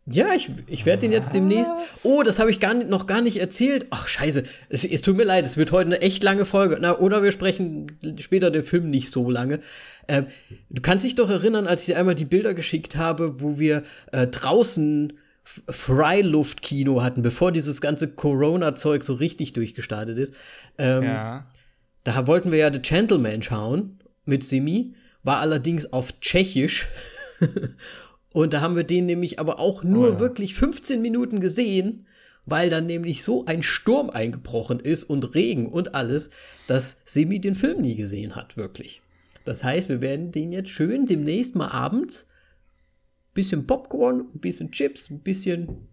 Ja, 0.07 0.35
ich, 0.35 0.51
ich 0.67 0.85
werde 0.85 1.01
den 1.01 1.11
jetzt 1.11 1.33
demnächst. 1.33 1.73
Oh, 2.03 2.21
das 2.21 2.37
habe 2.37 2.51
ich 2.51 2.59
gar 2.59 2.75
nicht, 2.75 2.89
noch 2.89 3.07
gar 3.07 3.21
nicht 3.21 3.37
erzählt. 3.37 3.87
Ach, 3.89 4.07
scheiße. 4.07 4.43
Es, 4.69 4.85
es, 4.85 5.01
tut 5.01 5.17
mir 5.17 5.23
leid, 5.23 5.47
es 5.47 5.57
wird 5.57 5.71
heute 5.71 5.87
eine 5.87 6.01
echt 6.01 6.21
lange 6.21 6.45
Folge. 6.45 6.77
Na, 6.79 6.99
oder 6.99 7.23
wir 7.23 7.31
sprechen 7.31 7.87
später 8.19 8.51
den 8.51 8.61
Film 8.61 8.91
nicht 8.91 9.09
so 9.09 9.31
lange. 9.31 9.61
Ähm, 10.07 10.27
du 10.69 10.81
kannst 10.83 11.05
dich 11.05 11.15
doch 11.15 11.29
erinnern, 11.31 11.65
als 11.65 11.81
ich 11.81 11.87
dir 11.87 11.97
einmal 11.97 12.13
die 12.13 12.25
Bilder 12.25 12.53
geschickt 12.53 12.95
habe, 12.95 13.41
wo 13.41 13.57
wir 13.57 13.81
äh, 14.11 14.27
draußen 14.27 15.13
Freiluftkino 15.43 17.01
hatten, 17.01 17.23
bevor 17.23 17.51
dieses 17.51 17.81
ganze 17.81 18.07
Corona-Zeug 18.07 19.03
so 19.03 19.15
richtig 19.15 19.53
durchgestartet 19.53 20.19
ist. 20.19 20.35
Ähm, 20.77 21.03
ja. 21.03 21.47
Da 22.03 22.27
wollten 22.27 22.51
wir 22.51 22.59
ja 22.59 22.71
The 22.71 22.79
Gentleman 22.79 23.41
schauen 23.41 23.99
mit 24.23 24.43
Simi, 24.43 24.93
war 25.23 25.39
allerdings 25.39 25.91
auf 25.91 26.19
Tschechisch. 26.19 26.87
Und 28.35 28.51
da 28.51 28.59
haben 28.59 28.75
wir 28.75 28.83
den 28.83 29.05
nämlich 29.05 29.39
aber 29.39 29.59
auch 29.59 29.81
nur 29.81 30.09
oh 30.09 30.11
ja. 30.11 30.19
wirklich 30.19 30.55
15 30.55 31.01
Minuten 31.01 31.39
gesehen, 31.39 32.05
weil 32.45 32.69
dann 32.69 32.85
nämlich 32.85 33.23
so 33.23 33.45
ein 33.45 33.63
Sturm 33.63 34.09
eingebrochen 34.09 34.81
ist 34.81 35.05
und 35.05 35.35
Regen 35.35 35.69
und 35.69 35.95
alles, 35.95 36.31
dass 36.67 36.97
Semi 37.05 37.39
den 37.39 37.55
Film 37.55 37.81
nie 37.81 37.95
gesehen 37.95 38.35
hat, 38.35 38.57
wirklich. 38.57 39.01
Das 39.45 39.63
heißt, 39.63 39.87
wir 39.87 40.01
werden 40.01 40.33
den 40.33 40.51
jetzt 40.51 40.69
schön 40.69 41.05
demnächst 41.05 41.55
mal 41.55 41.69
abends 41.69 42.25
bisschen 43.33 43.65
Popcorn, 43.65 44.25
ein 44.35 44.39
bisschen 44.41 44.69
Chips, 44.69 45.09
ein 45.09 45.21
bisschen 45.21 45.87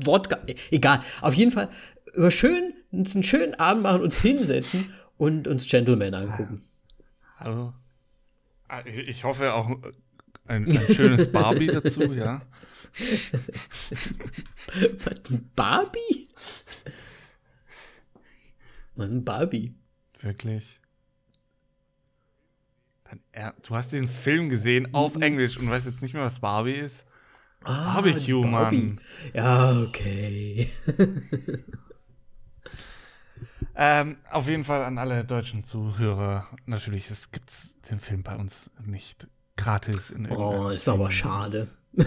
Wodka, 0.00 0.40
egal. 0.72 1.02
Auf 1.20 1.34
jeden 1.34 1.52
Fall 1.52 1.68
über 2.14 2.32
schön, 2.32 2.74
uns 2.90 3.14
einen 3.14 3.22
schönen 3.22 3.54
Abend 3.54 3.84
machen, 3.84 4.02
uns 4.02 4.20
hinsetzen 4.20 4.92
und 5.18 5.46
uns 5.46 5.68
Gentleman 5.68 6.14
angucken. 6.14 6.64
Also, 7.38 7.72
ich 8.86 9.22
hoffe 9.22 9.54
auch 9.54 9.70
ein, 10.48 10.70
ein 10.70 10.94
schönes 10.94 11.30
Barbie 11.30 11.66
dazu, 11.68 12.12
ja. 12.12 12.42
Was, 14.98 15.20
Barbie? 15.54 16.28
Mann, 18.94 19.24
Barbie. 19.24 19.74
Wirklich. 20.20 20.80
Dann, 23.04 23.20
ja, 23.34 23.54
du 23.66 23.74
hast 23.74 23.92
den 23.92 24.08
Film 24.08 24.48
gesehen 24.48 24.94
auf 24.94 25.14
mhm. 25.14 25.22
Englisch 25.22 25.58
und 25.58 25.68
weißt 25.68 25.86
jetzt 25.86 26.02
nicht 26.02 26.14
mehr, 26.14 26.24
was 26.24 26.40
Barbie 26.40 26.72
ist? 26.72 27.04
Ah, 27.62 27.94
Barbecue, 27.94 28.42
Barbie. 28.42 28.76
Mann. 28.76 29.00
Ja, 29.34 29.82
okay. 29.82 30.70
ähm, 33.76 34.16
auf 34.30 34.48
jeden 34.48 34.64
Fall 34.64 34.84
an 34.84 34.98
alle 34.98 35.24
deutschen 35.24 35.64
Zuhörer. 35.64 36.48
Natürlich, 36.64 37.10
es 37.10 37.30
gibt 37.30 37.50
den 37.90 38.00
Film 38.00 38.22
bei 38.22 38.36
uns 38.36 38.70
nicht 38.84 39.26
gratis. 39.56 40.10
In 40.10 40.30
oh, 40.30 40.68
ist 40.68 40.88
aber 40.88 41.10
schade. 41.10 41.68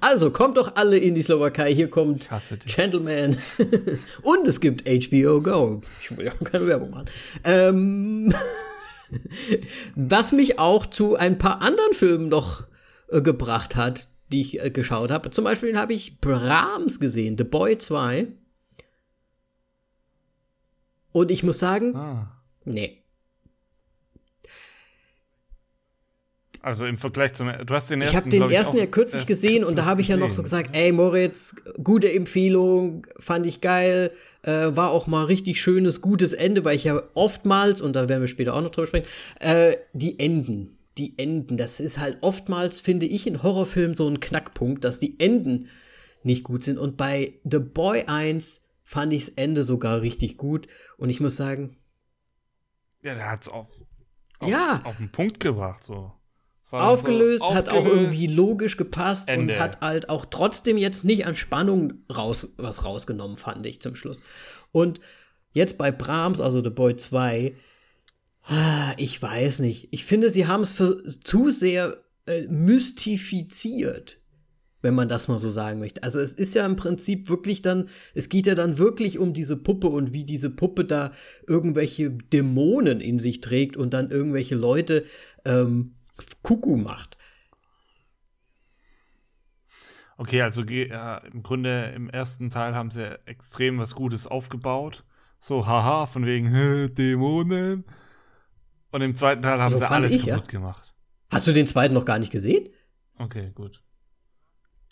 also 0.00 0.30
kommt 0.30 0.56
doch 0.56 0.76
alle 0.76 0.98
in 0.98 1.14
die 1.14 1.22
Slowakei. 1.22 1.74
Hier 1.74 1.88
kommt 1.88 2.28
Gentleman. 2.66 3.38
Und 4.22 4.46
es 4.46 4.60
gibt 4.60 4.86
HBO 4.86 5.40
Go. 5.40 5.80
Ich 6.02 6.16
will 6.16 6.26
ja 6.26 6.32
keine 6.32 6.66
Werbung 6.66 6.90
machen. 6.90 7.06
Ähm, 7.44 8.34
was 9.94 10.32
mich 10.32 10.58
auch 10.58 10.86
zu 10.86 11.16
ein 11.16 11.38
paar 11.38 11.62
anderen 11.62 11.94
Filmen 11.94 12.28
noch 12.28 12.64
äh, 13.08 13.22
gebracht 13.22 13.76
hat, 13.76 14.08
die 14.30 14.40
ich 14.40 14.60
äh, 14.60 14.70
geschaut 14.70 15.10
habe. 15.10 15.30
Zum 15.30 15.44
Beispiel 15.44 15.78
habe 15.78 15.94
ich 15.94 16.20
Brahms 16.20 17.00
gesehen, 17.00 17.36
The 17.38 17.44
Boy 17.44 17.78
2. 17.78 18.28
Und 21.12 21.30
ich 21.30 21.42
muss 21.42 21.58
sagen, 21.58 21.96
ah. 21.96 22.42
nee. 22.64 23.02
Also 26.66 26.84
im 26.84 26.98
Vergleich 26.98 27.32
zum. 27.34 27.48
Du 27.64 27.74
hast 27.74 27.92
den 27.92 28.02
ersten. 28.02 28.16
Ich 28.16 28.20
habe 28.20 28.28
den 28.28 28.50
ersten 28.50 28.76
ja 28.76 28.86
kürzlich 28.86 29.24
gesehen 29.24 29.62
und 29.62 29.78
da 29.78 29.84
habe 29.84 30.00
ich 30.00 30.08
ja 30.08 30.16
noch 30.16 30.32
so 30.32 30.42
gesagt: 30.42 30.70
Ey, 30.72 30.90
Moritz, 30.90 31.54
gute 31.80 32.12
Empfehlung, 32.12 33.06
fand 33.20 33.46
ich 33.46 33.60
geil. 33.60 34.10
Äh, 34.42 34.74
war 34.74 34.90
auch 34.90 35.06
mal 35.06 35.26
richtig 35.26 35.60
schönes, 35.60 36.00
gutes 36.00 36.32
Ende, 36.32 36.64
weil 36.64 36.74
ich 36.74 36.82
ja 36.82 37.00
oftmals, 37.14 37.80
und 37.80 37.94
da 37.94 38.08
werden 38.08 38.20
wir 38.20 38.26
später 38.26 38.52
auch 38.52 38.62
noch 38.62 38.72
drüber 38.72 38.88
sprechen, 38.88 39.06
äh, 39.38 39.76
die 39.92 40.18
Enden 40.18 40.76
die 40.98 41.16
Enden. 41.18 41.56
Das 41.56 41.78
ist 41.78 41.98
halt 41.98 42.18
oftmals, 42.22 42.80
finde 42.80 43.06
ich, 43.06 43.28
in 43.28 43.44
Horrorfilmen 43.44 43.96
so 43.96 44.08
ein 44.08 44.18
Knackpunkt, 44.18 44.82
dass 44.82 44.98
die 44.98 45.20
Enden 45.20 45.68
nicht 46.24 46.42
gut 46.42 46.64
sind. 46.64 46.78
Und 46.78 46.96
bei 46.96 47.34
The 47.44 47.58
Boy 47.58 48.06
1 48.06 48.60
fand 48.82 49.12
ich 49.12 49.26
das 49.26 49.34
Ende 49.36 49.62
sogar 49.62 50.00
richtig 50.00 50.36
gut. 50.36 50.66
Und 50.96 51.10
ich 51.10 51.20
muss 51.20 51.36
sagen. 51.36 51.76
Ja, 53.02 53.14
der 53.14 53.30
hat 53.30 53.42
es 53.42 53.48
auf, 53.48 53.84
auf, 54.40 54.48
ja. 54.48 54.80
auf 54.82 54.96
den 54.96 55.12
Punkt 55.12 55.38
gebracht, 55.38 55.84
so. 55.84 56.12
Aufgelöst, 56.70 57.44
so 57.46 57.54
hat 57.54 57.68
auch 57.68 57.86
irgendwie 57.86 58.26
logisch 58.26 58.76
gepasst 58.76 59.28
Ende. 59.28 59.54
und 59.54 59.60
hat 59.60 59.80
halt 59.80 60.08
auch 60.08 60.26
trotzdem 60.26 60.76
jetzt 60.76 61.04
nicht 61.04 61.26
an 61.26 61.36
Spannung 61.36 61.94
raus, 62.12 62.48
was 62.56 62.84
rausgenommen, 62.84 63.36
fand 63.36 63.64
ich 63.66 63.80
zum 63.80 63.94
Schluss. 63.94 64.20
Und 64.72 65.00
jetzt 65.52 65.78
bei 65.78 65.92
Brahms, 65.92 66.40
also 66.40 66.62
The 66.62 66.70
Boy 66.70 66.96
2, 66.96 67.54
ah, 68.44 68.92
ich 68.96 69.20
weiß 69.20 69.60
nicht. 69.60 69.88
Ich 69.92 70.04
finde, 70.04 70.28
sie 70.28 70.46
haben 70.46 70.62
es 70.62 70.74
zu 71.20 71.50
sehr 71.50 71.98
äh, 72.26 72.42
mystifiziert 72.48 74.18
wenn 74.86 74.94
man 74.94 75.08
das 75.08 75.26
mal 75.26 75.40
so 75.40 75.48
sagen 75.48 75.80
möchte. 75.80 76.04
Also 76.04 76.20
es 76.20 76.32
ist 76.32 76.54
ja 76.54 76.64
im 76.64 76.76
Prinzip 76.76 77.28
wirklich 77.28 77.60
dann, 77.60 77.88
es 78.14 78.28
geht 78.28 78.46
ja 78.46 78.54
dann 78.54 78.78
wirklich 78.78 79.18
um 79.18 79.32
diese 79.32 79.56
Puppe 79.56 79.88
und 79.88 80.12
wie 80.12 80.22
diese 80.22 80.48
Puppe 80.48 80.84
da 80.84 81.10
irgendwelche 81.48 82.10
Dämonen 82.10 83.00
in 83.00 83.18
sich 83.18 83.40
trägt 83.40 83.76
und 83.76 83.92
dann 83.94 84.12
irgendwelche 84.12 84.54
Leute 84.54 85.04
ähm, 85.44 85.96
Kuckuck 86.42 86.78
macht. 86.78 87.16
Okay, 90.18 90.40
also 90.40 90.62
ja, 90.64 91.18
im 91.18 91.42
Grunde 91.42 91.92
im 91.94 92.08
ersten 92.08 92.48
Teil 92.50 92.74
haben 92.74 92.90
sie 92.90 93.18
extrem 93.26 93.78
was 93.78 93.94
Gutes 93.94 94.26
aufgebaut. 94.26 95.04
So, 95.38 95.66
haha, 95.66 96.06
von 96.06 96.24
wegen 96.24 96.94
Dämonen. 96.94 97.84
Und 98.90 99.02
im 99.02 99.14
zweiten 99.14 99.42
Teil 99.42 99.60
haben 99.60 99.72
so 99.72 99.78
sie 99.78 99.90
alles 99.90 100.14
ich, 100.14 100.24
kaputt 100.24 100.46
ja. 100.46 100.58
gemacht. 100.58 100.94
Hast 101.30 101.46
du 101.46 101.52
den 101.52 101.66
zweiten 101.66 101.92
noch 101.92 102.06
gar 102.06 102.18
nicht 102.18 102.32
gesehen? 102.32 102.68
Okay, 103.18 103.50
gut. 103.54 103.82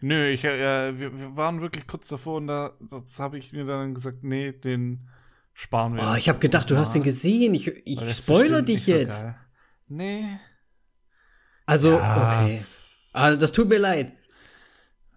Nö, 0.03 0.29
ich, 0.29 0.45
äh, 0.45 0.99
wir, 0.99 1.18
wir, 1.18 1.37
waren 1.37 1.62
wirklich 1.62 1.87
kurz 1.87 2.09
davor 2.09 2.37
und 2.37 2.49
da 2.49 2.72
habe 3.18 3.39
ich 3.39 3.53
mir 3.53 3.64
dann 3.64 3.95
gesagt, 3.95 4.22
nee, 4.22 4.53
den 4.53 5.09
sparen 5.55 5.95
wir. 5.95 6.03
Oh, 6.03 6.14
ich 6.16 6.29
habe 6.29 6.41
gedacht, 6.41 6.70
du 6.70 6.77
hast 6.77 6.95
den 6.95 7.03
gesehen. 7.03 7.55
Ich, 7.55 7.68
ich 7.87 8.12
spoiler 8.12 8.61
dich 8.61 8.87
jetzt. 8.87 9.20
So 9.22 9.35
nee. 9.89 10.39
Also, 11.67 11.93
ja. 11.93 12.43
okay. 12.43 12.65
Also, 13.12 13.41
das 13.41 13.53
tut 13.53 13.69
mir 13.69 13.79
leid. 13.79 14.12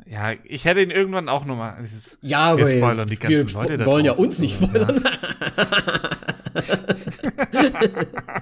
Ja, 0.05 0.33
ich 0.45 0.65
hätte 0.65 0.81
ihn 0.81 0.91
irgendwann 0.91 1.27
auch 1.27 1.43
nochmal. 1.43 1.85
Ja, 2.21 2.55
wir 2.57 2.65
spoilern 2.65 3.07
die 3.07 3.17
ganzen 3.17 3.47
wir 3.49 3.53
Leute. 3.53 3.79
Wir 3.79 3.85
wollen 3.85 4.05
ja 4.05 4.13
uns 4.13 4.39
nicht 4.39 4.55
spoilern. 4.55 5.03
Ja. 5.03 5.13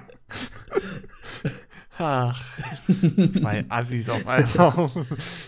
Ach, 1.98 2.44
zwei 3.32 3.64
Assis 3.70 4.10
auf 4.10 4.26
einmal. 4.26 4.90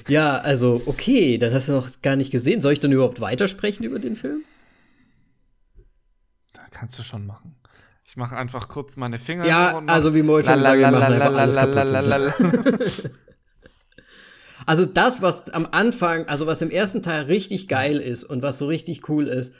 ja, 0.08 0.38
also, 0.38 0.80
okay, 0.86 1.36
dann 1.36 1.52
hast 1.52 1.68
du 1.68 1.72
noch 1.72 2.00
gar 2.00 2.16
nicht 2.16 2.30
gesehen. 2.30 2.62
Soll 2.62 2.72
ich 2.72 2.80
dann 2.80 2.90
überhaupt 2.90 3.20
weitersprechen 3.20 3.84
über 3.84 3.98
den 3.98 4.16
Film? 4.16 4.44
Da 6.54 6.62
kannst 6.70 6.98
du 6.98 7.02
schon 7.02 7.26
machen. 7.26 7.57
Ich 8.08 8.16
mache 8.16 8.36
einfach 8.36 8.68
kurz 8.68 8.96
meine 8.96 9.18
Finger. 9.18 9.46
Ja, 9.46 9.80
also 9.86 10.14
wie 10.14 10.22
Moritz 10.22 10.46
schon 10.46 10.56
gesagt, 10.56 10.78
wir 10.78 10.90
machen 10.90 11.12
einfach 11.12 11.36
alles 11.36 11.54
kaputt. 11.54 13.12
Also 14.66 14.84
das, 14.84 15.22
was 15.22 15.48
am 15.48 15.66
Anfang, 15.70 16.28
also 16.28 16.46
was 16.46 16.60
im 16.60 16.70
ersten 16.70 17.02
Teil 17.02 17.22
richtig 17.22 17.68
geil 17.68 17.96
ist 17.96 18.22
und 18.22 18.42
was 18.42 18.58
so 18.58 18.66
richtig 18.66 19.08
cool 19.08 19.26
ist, 19.26 19.54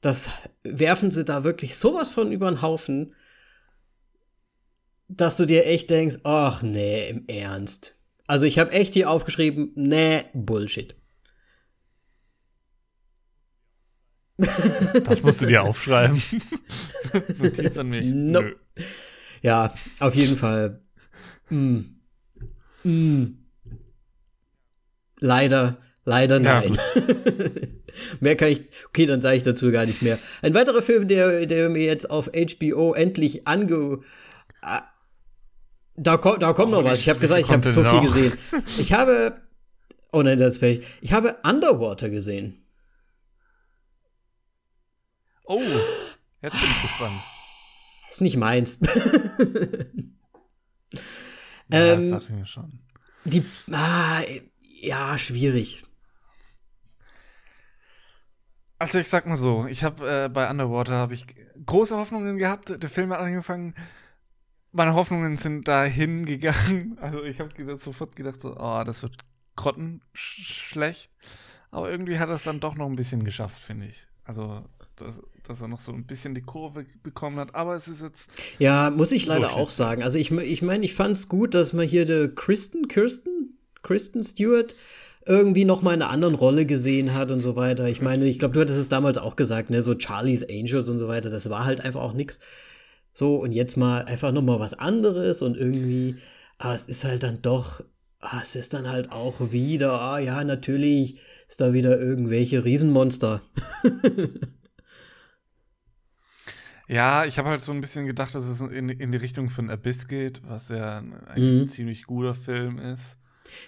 das 0.00 0.28
werfen 0.62 1.10
sie 1.10 1.24
da 1.24 1.42
wirklich 1.42 1.74
sowas 1.76 2.08
von 2.08 2.30
über 2.30 2.48
den 2.48 2.62
Haufen 2.62 3.14
dass 5.08 5.36
du 5.36 5.44
dir 5.44 5.66
echt 5.66 5.90
denkst, 5.90 6.18
ach 6.24 6.62
nee, 6.62 7.08
im 7.08 7.24
Ernst. 7.26 7.94
Also 8.26 8.46
ich 8.46 8.58
habe 8.58 8.72
echt 8.72 8.94
hier 8.94 9.10
aufgeschrieben, 9.10 9.72
nee, 9.74 10.24
Bullshit. 10.32 10.96
Das 14.36 15.22
musst 15.22 15.40
du 15.42 15.46
dir 15.46 15.62
aufschreiben. 15.62 16.22
Notiz 17.38 17.78
an 17.78 17.88
mich. 17.88 18.06
Nope. 18.06 18.56
Ja, 19.42 19.74
auf 20.00 20.14
jeden 20.14 20.36
Fall. 20.36 20.80
Mm. 21.50 21.80
Mm. 22.82 23.24
Leider, 25.20 25.78
leider 26.04 26.40
nein. 26.40 26.74
Ja, 26.74 27.04
mehr 28.20 28.36
kann 28.36 28.48
ich. 28.48 28.62
Okay, 28.88 29.06
dann 29.06 29.22
sage 29.22 29.36
ich 29.36 29.42
dazu 29.44 29.70
gar 29.70 29.86
nicht 29.86 30.02
mehr. 30.02 30.18
Ein 30.42 30.54
weiterer 30.54 30.82
Film, 30.82 31.06
der, 31.06 31.46
der 31.46 31.70
mir 31.70 31.84
jetzt 31.84 32.10
auf 32.10 32.30
HBO 32.32 32.92
endlich 32.94 33.46
ange 33.46 34.00
da, 35.96 36.16
kommt, 36.16 36.42
da 36.42 36.52
kommt 36.52 36.72
oh, 36.72 36.76
noch 36.76 36.84
was. 36.84 36.98
Ich 36.98 37.08
habe 37.08 37.20
gesagt, 37.20 37.40
ich 37.42 37.50
habe 37.50 37.70
so 37.70 37.84
viel 37.84 38.00
gesehen. 38.00 38.32
Ich 38.78 38.92
habe. 38.92 39.36
Oh 40.12 40.22
nein, 40.22 40.38
das 40.38 40.60
wäre 40.60 40.74
ich. 40.74 40.86
Ich 41.00 41.12
habe 41.12 41.36
Underwater 41.44 42.10
gesehen. 42.10 42.63
Oh, 45.44 45.60
jetzt 46.42 46.60
bin 46.60 46.70
ich 46.70 46.82
gespannt. 46.82 47.20
Ist 48.10 48.20
nicht 48.20 48.36
meins. 48.36 48.78
ja, 51.68 51.78
ähm, 51.92 52.00
das 52.00 52.10
dachte 52.10 52.24
ich 52.24 52.38
mir 52.38 52.46
schon. 52.46 52.80
Die. 53.24 53.44
Ah, 53.70 54.22
ja, 54.80 55.16
schwierig. 55.18 55.84
Also 58.78 58.98
ich 58.98 59.08
sag 59.08 59.26
mal 59.26 59.36
so, 59.36 59.66
ich 59.66 59.84
habe 59.84 60.24
äh, 60.24 60.28
bei 60.28 60.50
Underwater 60.50 60.92
habe 60.92 61.14
ich 61.14 61.24
große 61.64 61.96
Hoffnungen 61.96 62.38
gehabt. 62.38 62.82
Der 62.82 62.90
Film 62.90 63.12
hat 63.12 63.20
angefangen 63.20 63.74
meine 64.74 64.94
Hoffnungen 64.94 65.36
sind 65.36 65.66
dahin 65.68 66.26
gegangen. 66.26 66.98
Also 67.00 67.22
ich 67.22 67.40
habe 67.40 67.78
sofort 67.78 68.16
gedacht, 68.16 68.42
so, 68.42 68.56
oh, 68.56 68.82
das 68.84 69.02
wird 69.02 69.16
grottenschlecht. 69.56 71.10
Aber 71.70 71.90
irgendwie 71.90 72.18
hat 72.18 72.28
er 72.28 72.34
es 72.34 72.42
dann 72.42 72.60
doch 72.60 72.74
noch 72.74 72.86
ein 72.86 72.96
bisschen 72.96 73.24
geschafft, 73.24 73.60
finde 73.60 73.86
ich. 73.86 74.06
Also, 74.24 74.64
dass, 74.96 75.20
dass, 75.46 75.60
er 75.60 75.68
noch 75.68 75.80
so 75.80 75.92
ein 75.92 76.06
bisschen 76.06 76.34
die 76.34 76.42
Kurve 76.42 76.86
bekommen 77.02 77.38
hat. 77.38 77.54
Aber 77.54 77.76
es 77.76 77.88
ist 77.88 78.02
jetzt. 78.02 78.30
Ja, 78.58 78.90
muss 78.90 79.12
ich 79.12 79.26
leider 79.26 79.54
auch 79.54 79.70
sagen. 79.70 80.02
Also 80.02 80.18
ich, 80.18 80.30
ich 80.30 80.62
meine, 80.62 80.84
ich 80.84 80.94
fand 80.94 81.16
es 81.16 81.28
gut, 81.28 81.54
dass 81.54 81.72
man 81.72 81.86
hier 81.86 82.06
der 82.06 82.28
Kristen, 82.28 82.88
Kirsten, 82.88 83.58
Kristen 83.82 84.24
Stewart 84.24 84.74
irgendwie 85.26 85.64
noch 85.64 85.82
mal 85.82 85.94
in 85.94 86.02
einer 86.02 86.10
anderen 86.10 86.34
Rolle 86.34 86.66
gesehen 86.66 87.14
hat 87.14 87.30
und 87.30 87.40
so 87.40 87.56
weiter. 87.56 87.88
Ich 87.88 88.02
meine, 88.02 88.26
ich 88.26 88.38
glaube, 88.38 88.54
du 88.54 88.60
hattest 88.60 88.78
es 88.78 88.88
damals 88.88 89.18
auch 89.18 89.36
gesagt, 89.36 89.70
ne, 89.70 89.82
so 89.82 89.94
Charlie's 89.98 90.44
Angels 90.48 90.88
und 90.88 90.98
so 90.98 91.08
weiter, 91.08 91.30
das 91.30 91.48
war 91.48 91.64
halt 91.64 91.80
einfach 91.80 92.02
auch 92.02 92.12
nichts. 92.12 92.40
So, 93.14 93.36
und 93.36 93.52
jetzt 93.52 93.76
mal 93.76 94.04
einfach 94.04 94.32
nochmal 94.32 94.60
was 94.60 94.74
anderes 94.74 95.40
und 95.40 95.56
irgendwie, 95.56 96.16
ah, 96.58 96.74
es 96.74 96.86
ist 96.86 97.04
halt 97.04 97.22
dann 97.22 97.40
doch, 97.42 97.82
ah, 98.20 98.40
es 98.42 98.56
ist 98.56 98.74
dann 98.74 98.90
halt 98.90 99.12
auch 99.12 99.52
wieder, 99.52 100.00
ah 100.00 100.18
ja, 100.18 100.42
natürlich 100.44 101.18
ist 101.48 101.60
da 101.60 101.72
wieder 101.72 101.98
irgendwelche 101.98 102.64
Riesenmonster. 102.64 103.42
ja, 106.88 107.24
ich 107.24 107.38
habe 107.38 107.48
halt 107.48 107.62
so 107.62 107.72
ein 107.72 107.80
bisschen 107.80 108.06
gedacht, 108.06 108.34
dass 108.34 108.44
es 108.44 108.60
in, 108.60 108.88
in 108.88 109.12
die 109.12 109.18
Richtung 109.18 109.48
von 109.48 109.70
Abyss 109.70 110.08
geht, 110.08 110.42
was 110.46 110.68
ja 110.68 110.98
ein, 110.98 111.60
mhm. 111.60 111.68
ziemlich 111.68 112.04
guter 112.04 112.34
Film 112.34 112.78
ist. 112.78 113.18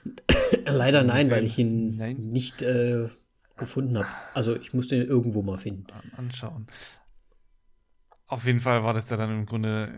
Leider 0.65 0.99
also 0.99 1.13
nein, 1.13 1.31
weil 1.31 1.45
ich 1.45 1.59
ihn 1.59 1.97
nein? 1.97 2.17
nicht 2.17 2.63
äh, 2.63 3.09
gefunden 3.57 3.99
habe. 3.99 4.09
Also 4.35 4.57
ich 4.57 4.75
musste 4.75 4.97
ihn 4.97 5.07
irgendwo 5.07 5.43
mal 5.43 5.59
finden. 5.59 5.87
Anschauen. 6.17 6.67
Auf 8.29 8.45
jeden 8.45 8.61
Fall 8.61 8.83
war 8.83 8.93
das 8.93 9.09
ja 9.11 9.17
dann 9.17 9.31
im 9.31 9.47
Grunde 9.47 9.93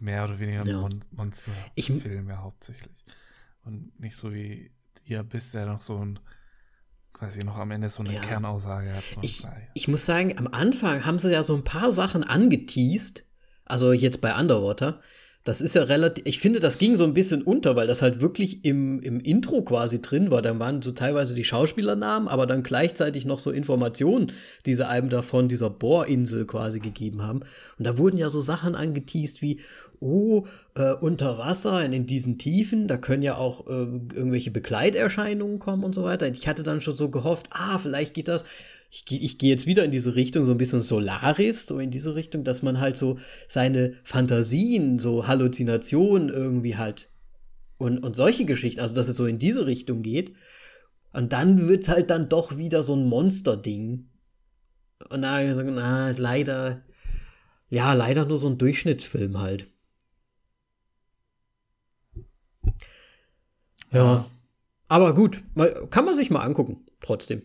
mehr 0.00 0.24
oder 0.24 0.40
weniger 0.40 0.62
ein 0.62 0.66
ja. 0.66 0.80
Mon 0.80 1.00
Monsterfilm 1.12 2.28
ja 2.28 2.38
hauptsächlich. 2.38 2.92
Und 3.64 3.98
nicht 4.00 4.16
so 4.16 4.34
wie 4.34 4.72
ihr 5.04 5.22
bist, 5.22 5.54
der 5.54 5.66
noch 5.66 5.80
so 5.80 6.04
ein, 6.04 6.18
quasi 7.22 7.38
noch 7.44 7.56
am 7.56 7.70
Ende 7.70 7.88
so 7.88 8.02
eine 8.02 8.14
ja. 8.14 8.20
Kernaussage 8.20 8.92
hat. 8.94 9.04
Ich, 9.20 9.46
ich 9.74 9.86
muss 9.86 10.04
sagen, 10.04 10.36
am 10.38 10.48
Anfang 10.48 11.06
haben 11.06 11.20
sie 11.20 11.30
ja 11.30 11.44
so 11.44 11.54
ein 11.54 11.62
paar 11.62 11.92
Sachen 11.92 12.24
angeteased, 12.24 13.24
also 13.64 13.92
jetzt 13.92 14.20
bei 14.20 14.36
Underwater, 14.36 15.00
das 15.44 15.60
ist 15.60 15.74
ja 15.74 15.82
relativ, 15.82 16.24
ich 16.24 16.38
finde, 16.38 16.60
das 16.60 16.78
ging 16.78 16.96
so 16.96 17.02
ein 17.02 17.14
bisschen 17.14 17.42
unter, 17.42 17.74
weil 17.74 17.88
das 17.88 18.00
halt 18.00 18.20
wirklich 18.20 18.64
im, 18.64 19.00
im 19.00 19.18
Intro 19.18 19.62
quasi 19.62 20.00
drin 20.00 20.30
war. 20.30 20.40
Da 20.40 20.56
waren 20.58 20.82
so 20.82 20.92
teilweise 20.92 21.34
die 21.34 21.42
Schauspielernamen, 21.42 22.28
aber 22.28 22.46
dann 22.46 22.62
gleichzeitig 22.62 23.24
noch 23.24 23.40
so 23.40 23.50
Informationen, 23.50 24.32
die 24.66 24.74
sie 24.74 24.86
einem 24.86 25.08
davon 25.08 25.48
dieser 25.48 25.68
Bohrinsel 25.68 26.46
quasi 26.46 26.78
gegeben 26.78 27.22
haben. 27.22 27.40
Und 27.78 27.86
da 27.86 27.98
wurden 27.98 28.18
ja 28.18 28.28
so 28.28 28.40
Sachen 28.40 28.76
angeteased 28.76 29.42
wie, 29.42 29.58
oh, 29.98 30.46
äh, 30.74 30.92
unter 30.92 31.38
Wasser 31.38 31.84
in 31.84 32.06
diesen 32.06 32.38
Tiefen, 32.38 32.86
da 32.86 32.96
können 32.96 33.22
ja 33.22 33.36
auch 33.36 33.66
äh, 33.66 33.72
irgendwelche 33.72 34.50
Begleiterscheinungen 34.50 35.58
kommen 35.58 35.82
und 35.82 35.94
so 35.94 36.04
weiter. 36.04 36.28
Ich 36.28 36.46
hatte 36.46 36.62
dann 36.62 36.80
schon 36.80 36.94
so 36.94 37.08
gehofft, 37.08 37.46
ah, 37.50 37.78
vielleicht 37.78 38.14
geht 38.14 38.28
das 38.28 38.44
ich, 38.92 39.10
ich 39.10 39.38
gehe 39.38 39.48
jetzt 39.48 39.66
wieder 39.66 39.84
in 39.86 39.90
diese 39.90 40.14
Richtung, 40.16 40.44
so 40.44 40.52
ein 40.52 40.58
bisschen 40.58 40.82
Solaris, 40.82 41.66
so 41.66 41.78
in 41.78 41.90
diese 41.90 42.14
Richtung, 42.14 42.44
dass 42.44 42.60
man 42.62 42.78
halt 42.78 42.98
so 42.98 43.18
seine 43.48 43.94
Fantasien, 44.04 44.98
so 44.98 45.26
Halluzinationen 45.26 46.28
irgendwie 46.28 46.76
halt 46.76 47.08
und, 47.78 48.00
und 48.04 48.14
solche 48.14 48.44
Geschichten, 48.44 48.80
also 48.80 48.94
dass 48.94 49.08
es 49.08 49.16
so 49.16 49.24
in 49.24 49.38
diese 49.38 49.66
Richtung 49.66 50.02
geht. 50.02 50.34
Und 51.14 51.32
dann 51.32 51.68
wird 51.68 51.84
es 51.84 51.88
halt 51.88 52.10
dann 52.10 52.28
doch 52.28 52.58
wieder 52.58 52.82
so 52.82 52.94
ein 52.94 53.08
Monster-Ding. 53.08 54.10
Und 55.08 55.22
da 55.22 55.32
habe 55.32 55.44
ich 55.44 55.50
gesagt, 55.50 55.70
na, 55.72 56.10
ist 56.10 56.18
leider, 56.18 56.82
ja, 57.70 57.94
leider 57.94 58.26
nur 58.26 58.36
so 58.36 58.48
ein 58.48 58.58
Durchschnittsfilm 58.58 59.38
halt. 59.40 59.68
Ja. 63.90 64.26
Aber 64.88 65.14
gut, 65.14 65.42
kann 65.88 66.04
man 66.04 66.14
sich 66.14 66.30
mal 66.30 66.42
angucken, 66.42 66.84
trotzdem. 67.00 67.42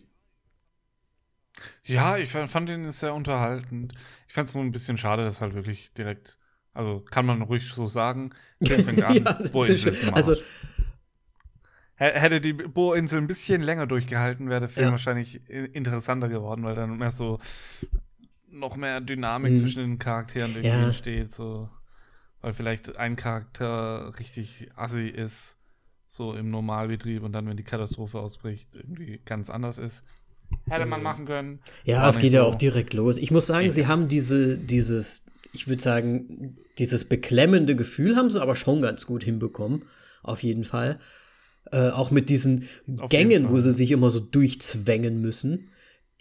Ja, 1.83 2.17
ich 2.17 2.29
fand, 2.29 2.69
ihn 2.69 2.89
sehr 2.91 3.13
unterhaltend. 3.13 3.93
Ich 4.27 4.33
fand 4.33 4.49
es 4.49 4.55
nur 4.55 4.63
ein 4.63 4.71
bisschen 4.71 4.97
schade, 4.97 5.23
dass 5.23 5.41
halt 5.41 5.55
wirklich 5.55 5.91
direkt, 5.93 6.37
also 6.73 6.99
kann 6.99 7.25
man 7.25 7.41
ruhig 7.41 7.67
so 7.73 7.87
sagen, 7.87 8.31
der 8.59 8.79
fängt 8.83 9.01
an, 9.03 9.15
Ja, 9.15 9.33
das 9.33 9.51
Bohrinsel 9.51 9.75
ist 9.75 9.85
ist 9.85 10.01
im 10.03 10.05
schön. 10.07 10.13
Also- 10.15 10.35
Hätte 11.99 12.39
die 12.41 12.53
Bohrinsel 12.53 13.19
ein 13.19 13.25
bisschen 13.25 13.63
länger 13.63 13.87
durchgehalten, 13.87 14.49
wäre 14.49 14.59
der 14.59 14.69
Film 14.69 14.85
Ja. 14.87 14.91
wahrscheinlich 14.91 15.41
interessanter 15.49 16.29
geworden, 16.29 16.63
weil 16.63 16.75
dann 16.75 16.95
mehr 16.97 17.11
so 17.11 17.39
noch 18.49 18.75
mehr 18.75 19.01
Dynamik 19.01 19.53
Mhm. 19.53 19.57
zwischen 19.57 19.79
den 19.81 19.99
Charakteren 19.99 20.51
irgendwie 20.51 20.67
Ja. 20.67 20.85
entsteht. 20.87 21.31
So. 21.31 21.69
Weil 22.41 22.53
vielleicht 22.53 22.97
ein 22.97 23.15
Charakter 23.15 24.13
richtig 24.19 24.69
assi 24.75 25.07
ist, 25.07 25.57
so 26.05 26.33
im 26.35 26.51
Normalbetrieb 26.51 27.23
und 27.23 27.31
dann, 27.31 27.47
wenn 27.47 27.57
die 27.57 27.63
Katastrophe 27.63 28.19
ausbricht, 28.19 28.75
irgendwie 28.75 29.19
ganz 29.25 29.49
anders 29.49 29.79
ist. 29.79 30.03
Hätte 30.69 30.85
man 30.85 31.01
machen 31.01 31.25
können. 31.25 31.59
Ja, 31.85 32.07
es 32.09 32.19
geht 32.19 32.33
ja 32.33 32.41
so. 32.41 32.47
auch 32.47 32.55
direkt 32.55 32.93
los. 32.93 33.17
Ich 33.17 33.31
muss 33.31 33.47
sagen, 33.47 33.67
Ja. 33.67 33.71
sie 33.71 33.87
haben 33.87 34.07
diese, 34.07 34.57
dieses, 34.57 35.23
ich 35.53 35.67
würde 35.67 35.81
sagen, 35.81 36.57
dieses 36.77 37.05
beklemmende 37.05 37.75
Gefühl 37.75 38.15
haben 38.15 38.29
sie 38.29 38.41
aber 38.41 38.55
schon 38.55 38.81
ganz 38.81 39.05
gut 39.05 39.23
hinbekommen. 39.23 39.83
Auf 40.23 40.43
jeden 40.43 40.63
Fall. 40.65 40.99
Äh, 41.71 41.89
auch 41.89 42.11
mit 42.11 42.29
diesen 42.29 42.67
Auf 42.97 43.09
Gängen, 43.09 43.49
wo 43.49 43.59
sie 43.59 43.73
sich 43.73 43.91
immer 43.91 44.09
so 44.09 44.19
durchzwängen 44.19 45.21
müssen. 45.21 45.69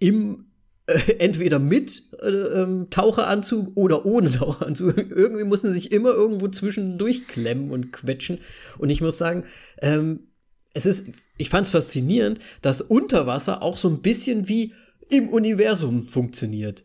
Im, 0.00 0.46
äh, 0.86 0.98
entweder 1.18 1.58
mit 1.58 2.04
äh, 2.22 2.28
ähm, 2.28 2.86
Taucheranzug 2.90 3.76
oder 3.76 4.06
ohne 4.06 4.30
Taucheranzug. 4.32 4.96
Irgendwie 4.96 5.44
mussten 5.44 5.68
sie 5.68 5.74
sich 5.74 5.92
immer 5.92 6.10
irgendwo 6.10 6.48
zwischendurch 6.48 7.26
klemmen 7.26 7.70
und 7.70 7.92
quetschen. 7.92 8.38
Und 8.78 8.90
ich 8.90 9.00
muss 9.00 9.18
sagen, 9.18 9.44
ähm, 9.82 10.28
es 10.76 10.84
ist, 10.84 11.08
ich 11.38 11.48
fand 11.48 11.66
es 11.66 11.70
faszinierend, 11.70 12.38
dass 12.60 12.82
Unterwasser 12.82 13.62
auch 13.62 13.78
so 13.78 13.88
ein 13.88 14.02
bisschen 14.02 14.46
wie 14.46 14.74
im 15.08 15.30
Universum 15.30 16.08
funktioniert. 16.08 16.84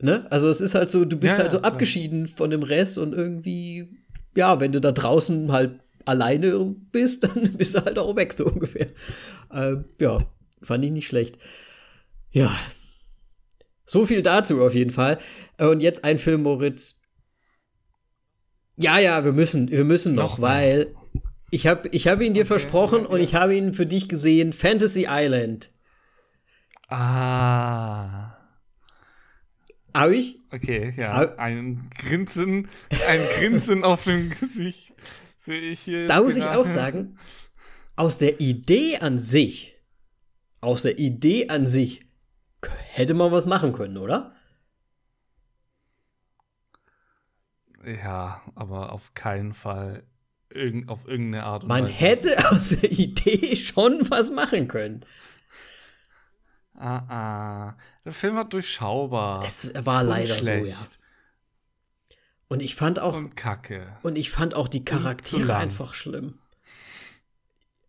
Ne? 0.00 0.26
Also 0.30 0.48
es 0.48 0.60
ist 0.60 0.74
halt 0.74 0.90
so, 0.90 1.04
du 1.04 1.16
bist 1.16 1.36
Ja, 1.36 1.42
halt 1.42 1.52
so 1.52 1.58
ja, 1.58 1.64
abgeschieden 1.64 2.26
von 2.26 2.50
dem 2.50 2.64
Rest 2.64 2.98
und 2.98 3.12
irgendwie, 3.12 3.88
ja, 4.36 4.58
wenn 4.60 4.72
du 4.72 4.80
da 4.80 4.90
draußen 4.90 5.52
halt 5.52 5.80
alleine 6.04 6.74
bist, 6.90 7.22
dann 7.24 7.56
bist 7.56 7.76
du 7.76 7.84
halt 7.84 7.98
auch 7.98 8.16
weg, 8.16 8.32
so 8.32 8.46
ungefähr. 8.46 8.88
Ähm, 9.52 9.84
ja, 10.00 10.18
fand 10.60 10.84
ich 10.84 10.90
nicht 10.90 11.06
schlecht. 11.06 11.38
Ja. 12.32 12.56
So 13.86 14.04
viel 14.04 14.22
dazu 14.22 14.62
auf 14.62 14.74
jeden 14.74 14.90
Fall. 14.90 15.18
Und 15.58 15.80
jetzt 15.80 16.02
ein 16.02 16.18
Film, 16.18 16.42
Moritz. 16.42 17.00
Ja, 18.76 18.98
ja, 18.98 19.24
wir 19.24 19.32
müssen, 19.32 19.70
wir 19.70 19.84
müssen 19.84 20.14
noch, 20.16 20.38
Noch 20.38 20.42
weil 20.42 20.94
ich 21.50 21.66
habe 21.66 21.88
ich 21.88 22.06
hab 22.06 22.20
ihn 22.20 22.34
dir 22.34 22.42
Okay, 22.42 22.48
versprochen 22.48 23.02
ja, 23.02 23.08
und 23.08 23.20
ich 23.20 23.34
habe 23.34 23.56
ihn 23.56 23.74
für 23.74 23.86
dich 23.86 24.08
gesehen. 24.08 24.52
Fantasy 24.52 25.06
Island. 25.08 25.70
Ah. 26.88 28.36
Habe 29.94 30.16
ich? 30.16 30.40
Okay, 30.52 30.92
ja. 30.96 31.10
Ah. 31.10 31.34
Ein 31.36 31.90
Grinsen, 31.98 32.68
ein 33.06 33.20
Grinsen 33.36 33.84
auf 33.84 34.04
dem 34.04 34.30
Gesicht 34.30 34.92
sehe 35.40 35.60
ich 35.60 35.80
hier. 35.80 36.06
Da 36.06 36.22
muss 36.22 36.36
ich 36.36 36.44
auch 36.44 36.66
sagen, 36.66 37.18
aus 37.96 38.18
der 38.18 38.40
Idee 38.40 38.98
an 38.98 39.18
sich, 39.18 39.76
aus 40.60 40.82
der 40.82 40.98
Idee 40.98 41.48
an 41.48 41.66
sich, 41.66 42.06
hätte 42.92 43.14
man 43.14 43.32
was 43.32 43.46
machen 43.46 43.72
können, 43.72 43.96
oder? 43.96 44.34
Ja, 47.84 48.42
aber 48.54 48.92
auf 48.92 49.14
keinen 49.14 49.54
Fall 49.54 50.04
irgend, 50.50 50.88
auf 50.88 51.06
irgendeine 51.06 51.44
Art 51.44 51.62
und 51.62 51.68
Man 51.68 51.84
Weise. 51.84 51.92
hätte 51.92 52.50
aus 52.50 52.70
der 52.70 52.90
Idee 52.90 53.56
schon 53.56 54.10
was 54.10 54.30
machen 54.30 54.68
können. 54.68 55.04
Ah, 56.74 56.98
ah. 57.08 57.78
Der 58.04 58.12
Film 58.12 58.36
war 58.36 58.48
durchschaubar. 58.48 59.44
Es 59.44 59.72
war 59.84 60.02
und 60.02 60.08
leider 60.08 60.34
so, 60.34 60.40
schlecht 60.40 60.70
ja. 60.70 60.76
Und 62.48 62.60
ich 62.62 62.76
fand 62.76 62.98
auch, 62.98 63.14
Und 63.14 63.36
kacke. 63.36 63.96
und 64.02 64.16
ich 64.16 64.30
fand 64.30 64.54
auch 64.54 64.68
die 64.68 64.84
Charaktere 64.84 65.54
einfach 65.56 65.92
schlimm. 65.92 66.38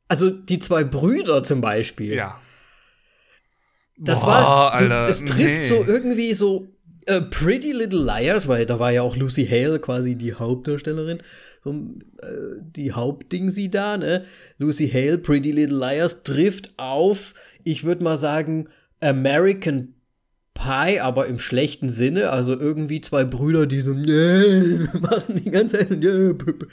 Also 0.10 0.30
die 0.30 0.60
zwei 0.60 0.84
Brüder 0.84 1.44
zum 1.44 1.62
Beispiel. 1.62 2.16
Ja. 2.16 2.42
Das 3.96 4.22
Boah, 4.22 4.28
war, 4.28 4.78
du, 4.80 4.84
Alter, 4.84 5.08
es 5.10 5.24
trifft 5.24 5.60
nee. 5.60 5.64
so 5.64 5.84
irgendwie 5.86 6.34
so 6.34 6.68
äh, 7.06 7.22
Pretty 7.22 7.72
Little 7.72 8.04
Liars, 8.04 8.48
weil 8.48 8.66
da 8.66 8.80
war 8.80 8.92
ja 8.92 9.02
auch 9.02 9.16
Lucy 9.16 9.46
Hale 9.46 9.80
quasi 9.80 10.16
die 10.16 10.34
Hauptdarstellerin, 10.34 11.22
so, 11.64 11.72
äh, 11.72 12.62
die 12.62 12.94
Hauptding 12.94 13.52
sie 13.52 13.70
da, 13.70 13.98
ne? 13.98 14.26
Lucy 14.58 14.90
Hale, 14.90 15.18
Pretty 15.18 15.52
Little 15.52 15.78
Liars 15.78 16.24
trifft 16.24 16.74
auf, 16.78 17.34
ich 17.64 17.84
würde 17.84 18.04
mal 18.04 18.18
sagen, 18.18 18.70
American 19.02 19.94
Pie, 20.54 21.00
aber 21.00 21.28
im 21.28 21.40
schlechten 21.40 21.90
Sinne, 21.90 22.32
also 22.32 22.58
irgendwie 22.58 23.02
zwei 23.02 23.24
Brüder, 23.24 23.66
die 23.66 23.82
so 23.82 23.94
nee, 23.94 24.88
machen 25.00 25.42
die 25.44 25.52
ganze 25.52 25.80
Zeit 25.80 25.90
p- 25.90 26.34
p- 26.34 26.66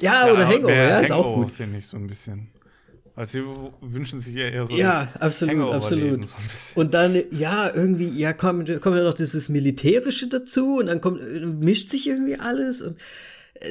ja, 0.00 0.32
oder 0.32 0.46
Hangover, 0.46 0.74
ja, 0.74 0.98
ist 1.00 1.12
auch 1.12 1.34
gut. 1.34 1.50
finde 1.50 1.78
ich 1.78 1.86
so 1.86 1.96
ein 1.96 2.06
bisschen. 2.06 2.48
Weil 3.16 3.28
sie 3.28 3.42
wünschen 3.80 4.18
sich 4.18 4.34
ja 4.34 4.48
eher 4.48 4.66
so 4.66 4.76
Ja, 4.76 5.08
absolut, 5.20 5.72
absolut. 5.72 6.26
So. 6.28 6.34
Und 6.80 6.94
dann, 6.94 7.22
ja, 7.30 7.72
irgendwie, 7.72 8.08
ja, 8.08 8.32
kommt, 8.32 8.80
kommt 8.80 8.96
ja 8.96 9.04
noch 9.04 9.14
dieses 9.14 9.48
Militärische 9.48 10.26
dazu 10.28 10.78
und 10.78 10.86
dann 10.86 11.00
kommt, 11.00 11.20
äh, 11.20 11.46
mischt 11.46 11.88
sich 11.88 12.08
irgendwie 12.08 12.38
alles 12.38 12.82
und 12.82 12.98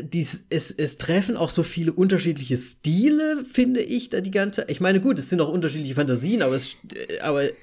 dies, 0.02 0.46
es, 0.50 0.72
es 0.72 0.98
treffen 0.98 1.38
auch 1.38 1.50
so 1.50 1.64
viele 1.64 1.94
unterschiedliche 1.94 2.58
Stile, 2.58 3.44
finde 3.46 3.82
ich, 3.82 4.10
da 4.10 4.22
die 4.22 4.32
ganze 4.32 4.66
Ich 4.68 4.80
meine, 4.80 5.02
gut, 5.02 5.20
es 5.20 5.30
sind 5.30 5.42
auch 5.42 5.50
unterschiedliche 5.50 5.96
Fantasien, 5.96 6.42
aber 6.42 6.56
es, 6.56 6.76
äh, 6.94 7.20
aber 7.20 7.44
äh, 7.44 7.54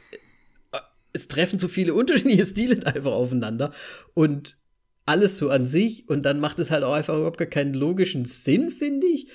es 1.13 1.29
treffen 1.29 1.59
so 1.59 1.69
viele 1.69 1.95
unterschiedliche 1.95 2.47
Stile 2.47 2.87
einfach 2.87 3.13
aufeinander 3.13 3.73
und 4.15 4.57
alles 5.07 5.39
so 5.39 5.51
an 5.51 5.67
sich 5.67 6.09
und 6.09 6.25
dann 6.25 6.41
macht 6.41 6.59
es 6.59 6.71
halt 6.71 6.85
auch 6.85 6.93
einfach 6.93 7.15
überhaupt 7.15 7.39
gar 7.39 7.49
keinen 7.49 7.75
logischen 7.75 8.27
Sinn, 8.27 8.71
finde 8.71 9.07
ich. 9.07 9.29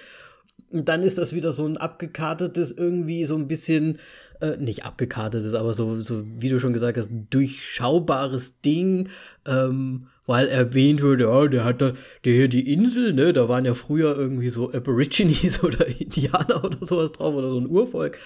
Und 0.69 0.88
dann 0.88 1.03
ist 1.03 1.17
das 1.17 1.33
wieder 1.33 1.51
so 1.51 1.65
ein 1.65 1.77
abgekartetes, 1.77 2.71
irgendwie 2.71 3.25
so 3.25 3.36
ein 3.36 3.47
bisschen, 3.47 3.99
äh, 4.41 4.57
nicht 4.57 4.86
abgekartetes, 4.86 5.53
aber 5.53 5.73
so, 5.73 5.99
so, 6.01 6.23
wie 6.25 6.49
du 6.49 6.59
schon 6.59 6.73
gesagt 6.73 6.97
hast, 6.97 7.09
durchschaubares 7.29 8.61
Ding, 8.61 9.09
ähm, 9.45 10.07
weil 10.26 10.47
erwähnt 10.47 11.01
wird, 11.01 11.21
ja, 11.21 11.47
der 11.47 11.63
hat 11.63 11.82
da, 11.82 11.93
der 12.23 12.34
hier 12.34 12.47
die 12.47 12.71
Insel, 12.71 13.13
ne, 13.13 13.34
da 13.34 13.47
waren 13.47 13.65
ja 13.65 13.73
früher 13.73 14.17
irgendwie 14.17 14.49
so 14.49 14.71
Aborigines 14.71 15.63
oder 15.63 15.88
Indianer 15.88 16.63
oder 16.63 16.86
sowas 16.86 17.11
drauf 17.11 17.36
oder 17.36 17.49
so 17.49 17.59
ein 17.59 17.67
Urvolk. 17.67 18.17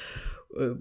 Äh, 0.58 0.76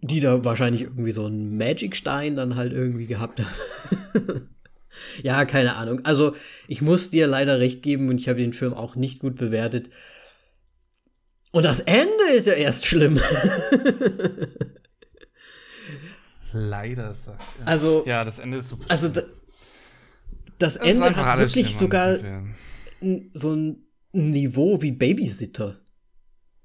die 0.00 0.20
da 0.20 0.44
wahrscheinlich 0.44 0.82
irgendwie 0.82 1.12
so 1.12 1.26
einen 1.26 1.56
Magic-Stein 1.56 2.34
dann 2.34 2.56
halt 2.56 2.72
irgendwie 2.72 3.06
gehabt 3.06 3.40
haben. 3.40 4.48
ja, 5.22 5.44
keine 5.44 5.76
Ahnung. 5.76 6.00
Also, 6.04 6.34
ich 6.66 6.82
muss 6.82 7.10
dir 7.10 7.26
leider 7.28 7.60
recht 7.60 7.82
geben 7.82 8.08
und 8.08 8.18
ich 8.18 8.28
habe 8.28 8.40
den 8.40 8.52
Film 8.52 8.74
auch 8.74 8.96
nicht 8.96 9.20
gut 9.20 9.36
bewertet. 9.36 9.90
Und 11.52 11.64
das 11.64 11.80
Ende 11.80 12.32
ist 12.34 12.46
ja 12.46 12.54
erst 12.54 12.86
schlimm. 12.86 13.20
Leider 16.58 17.14
sagt 17.14 17.42
er. 17.60 17.68
also, 17.68 18.04
Ja, 18.06 18.24
das 18.24 18.38
Ende 18.38 18.58
ist 18.58 18.68
super. 18.68 18.84
also 18.88 19.08
da, 19.08 19.22
das 20.58 20.74
Das 20.74 20.76
Ende 20.76 21.14
hat 21.14 21.38
wirklich 21.38 21.76
sogar 21.76 22.18
so 23.32 23.52
ein 23.52 23.84
Niveau 24.12 24.82
wie 24.82 24.92
Babysitter. 24.92 25.76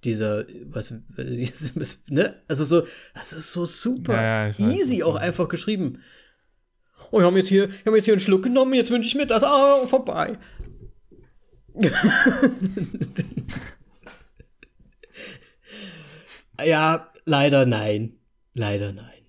Dieser, 0.03 0.45
was, 0.65 0.93
ne? 2.09 2.41
Also 2.47 2.65
so, 2.65 2.85
das 3.13 3.31
ist 3.33 3.53
so 3.53 3.63
super 3.65 4.13
Ja, 4.13 4.47
ja, 4.47 4.59
weiß, 4.59 4.73
easy 4.73 5.03
auch 5.03 5.15
einfach 5.15 5.47
geschrieben. 5.47 5.99
Oh, 7.11 7.19
wir 7.19 7.25
haben 7.25 7.37
jetzt 7.37 7.49
hier, 7.49 7.69
wir 7.69 7.85
haben 7.85 7.95
jetzt 7.95 8.05
hier 8.05 8.13
einen 8.13 8.19
Schluck 8.19 8.43
genommen, 8.43 8.73
jetzt 8.73 8.89
wünsche 8.91 9.07
ich 9.07 9.15
mir 9.15 9.27
das, 9.27 9.43
ah, 9.43 9.85
vorbei. 9.87 10.37
ja, 16.63 17.11
leider 17.25 17.65
nein. 17.65 18.17
Leider 18.53 18.91
nein. 18.91 19.22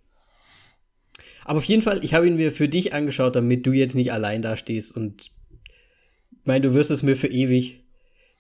Aber 1.45 1.59
auf 1.59 1.65
jeden 1.65 1.83
Fall, 1.83 2.03
ich 2.05 2.15
habe 2.15 2.27
ihn 2.27 2.37
mir 2.37 2.53
für 2.53 2.69
dich 2.69 2.93
angeschaut, 2.95 3.37
damit 3.37 3.67
du 3.67 3.73
jetzt 3.73 3.95
nicht 3.95 4.13
allein 4.13 4.43
da 4.43 4.57
stehst 4.57 4.97
und 4.97 5.23
ich 5.23 5.33
meine, 6.47 6.67
du 6.69 6.75
wirst 6.75 6.91
es 6.91 7.03
mir 7.03 7.17
für 7.17 7.29
ewig. 7.29 7.81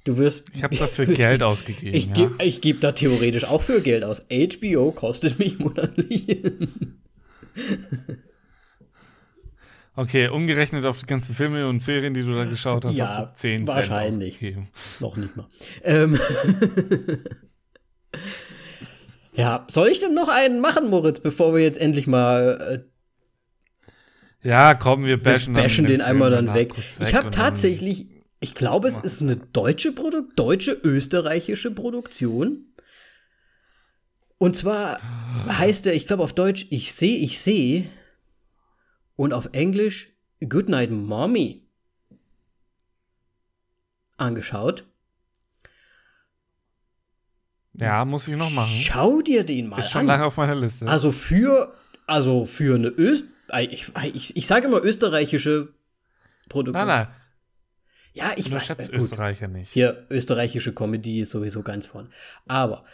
Du 0.05 0.19
wirst. 0.19 0.45
Ich 0.55 0.63
habe 0.63 0.77
dafür 0.79 1.07
wirst- 1.09 1.17
Geld 1.19 1.43
ausgegeben. 1.43 1.95
Ich 1.97 2.07
ja. 2.07 2.13
gebe 2.13 2.35
ich 2.45 2.61
geb 2.61 2.81
da 2.81 2.93
theoretisch 2.93 3.45
auch 3.45 3.63
für 3.63 3.81
Geld 3.81 4.05
aus. 4.05 4.27
HBO 4.31 4.93
kostet 4.93 5.39
mich 5.39 5.59
monatlich. 5.59 6.27
Okay, 9.97 10.27
umgerechnet 10.27 10.87
auf 10.87 10.99
die 10.99 11.07
ganzen 11.07 11.37
Filme 11.37 11.69
und 11.69 11.79
Serien, 11.79 12.15
die 12.15 12.23
du 12.23 12.35
da 12.35 12.47
geschaut 12.47 12.85
hast, 12.85 12.97
Ja, 12.97 13.07
hast 13.07 13.35
du 13.45 13.49
10 13.49 13.69
wahrscheinlich. 13.69 14.39
Cent 14.41 14.57
ausgegeben. 14.59 14.69
Noch 14.99 15.17
nicht 15.17 15.37
mal. 15.37 15.47
Ähm 15.85 16.19
ja, 19.35 19.65
soll 19.69 19.87
ich 19.89 20.01
denn 20.01 20.13
noch 20.15 20.27
einen 20.29 20.61
machen, 20.61 20.91
Moritz, 20.91 21.21
bevor 21.21 21.55
wir 21.55 21.63
jetzt 21.63 21.79
endlich 21.81 22.09
mal 22.09 22.83
äh, 22.83 22.94
Ja, 24.45 24.75
komm, 24.75 25.05
wir 25.05 25.25
wir 25.25 25.33
bashen, 25.33 25.55
bashen 25.55 25.85
dann 25.85 25.93
den 25.93 26.01
einmal 26.03 26.31
dann 26.31 26.55
weg. 26.55 26.69
kurz 26.75 26.99
Ich 27.01 27.15
habe 27.15 27.31
tatsächlich 27.31 28.07
Ich 28.41 28.55
glaube, 28.55 28.89
es 28.89 28.99
ist 28.99 29.23
eine 29.23 29.37
deutsche 29.37 29.91
Produkt, 29.93 30.39
deutsche 30.39 30.73
österreichische 30.73 31.71
Produktion. 31.71 32.67
Und 34.37 34.55
zwar 34.57 35.01
heißt 35.49 35.87
er, 35.87 35.95
ich 35.95 36.07
glaube 36.07 36.23
auf 36.23 36.35
Deutsch, 36.35 36.67
ich 36.69 36.93
sehe, 36.93 37.17
ich 37.19 37.41
sehe. 37.41 37.87
Und 39.17 39.33
auf 39.33 39.49
Englisch, 39.53 40.11
Good 40.47 40.69
Night 40.69 40.91
Mommy. 40.91 41.63
Angeschaut. 44.19 44.85
Ja, 47.73 48.05
muss 48.05 48.29
ich 48.29 48.37
noch 48.37 48.51
machen. 48.51 48.73
Schau 48.79 49.23
dir 49.23 49.45
den 49.45 49.69
mal 49.69 49.79
Ist 49.79 49.91
schon 49.91 50.03
an. 50.03 50.07
lange 50.07 50.25
auf 50.27 50.37
meiner 50.37 50.55
Liste. 50.55 50.87
Also 50.87 51.11
für, 51.11 51.75
also 52.07 52.45
für 52.45 52.75
eine 52.75 52.89
Öst, 52.89 53.27
ich, 53.61 53.93
ich, 54.15 54.37
ich 54.37 54.47
sage 54.47 54.67
immer 54.67 54.83
österreichische 54.83 55.75
Produktion. 56.49 56.87
nein, 56.87 57.07
nein, 57.07 57.15
Ja, 58.13 58.33
ich 58.37 58.51
weiß. 58.51 58.69
gut. 58.69 58.91
Österreicher 58.93 59.49
nicht. 59.49 59.73
Hier, 59.73 60.07
österreichische 60.11 60.73
Comedy 60.75 61.21
ist 61.21 61.31
sowieso 61.31 61.63
ganz 61.63 61.87
vorne. 61.87 62.09
Aber, 62.47 62.85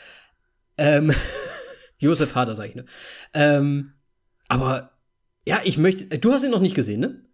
ähm, 0.79 1.13
Josef 1.99 2.35
Hader, 2.35 2.55
sag 2.55 2.69
ich 2.71 2.75
nur. 2.75 2.87
Ähm, 3.35 3.93
aber, 4.49 4.93
ja, 5.47 5.61
ich 5.65 5.79
möchte, 5.79 6.19
du 6.19 6.33
hast 6.33 6.45
ihn 6.45 6.51
noch 6.51 6.61
nicht 6.61 6.75
gesehen, 6.75 7.01
ne? 7.01 7.25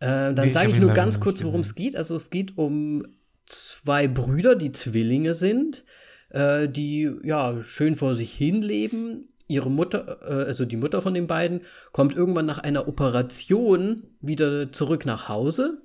Ähm, 0.00 0.34
dann 0.34 0.44
Nee, 0.44 0.48
ich 0.48 0.52
sage 0.52 0.70
ich 0.70 0.76
ihn 0.76 0.82
nur 0.82 0.94
ganz 0.94 1.20
kurz, 1.20 1.42
worum 1.44 1.60
es 1.60 1.74
geht. 1.74 1.96
Also, 1.96 2.16
es 2.16 2.30
geht 2.30 2.58
um 2.58 3.06
zwei 3.46 4.08
Brüder, 4.08 4.56
die 4.56 4.72
Zwillinge 4.72 5.34
sind, 5.34 5.84
äh, 6.30 6.68
die, 6.68 7.10
ja, 7.22 7.62
schön 7.62 7.96
vor 7.96 8.14
sich 8.14 8.32
hin 8.32 8.62
leben. 8.62 9.31
Ihre 9.52 9.70
Mutter, 9.70 10.18
äh, 10.22 10.46
also 10.48 10.64
die 10.64 10.76
Mutter 10.76 11.02
von 11.02 11.14
den 11.14 11.26
beiden, 11.26 11.62
kommt 11.92 12.16
irgendwann 12.16 12.46
nach 12.46 12.58
einer 12.58 12.88
Operation 12.88 14.04
wieder 14.20 14.72
zurück 14.72 15.06
nach 15.06 15.28
Hause. 15.28 15.82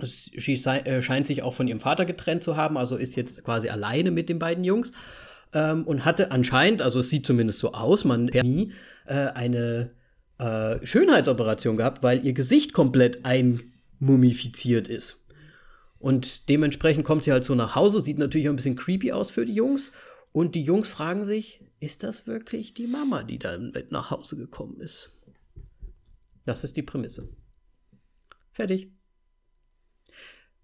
Sie 0.00 0.56
sei, 0.56 0.80
äh, 0.80 1.02
scheint 1.02 1.26
sich 1.26 1.42
auch 1.42 1.54
von 1.54 1.68
ihrem 1.68 1.80
Vater 1.80 2.04
getrennt 2.04 2.42
zu 2.42 2.56
haben, 2.56 2.76
also 2.76 2.96
ist 2.96 3.16
jetzt 3.16 3.42
quasi 3.44 3.70
alleine 3.70 4.10
mit 4.10 4.28
den 4.28 4.38
beiden 4.38 4.62
Jungs. 4.62 4.92
Ähm, 5.52 5.84
und 5.86 6.04
hatte 6.04 6.32
anscheinend, 6.32 6.82
also 6.82 6.98
es 6.98 7.08
sieht 7.08 7.26
zumindest 7.26 7.60
so 7.60 7.72
aus, 7.72 8.04
man 8.04 8.26
hat 8.26 8.44
nie 8.44 8.72
äh, 9.06 9.14
eine 9.14 9.88
äh, 10.38 10.84
Schönheitsoperation 10.84 11.76
gehabt, 11.76 12.02
weil 12.02 12.26
ihr 12.26 12.34
Gesicht 12.34 12.72
komplett 12.72 13.24
einmumifiziert 13.24 14.88
ist. 14.88 15.20
Und 15.98 16.50
dementsprechend 16.50 17.04
kommt 17.04 17.24
sie 17.24 17.32
halt 17.32 17.44
so 17.44 17.54
nach 17.54 17.74
Hause, 17.74 18.00
sieht 18.00 18.18
natürlich 18.18 18.48
auch 18.48 18.52
ein 18.52 18.56
bisschen 18.56 18.76
creepy 18.76 19.12
aus 19.12 19.30
für 19.30 19.46
die 19.46 19.54
Jungs. 19.54 19.92
Und 20.32 20.54
die 20.54 20.62
Jungs 20.62 20.90
fragen 20.90 21.24
sich, 21.24 21.62
ist 21.86 22.02
das 22.02 22.26
wirklich 22.26 22.74
die 22.74 22.88
Mama, 22.88 23.22
die 23.22 23.38
dann 23.38 23.70
mit 23.70 23.92
nach 23.92 24.10
Hause 24.10 24.36
gekommen 24.36 24.80
ist? 24.80 25.12
Das 26.44 26.64
ist 26.64 26.76
die 26.76 26.82
Prämisse. 26.82 27.28
Fertig. 28.52 28.90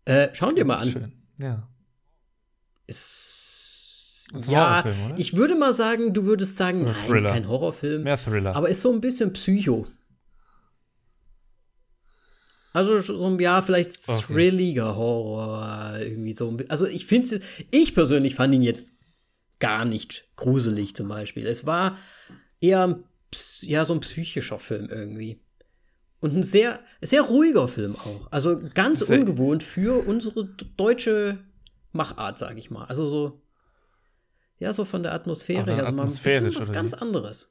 Äh, 0.04 0.34
schauen 0.34 0.56
dir 0.56 0.64
mal 0.64 0.76
ist 0.76 0.82
an. 0.82 0.90
Schön. 0.92 1.12
Ja. 1.40 1.68
Ist, 2.88 4.28
ist 4.34 4.48
ja, 4.48 4.84
ich 5.16 5.36
würde 5.36 5.54
mal 5.54 5.72
sagen, 5.72 6.12
du 6.12 6.24
würdest 6.24 6.56
sagen, 6.56 6.82
Oder 6.82 6.92
nein, 6.92 7.00
ist 7.02 7.06
Thriller. 7.08 7.30
kein 7.30 7.48
Horrorfilm. 7.48 8.02
Mehr 8.02 8.18
Thriller. 8.18 8.56
Aber 8.56 8.68
ist 8.68 8.82
so 8.82 8.92
ein 8.92 9.00
bisschen 9.00 9.32
Psycho. 9.32 9.86
Also 12.72 12.98
so 13.00 13.26
ein 13.26 13.38
ja, 13.38 13.62
vielleicht 13.62 14.08
Okay. 14.08 14.22
thrilliger 14.22 14.96
Horror 14.96 15.98
irgendwie 16.00 16.32
so. 16.32 16.48
ein 16.48 16.68
Also 16.70 16.86
ich 16.86 17.06
finde 17.06 17.40
ich 17.70 17.94
persönlich 17.94 18.34
fand 18.34 18.54
ihn 18.54 18.62
jetzt 18.62 18.92
gar 19.62 19.84
nicht 19.84 20.24
gruselig 20.34 20.96
zum 20.96 21.06
Beispiel. 21.06 21.46
Es 21.46 21.64
war 21.64 21.96
eher 22.60 22.98
ja 23.60 23.84
so 23.84 23.94
ein 23.94 24.00
psychischer 24.00 24.58
Film 24.58 24.88
irgendwie 24.90 25.40
und 26.20 26.36
ein 26.36 26.42
sehr 26.42 26.80
sehr 27.00 27.22
ruhiger 27.22 27.68
Film 27.68 27.94
auch. 27.94 28.26
Also 28.32 28.60
ganz 28.74 29.06
Sehr- 29.06 29.20
ungewohnt 29.20 29.62
für 29.62 30.04
unsere 30.04 30.46
deutsche 30.76 31.38
Machart, 31.92 32.38
sage 32.38 32.58
ich 32.58 32.72
mal. 32.72 32.86
Also 32.86 33.06
so 33.06 33.40
ja 34.58 34.74
so 34.74 34.84
von 34.84 35.04
der 35.04 35.14
Atmosphäre 35.14 35.72
her, 35.72 35.86
also 35.86 35.92
mal 35.92 36.06
ein 36.06 36.10
bisschen 36.10 36.54
was 36.56 36.72
ganz 36.72 36.92
anderes. 36.92 37.48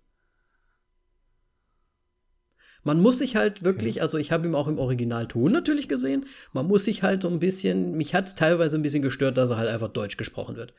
Man 2.83 2.99
muss 2.99 3.19
sich 3.19 3.37
halt 3.37 3.63
wirklich, 3.63 4.01
also 4.01 4.17
ich 4.17 4.33
habe 4.33 4.47
ihn 4.47 4.55
auch 4.55 4.67
im 4.67 4.79
Originalton 4.79 5.51
natürlich 5.51 5.87
gesehen, 5.87 6.25
man 6.51 6.67
muss 6.67 6.83
sich 6.83 7.03
halt 7.03 7.21
so 7.21 7.29
ein 7.29 7.39
bisschen, 7.39 7.95
mich 7.95 8.13
hat 8.15 8.27
es 8.27 8.35
teilweise 8.35 8.75
ein 8.77 8.81
bisschen 8.81 9.03
gestört, 9.03 9.37
dass 9.37 9.51
er 9.51 9.57
halt 9.57 9.69
einfach 9.69 9.89
Deutsch 9.89 10.17
gesprochen 10.17 10.57
wird. 10.57 10.73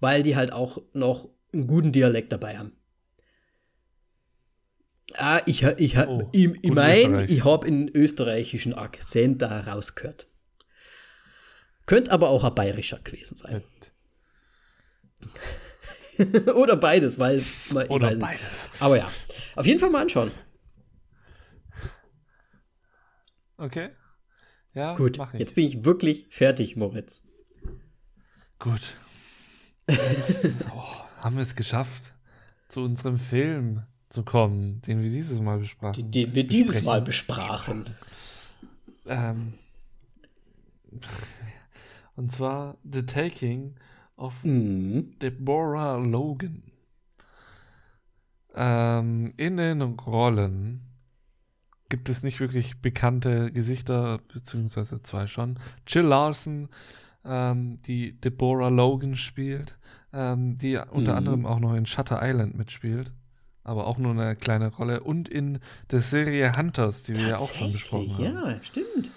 Weil 0.00 0.22
die 0.22 0.34
halt 0.36 0.52
auch 0.52 0.82
noch 0.92 1.28
einen 1.52 1.66
guten 1.66 1.92
Dialekt 1.92 2.32
dabei 2.32 2.58
haben. 2.58 2.72
Ah, 5.14 5.42
ich, 5.46 5.62
ich, 5.62 5.96
Oh, 5.98 6.28
ich, 6.32 6.44
ich 6.46 6.62
gut 6.62 6.74
mein, 6.74 7.14
Österreich. 7.14 7.30
ich 7.30 7.44
habe 7.44 7.66
einen 7.66 7.88
österreichischen 7.88 8.74
Akzent 8.74 9.42
da 9.42 9.60
rausgehört. 9.60 10.28
Könnte 11.86 12.12
aber 12.12 12.28
auch 12.28 12.44
ein 12.44 12.54
bayerischer 12.54 13.00
gewesen 13.00 13.36
sein. 13.36 13.62
Oder 16.54 16.76
beides, 16.76 17.18
weil, 17.18 17.40
ich 17.40 17.90
Oder 17.90 18.08
weiß 18.08 18.18
nicht. 18.18 18.20
beides. 18.20 18.70
Aber 18.78 18.96
ja, 18.96 19.10
auf 19.56 19.66
jeden 19.66 19.80
Fall 19.80 19.90
mal 19.90 20.02
anschauen. 20.02 20.30
Okay. 23.56 23.90
Ja, 24.72 24.94
Gut, 24.94 25.18
jetzt 25.36 25.56
bin 25.56 25.66
ich 25.66 25.84
wirklich 25.84 26.28
fertig, 26.30 26.76
Moritz. 26.76 27.22
Gut. 28.60 28.94
Oh, 30.74 30.82
haben 31.22 31.36
wir 31.36 31.42
es 31.42 31.54
geschafft, 31.56 32.12
zu 32.68 32.80
unserem 32.82 33.18
Film 33.18 33.82
zu 34.08 34.24
kommen, 34.24 34.80
den 34.82 35.02
wir 35.02 35.10
dieses 35.10 35.40
Mal 35.40 35.58
besprachen. 35.58 36.10
den 36.10 36.34
wir 36.34 36.46
dieses 36.46 36.68
Besprechen. 36.68 36.86
Mal 36.86 37.02
besprachen. 37.02 37.84
Ähm, 39.06 39.54
und 42.16 42.32
zwar 42.32 42.76
The 42.90 43.04
Taking 43.06 43.76
of 44.16 44.34
Mhm. 44.44 45.18
Deborah 45.20 45.96
Logan. 45.96 46.62
Ähm, 48.54 49.32
in 49.36 49.56
den 49.56 49.80
Rollen 49.82 50.80
gibt 51.88 52.08
es 52.08 52.22
nicht 52.22 52.40
wirklich 52.40 52.80
bekannte 52.80 53.50
Gesichter, 53.52 54.18
beziehungsweise 54.32 55.02
zwei 55.02 55.26
schon. 55.26 55.58
Jill 55.86 56.04
Larson, 56.04 56.68
ähm, 57.24 57.80
die 57.82 58.12
Deborah 58.20 58.68
Logan 58.68 59.16
spielt, 59.16 59.78
ähm, 60.12 60.56
die 60.58 60.76
unter 60.90 61.12
Mhm. 61.12 61.18
anderem 61.18 61.46
auch 61.46 61.60
noch 61.60 61.74
in 61.74 61.86
Shutter 61.86 62.20
Island 62.22 62.56
mitspielt, 62.56 63.12
aber 63.64 63.86
auch 63.86 63.98
nur 63.98 64.12
eine 64.12 64.36
kleine 64.36 64.68
Rolle. 64.74 65.02
Und 65.02 65.28
in 65.28 65.58
der 65.90 66.00
Serie 66.00 66.56
Hunters, 66.56 67.02
die 67.04 67.16
wir 67.16 67.26
ja 67.26 67.38
auch 67.38 67.52
schon 67.52 67.72
besprochen 67.72 68.14
haben. 68.14 68.24
ja, 68.24 68.62
stimmt. 68.62 69.10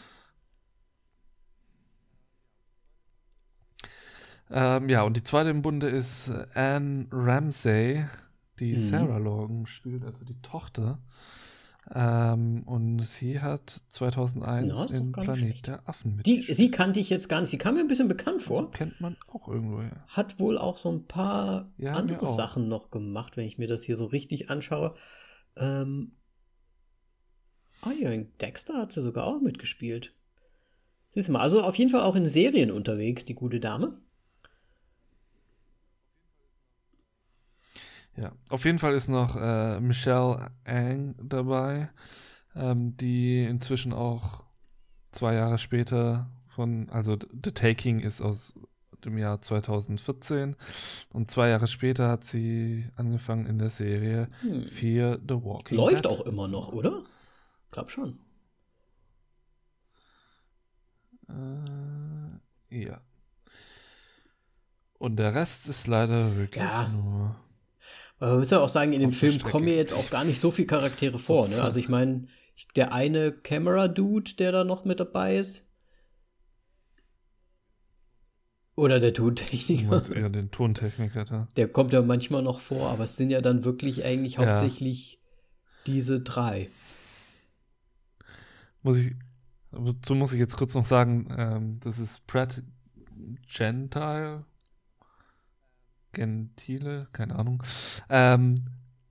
Ähm, 4.51 4.89
ja, 4.89 5.01
und 5.03 5.15
die 5.17 5.23
zweite 5.23 5.49
im 5.49 5.61
Bunde 5.61 5.87
ist 5.87 6.27
äh, 6.29 6.45
Anne 6.53 7.07
Ramsey, 7.11 8.05
die 8.59 8.73
Mhm. 8.73 8.77
Sarah 8.77 9.17
Logan 9.17 9.65
spielt, 9.65 10.03
also 10.03 10.25
die 10.25 10.39
Tochter. 10.41 10.99
Ähm, 11.93 12.63
und 12.65 12.99
sie 12.99 13.41
hat 13.41 13.81
2001 13.89 14.69
Ja, 14.69 14.85
in 14.97 15.11
Planet 15.11 15.67
der 15.67 15.87
Affen 15.89 16.21
Die, 16.23 16.37
mitgespielt. 16.37 16.57
sie 16.57 16.71
kannte 16.71 16.99
ich 16.99 17.09
jetzt 17.09 17.27
gar 17.27 17.41
nicht. 17.41 17.49
Sie 17.49 17.57
kam 17.57 17.75
mir 17.75 17.81
ein 17.81 17.87
bisschen 17.87 18.07
bekannt 18.07 18.41
vor. 18.41 18.71
Kennt 18.71 19.01
man 19.01 19.17
auch 19.27 19.47
irgendwo, 19.47 19.81
ja. 19.81 19.91
Hat 20.07 20.39
wohl 20.39 20.57
auch 20.57 20.77
so 20.77 20.89
ein 20.89 21.05
paar 21.07 21.71
Ja, 21.77 21.93
andere. 21.93 22.25
Sachen 22.25 22.69
noch 22.69 22.89
gemacht, 22.89 23.35
wenn 23.37 23.45
ich 23.45 23.57
mir 23.57 23.67
das 23.67 23.83
hier 23.83 23.97
so 23.97 24.05
richtig 24.05 24.49
anschaue. 24.49 24.95
Ähm, 25.57 26.13
ah 27.81 27.91
ja, 27.91 28.11
in 28.11 28.31
Dexter 28.39 28.75
hat 28.77 28.93
sie 28.93 29.01
sogar 29.01 29.25
auch 29.25 29.41
mitgespielt. 29.41 30.13
Siehst 31.09 31.27
du 31.27 31.33
mal, 31.33 31.41
also 31.41 31.61
auf 31.61 31.75
jeden 31.77 31.91
Fall 31.91 32.01
auch 32.01 32.15
in 32.15 32.27
Serien 32.27 32.71
unterwegs, 32.71 33.25
die 33.25 33.35
gute 33.35 33.59
Dame. 33.59 33.99
Ja, 38.15 38.31
auf 38.49 38.65
jeden 38.65 38.77
Fall 38.79 38.93
ist 38.93 39.07
noch 39.07 39.35
äh, 39.35 39.79
Michelle 39.79 40.51
Ang 40.65 41.15
dabei, 41.21 41.89
ähm, 42.55 42.95
die 42.97 43.43
inzwischen 43.43 43.91
auch 43.93 44.43
zwei 45.11 45.33
Jahre 45.33 45.57
später 45.57 46.29
von, 46.47 46.89
also 46.91 47.17
The 47.43 47.51
Taking 47.51 47.99
ist 47.99 48.21
aus 48.21 48.53
dem 49.03 49.17
Jahr 49.17 49.41
2014 49.41 50.55
und 51.11 51.31
zwei 51.31 51.49
Jahre 51.49 51.67
später 51.67 52.07
hat 52.09 52.23
sie 52.23 52.85
angefangen 52.95 53.47
in 53.47 53.57
der 53.57 53.69
Serie 53.69 54.29
Hm. 54.41 54.67
Fear 54.67 55.17
the 55.27 55.35
Walking 55.43 55.77
Läuft 55.77 56.05
Dead 56.05 56.11
auch 56.11 56.21
immer 56.21 56.47
noch, 56.47 56.71
oder? 56.71 57.03
Glaub 57.71 57.89
schon. 57.89 58.19
Äh, 61.29 62.83
ja. 62.85 63.01
Und 64.99 65.17
der 65.17 65.33
Rest 65.33 65.67
ist 65.67 65.87
leider 65.87 66.35
wirklich 66.37 66.63
Ja. 66.63 66.87
nur. 66.87 67.35
Aber 68.23 68.31
man 68.31 68.39
muss 68.39 68.51
ja 68.51 68.61
auch 68.61 68.69
sagen, 68.69 68.93
in 68.93 69.01
dem 69.01 69.11
Film 69.11 69.37
kommen 69.39 69.67
ja 69.67 69.73
jetzt 69.73 69.91
auch 69.91 70.09
gar 70.09 70.23
nicht 70.23 70.39
so 70.39 70.49
viele 70.49 70.65
Charaktere 70.67 71.19
vor. 71.19 71.49
Ne? 71.49 71.55
so. 71.55 71.61
Also 71.61 71.77
ich 71.81 71.89
meine, 71.89 72.27
der 72.77 72.93
eine 72.93 73.33
Camera-Dude, 73.33 74.35
der 74.35 74.53
da 74.53 74.63
noch 74.63 74.85
mit 74.85 75.01
dabei 75.01 75.35
ist. 75.35 75.67
Oder 78.75 79.01
der 79.01 79.11
Du 79.11 79.25
Tontechniker. 79.25 79.89
meinst 79.89 80.09
eher 80.09 80.29
den 80.29 80.51
Tontechniker 80.51 81.25
da. 81.25 81.49
Der 81.57 81.67
kommt 81.67 81.91
ja 81.91 82.01
manchmal 82.01 82.41
noch 82.43 82.61
vor, 82.61 82.89
aber 82.91 83.03
es 83.03 83.17
sind 83.17 83.29
ja 83.29 83.41
dann 83.41 83.65
wirklich 83.65 84.05
eigentlich 84.05 84.35
Ja. 84.35 84.45
hauptsächlich 84.47 85.19
diese 85.85 86.21
drei. 86.21 86.69
Muss 88.83 88.99
ich, 88.99 89.11
Dazu 89.71 90.15
muss 90.15 90.31
ich 90.31 90.39
jetzt 90.39 90.55
kurz 90.55 90.75
noch 90.75 90.85
sagen, 90.85 91.27
ähm, 91.37 91.79
das 91.81 91.99
ist 91.99 92.25
Pratt 92.25 92.63
Gentile. 93.53 94.45
Gentile, 96.13 97.07
keine 97.11 97.35
Ahnung. 97.35 97.61
Ähm, 98.09 98.55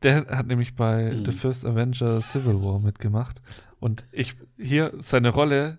der 0.02 0.26
hat 0.26 0.46
nämlich 0.46 0.74
bei 0.74 1.12
Mhm. 1.12 1.26
The 1.26 1.32
First 1.32 1.66
Avenger 1.66 2.20
Civil 2.20 2.62
War 2.64 2.80
mitgemacht. 2.80 3.40
Und 3.78 4.04
ich, 4.12 4.34
hier, 4.58 4.92
seine 5.02 5.30
Rolle 5.30 5.78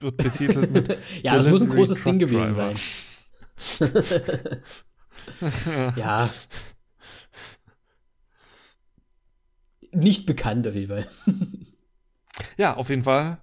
wird 0.00 0.16
betitelt 0.18 0.70
mit 0.70 0.88
ja, 1.22 1.34
das 1.36 1.48
muss 1.48 1.62
ein 1.62 1.68
großes 1.68 1.98
Truck 2.02 2.18
Ding 2.18 2.18
gewesen 2.18 2.54
Driver. 2.54 2.74
sein. 3.78 3.92
ja. 5.96 6.28
Nicht 9.92 10.26
bekannt 10.26 10.66
auf 10.66 10.74
jeden 10.74 10.88
Fall. 10.88 11.06
Ja, 12.56 12.74
auf 12.74 12.88
jeden 12.90 13.04
Fall. 13.04 13.38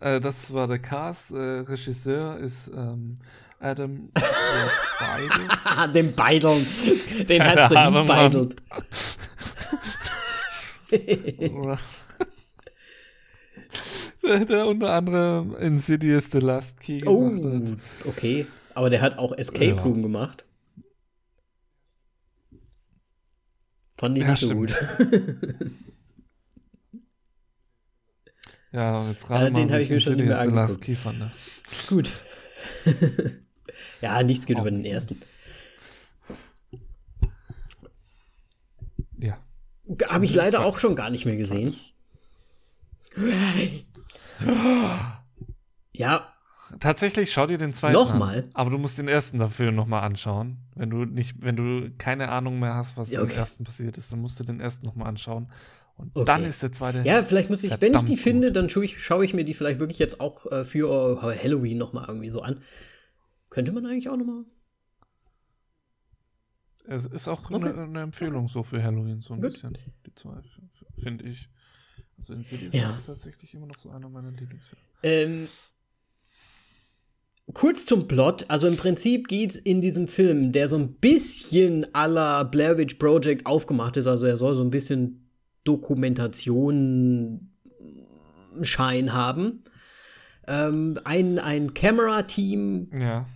Äh, 0.00 0.20
das 0.20 0.52
war 0.52 0.66
der 0.66 0.78
Cast. 0.78 1.30
Äh, 1.30 1.36
Regisseur 1.60 2.36
ist 2.38 2.68
ähm, 2.68 3.14
Adam 3.60 4.10
Beidel. 4.12 5.92
Den 5.92 6.14
Beideln. 6.14 6.66
Den 7.28 7.42
hat's 7.44 7.68
du 7.68 7.78
Ahnung, 7.78 7.98
hinbeidelt. 8.06 8.62
der, 14.22 14.44
der 14.44 14.66
unter 14.66 14.90
anderem 14.92 15.54
Insidious 15.56 16.30
The 16.30 16.38
Last 16.38 16.80
Key 16.80 17.00
oh, 17.06 17.30
gemacht 17.30 17.68
hat. 17.68 17.78
okay. 18.06 18.46
Aber 18.74 18.90
der 18.90 19.00
hat 19.00 19.18
auch 19.18 19.32
Escape 19.36 19.76
Ja. 19.76 19.82
Room 19.82 20.02
gemacht. 20.02 20.44
Fand 23.98 24.16
ich 24.16 24.22
Ja, 24.24 24.30
nicht 24.30 24.40
so 24.40 24.46
stimmt. 24.46 24.60
gut. 24.60 25.72
Ja, 28.70 29.08
jetzt 29.08 29.26
gerade 29.26 29.46
Ja, 29.46 29.50
mal, 29.50 29.58
den 29.60 29.68
wie 29.68 29.72
hab 29.72 29.80
ich 29.80 29.90
mir 29.90 30.00
schon 30.00 30.14
nicht 30.16 30.26
mehr 30.26 30.40
Insidious 30.42 30.44
The 30.44 30.54
Last 30.54 30.70
angeguckt. 30.70 30.84
Key 30.84 30.94
fand. 30.94 31.18
Ne? 31.18 31.32
gut. 31.88 32.12
ja, 34.00 34.22
nichts 34.22 34.46
geht 34.46 34.56
Oh. 34.56 34.60
über 34.60 34.70
den 34.70 34.84
ersten. 34.84 35.20
Ja. 39.18 39.38
Habe 40.08 40.24
ich 40.24 40.34
leider 40.34 40.64
auch 40.64 40.78
schon 40.78 40.94
gar 40.96 41.10
nicht 41.10 41.24
mehr 41.26 41.36
gesehen. 41.36 41.74
Ja, 45.92 46.32
Tatsächlich, 46.80 47.32
schau 47.32 47.46
dir 47.46 47.56
den 47.56 47.72
zweiten 47.72 47.94
Nochmal? 47.94 48.40
an. 48.40 48.50
Aber 48.52 48.68
du 48.70 48.76
musst 48.76 48.98
den 48.98 49.08
ersten 49.08 49.38
dafür 49.38 49.72
nochmal 49.72 50.02
anschauen. 50.02 50.58
Wenn 50.74 50.90
du 50.90 51.06
nicht, 51.06 51.36
wenn 51.40 51.56
du 51.56 51.90
keine 51.96 52.28
Ahnung 52.28 52.60
mehr 52.60 52.74
hast, 52.74 52.94
was 52.98 53.10
Ja, 53.10 53.22
okay. 53.22 53.32
im 53.32 53.38
ersten 53.38 53.64
passiert 53.64 53.96
ist, 53.96 54.12
dann 54.12 54.20
musst 54.20 54.38
du 54.38 54.44
den 54.44 54.60
ersten 54.60 54.84
nochmal 54.84 55.08
anschauen. 55.08 55.50
Und 55.96 56.10
Okay. 56.14 56.26
dann 56.26 56.44
ist 56.44 56.62
der 56.62 56.70
zweite. 56.70 57.02
ja, 57.06 57.22
vielleicht 57.24 57.48
muss 57.48 57.64
ich, 57.64 57.70
wenn 57.80 57.94
ich 57.94 58.02
die 58.02 58.14
gut. 58.16 58.18
finde, 58.22 58.52
dann 58.52 58.68
schaue 58.68 58.84
ich, 58.84 59.02
schaue 59.02 59.24
ich 59.24 59.32
mir 59.32 59.44
die 59.46 59.54
vielleicht 59.54 59.78
wirklich 59.80 59.98
jetzt 59.98 60.20
auch 60.20 60.44
äh, 60.52 60.66
für 60.66 61.22
Halloween 61.42 61.78
nochmal 61.78 62.04
irgendwie 62.06 62.28
so 62.28 62.42
an. 62.42 62.60
Könnte 63.50 63.72
man 63.72 63.86
eigentlich 63.86 64.08
auch 64.08 64.16
nochmal. 64.16 64.44
Es 66.84 67.06
ist 67.06 67.28
auch 67.28 67.50
Okay. 67.50 67.68
eine, 67.70 67.82
eine 67.82 68.00
Empfehlung 68.02 68.48
so 68.48 68.62
für 68.62 68.82
Halloween, 68.82 69.20
so 69.20 69.34
ein 69.34 69.40
Gut. 69.40 69.52
bisschen. 69.52 69.76
Die 70.06 70.14
zwei, 70.14 70.38
finde 70.96 71.24
ich. 71.24 71.48
Also 72.18 72.32
Insidious 72.32 72.72
Ja. 72.74 72.96
ist 72.96 73.06
tatsächlich 73.06 73.54
immer 73.54 73.66
noch 73.66 73.78
so 73.78 73.90
einer 73.90 74.08
meiner 74.08 74.30
Lieblingsfilme. 74.30 74.82
Ähm, 75.02 75.48
kurz 77.52 77.84
zum 77.86 78.08
Plot. 78.08 78.46
Also 78.48 78.66
im 78.66 78.76
Prinzip 78.76 79.28
geht 79.28 79.54
in 79.54 79.80
diesem 79.82 80.08
Film, 80.08 80.52
der 80.52 80.68
so 80.68 80.76
ein 80.76 80.94
bisschen 80.94 81.86
la 81.94 82.42
Blair 82.44 82.78
Witch 82.78 82.94
Project 82.94 83.44
aufgemacht 83.46 83.96
ist, 83.98 84.06
also 84.06 84.26
er 84.26 84.36
soll 84.36 84.54
so 84.54 84.62
ein 84.62 84.70
bisschen 84.70 85.30
Dokumentation 85.64 87.50
Schein 88.62 89.12
haben. 89.12 89.62
Ähm, 90.46 90.98
ein 91.04 91.38
ein 91.38 91.74
Camera-Team 91.74 92.90
Ja. 92.98 93.26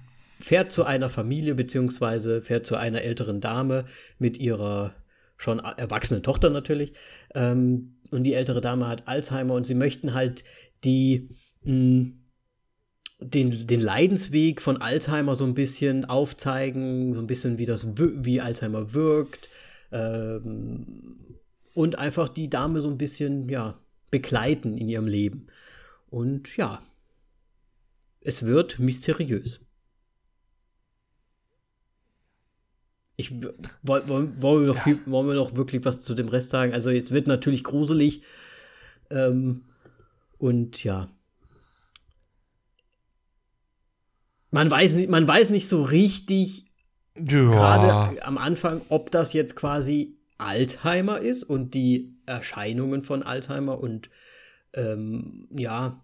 Fährt 0.42 0.72
zu 0.72 0.84
einer 0.84 1.08
Familie 1.08 1.54
beziehungsweise 1.54 2.42
fährt 2.42 2.66
zu 2.66 2.76
einer 2.76 3.02
älteren 3.02 3.40
Dame 3.40 3.86
mit 4.18 4.38
ihrer 4.38 4.94
schon 5.36 5.58
erwachsenen 5.58 6.22
Tochter 6.22 6.50
natürlich. 6.50 6.92
Ähm, 7.34 7.96
und 8.10 8.24
die 8.24 8.34
ältere 8.34 8.60
Dame 8.60 8.88
hat 8.88 9.08
Alzheimer 9.08 9.54
und 9.54 9.66
sie 9.66 9.74
möchten 9.74 10.14
halt 10.14 10.44
die 10.84 11.30
mh, 11.62 12.12
den, 13.20 13.66
den 13.66 13.80
Leidensweg 13.80 14.60
von 14.60 14.82
Alzheimer 14.82 15.34
so 15.34 15.44
ein 15.44 15.54
bisschen 15.54 16.04
aufzeigen, 16.04 17.14
so 17.14 17.20
ein 17.20 17.26
bisschen 17.26 17.58
wie 17.58 17.66
das 17.66 17.86
wie 17.96 18.40
Alzheimer 18.40 18.94
wirkt 18.94 19.48
ähm, 19.92 21.38
und 21.74 21.98
einfach 21.98 22.28
die 22.28 22.50
Dame 22.50 22.80
so 22.80 22.88
ein 22.88 22.98
bisschen 22.98 23.48
ja 23.48 23.78
begleiten 24.10 24.76
in 24.76 24.88
ihrem 24.88 25.06
Leben. 25.06 25.46
Und 26.10 26.56
ja, 26.56 26.82
es 28.20 28.44
wird 28.44 28.78
mysteriös. 28.78 29.64
Ich 33.16 33.32
wollen, 33.82 34.40
wollen, 34.40 34.60
wir 34.66 34.74
doch 34.74 34.82
viel, 34.82 35.00
wollen 35.06 35.28
wir 35.28 35.34
doch 35.34 35.54
wirklich 35.54 35.84
was 35.84 36.00
zu 36.00 36.14
dem 36.14 36.28
Rest 36.28 36.50
sagen? 36.50 36.72
Also 36.72 36.90
jetzt 36.90 37.10
wird 37.10 37.26
natürlich 37.26 37.62
gruselig. 37.62 38.22
Ähm, 39.10 39.64
und 40.38 40.82
ja. 40.82 41.08
Man 44.50 44.70
weiß, 44.70 44.94
nicht, 44.94 45.08
man 45.08 45.26
weiß 45.26 45.50
nicht 45.50 45.68
so 45.68 45.82
richtig, 45.82 46.66
Ja. 47.16 47.50
gerade 47.50 48.24
am 48.24 48.38
Anfang, 48.38 48.82
ob 48.88 49.10
das 49.10 49.32
jetzt 49.32 49.56
quasi 49.56 50.18
Alzheimer 50.38 51.20
ist 51.20 51.42
und 51.42 51.74
die 51.74 52.16
Erscheinungen 52.26 53.02
von 53.02 53.22
Alzheimer 53.22 53.78
und 53.78 54.10
ähm, 54.74 55.48
ja, 55.50 56.02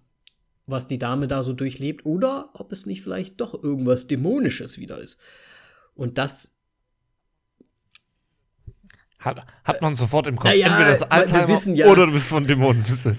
was 0.67 0.87
die 0.87 0.99
Dame 0.99 1.27
da 1.27 1.43
so 1.43 1.55
durchlebt, 1.55 2.05
oder 2.05 2.51
ob 2.53 2.73
es 2.73 2.85
nicht 2.85 3.03
vielleicht 3.03 3.41
doch 3.41 3.63
irgendwas 3.63 4.07
Dämonisches 4.07 4.79
wieder 4.79 4.99
ist. 4.99 5.19
Und 5.95 6.19
das 6.19 6.55
Hat, 9.19 9.45
hat 9.65 9.83
man 9.83 9.97
sofort 9.97 10.29
im 10.29 10.37
Kopf. 10.37 10.49
Naja, 10.51 10.69
Entweder 10.69 10.91
das 10.91 11.03
Alzheimer 11.11 11.49
wissen 11.49 11.75
ja- 11.75 11.89
oder 11.89 12.07
du 12.07 12.13
bist 12.13 12.27
von 12.29 12.47
Dämonen 12.47 12.83
besessen. 12.85 13.19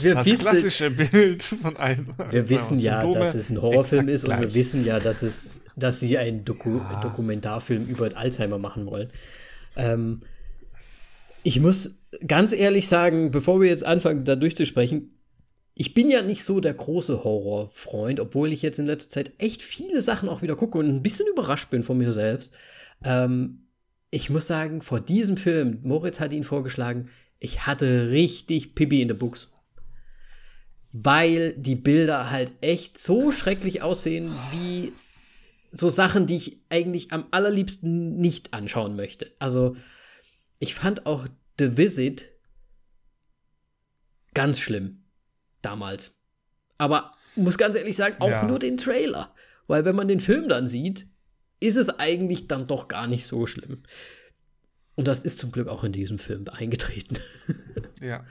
wir 0.00 0.14
Das 0.14 0.26
wissen, 0.26 0.38
klassische 0.38 0.90
Bild 0.90 1.42
von 1.42 1.76
Alzheimer. 1.76 2.32
wir 2.32 2.48
wissen 2.48 2.78
ja, 2.78 3.00
Symptome 3.02 3.24
dass 3.24 3.34
es 3.34 3.50
ein 3.50 3.60
Horrorfilm 3.60 4.08
ist 4.08 4.24
und 4.24 4.30
wir 4.30 4.36
gleich. 4.38 4.54
wissen 4.54 4.84
ja, 4.84 5.00
dass 5.00 5.22
es, 5.22 5.60
dass 5.76 5.98
sie 5.98 6.16
einen 6.18 6.44
Doku 6.44 6.76
Ja. 6.78 7.00
Dokumentarfilm 7.00 7.86
über 7.86 8.16
Alzheimer 8.16 8.58
machen 8.58 8.86
wollen. 8.86 9.08
Ähm, 9.76 10.22
ich 11.42 11.58
muss 11.58 11.94
ganz 12.26 12.52
ehrlich 12.52 12.86
sagen, 12.86 13.30
bevor 13.32 13.60
wir 13.60 13.68
jetzt 13.68 13.84
anfangen, 13.84 14.24
da 14.24 14.36
durchzusprechen, 14.36 15.16
ich 15.74 15.94
bin 15.94 16.10
ja 16.10 16.22
nicht 16.22 16.44
so 16.44 16.60
der 16.60 16.74
große 16.74 17.24
Horrorfreund, 17.24 18.20
obwohl 18.20 18.52
ich 18.52 18.62
jetzt 18.62 18.78
in 18.78 18.86
letzter 18.86 19.08
Zeit 19.10 19.32
echt 19.38 19.62
viele 19.62 20.00
Sachen 20.02 20.28
auch 20.28 20.42
wieder 20.42 20.54
gucke 20.54 20.78
und 20.78 20.86
ein 20.88 21.02
bisschen 21.02 21.26
überrascht 21.26 21.70
bin 21.70 21.82
von 21.82 21.96
mir 21.98 22.12
selbst. 22.12 22.52
Ähm, 23.02 23.62
ich 24.10 24.30
muss 24.30 24.46
sagen, 24.46 24.82
vor 24.82 25.00
diesem 25.00 25.36
Film, 25.36 25.80
Moritz 25.82 26.20
hat 26.20 26.32
ihn 26.32 26.44
vorgeschlagen, 26.44 27.10
ich 27.38 27.66
hatte 27.66 28.10
richtig 28.10 28.74
Pipi 28.74 29.00
in 29.02 29.08
der 29.08 29.14
Buchs. 29.14 29.50
Weil 30.92 31.52
die 31.56 31.76
Bilder 31.76 32.30
halt 32.30 32.52
echt 32.60 32.98
so 32.98 33.30
schrecklich 33.30 33.82
aussehen, 33.82 34.32
wie 34.50 34.92
so 35.70 35.88
Sachen, 35.88 36.26
die 36.26 36.34
ich 36.36 36.58
eigentlich 36.68 37.12
am 37.12 37.26
allerliebsten 37.30 38.16
nicht 38.16 38.52
anschauen 38.52 38.96
möchte. 38.96 39.32
Also, 39.38 39.76
ich 40.58 40.74
fand 40.74 41.06
auch 41.06 41.28
The 41.60 41.76
Visit 41.76 42.26
ganz 44.34 44.58
schlimm. 44.58 45.04
Damals. 45.62 46.16
Aber 46.78 47.12
muss 47.36 47.58
ganz 47.58 47.76
ehrlich 47.76 47.96
sagen, 47.96 48.16
auch 48.18 48.28
Ja. 48.28 48.44
nur 48.46 48.58
den 48.58 48.76
Trailer. 48.76 49.34
Weil 49.68 49.84
wenn 49.84 49.94
man 49.94 50.08
den 50.08 50.20
Film 50.20 50.48
dann 50.48 50.66
sieht, 50.66 51.06
ist 51.60 51.76
es 51.76 51.88
eigentlich 51.88 52.46
dann 52.48 52.66
doch 52.66 52.88
gar 52.88 53.06
nicht 53.06 53.26
so 53.26 53.46
schlimm. 53.46 53.82
Und 54.96 55.06
das 55.08 55.24
ist 55.24 55.38
zum 55.38 55.52
Glück 55.52 55.68
auch 55.68 55.84
in 55.84 55.92
diesem 55.92 56.18
Film 56.18 56.46
eingetreten. 56.48 57.18
Ja. 58.02 58.24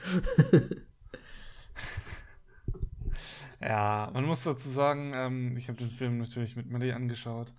ja, 3.61 4.09
man 4.13 4.25
muss 4.25 4.43
dazu 4.43 4.67
sagen, 4.67 5.11
ähm, 5.13 5.57
ich 5.57 5.67
habe 5.67 5.77
den 5.77 5.91
Film 5.91 6.17
natürlich 6.17 6.55
mit 6.55 6.67
Melly 6.71 6.91
angeschaut. 6.91 7.53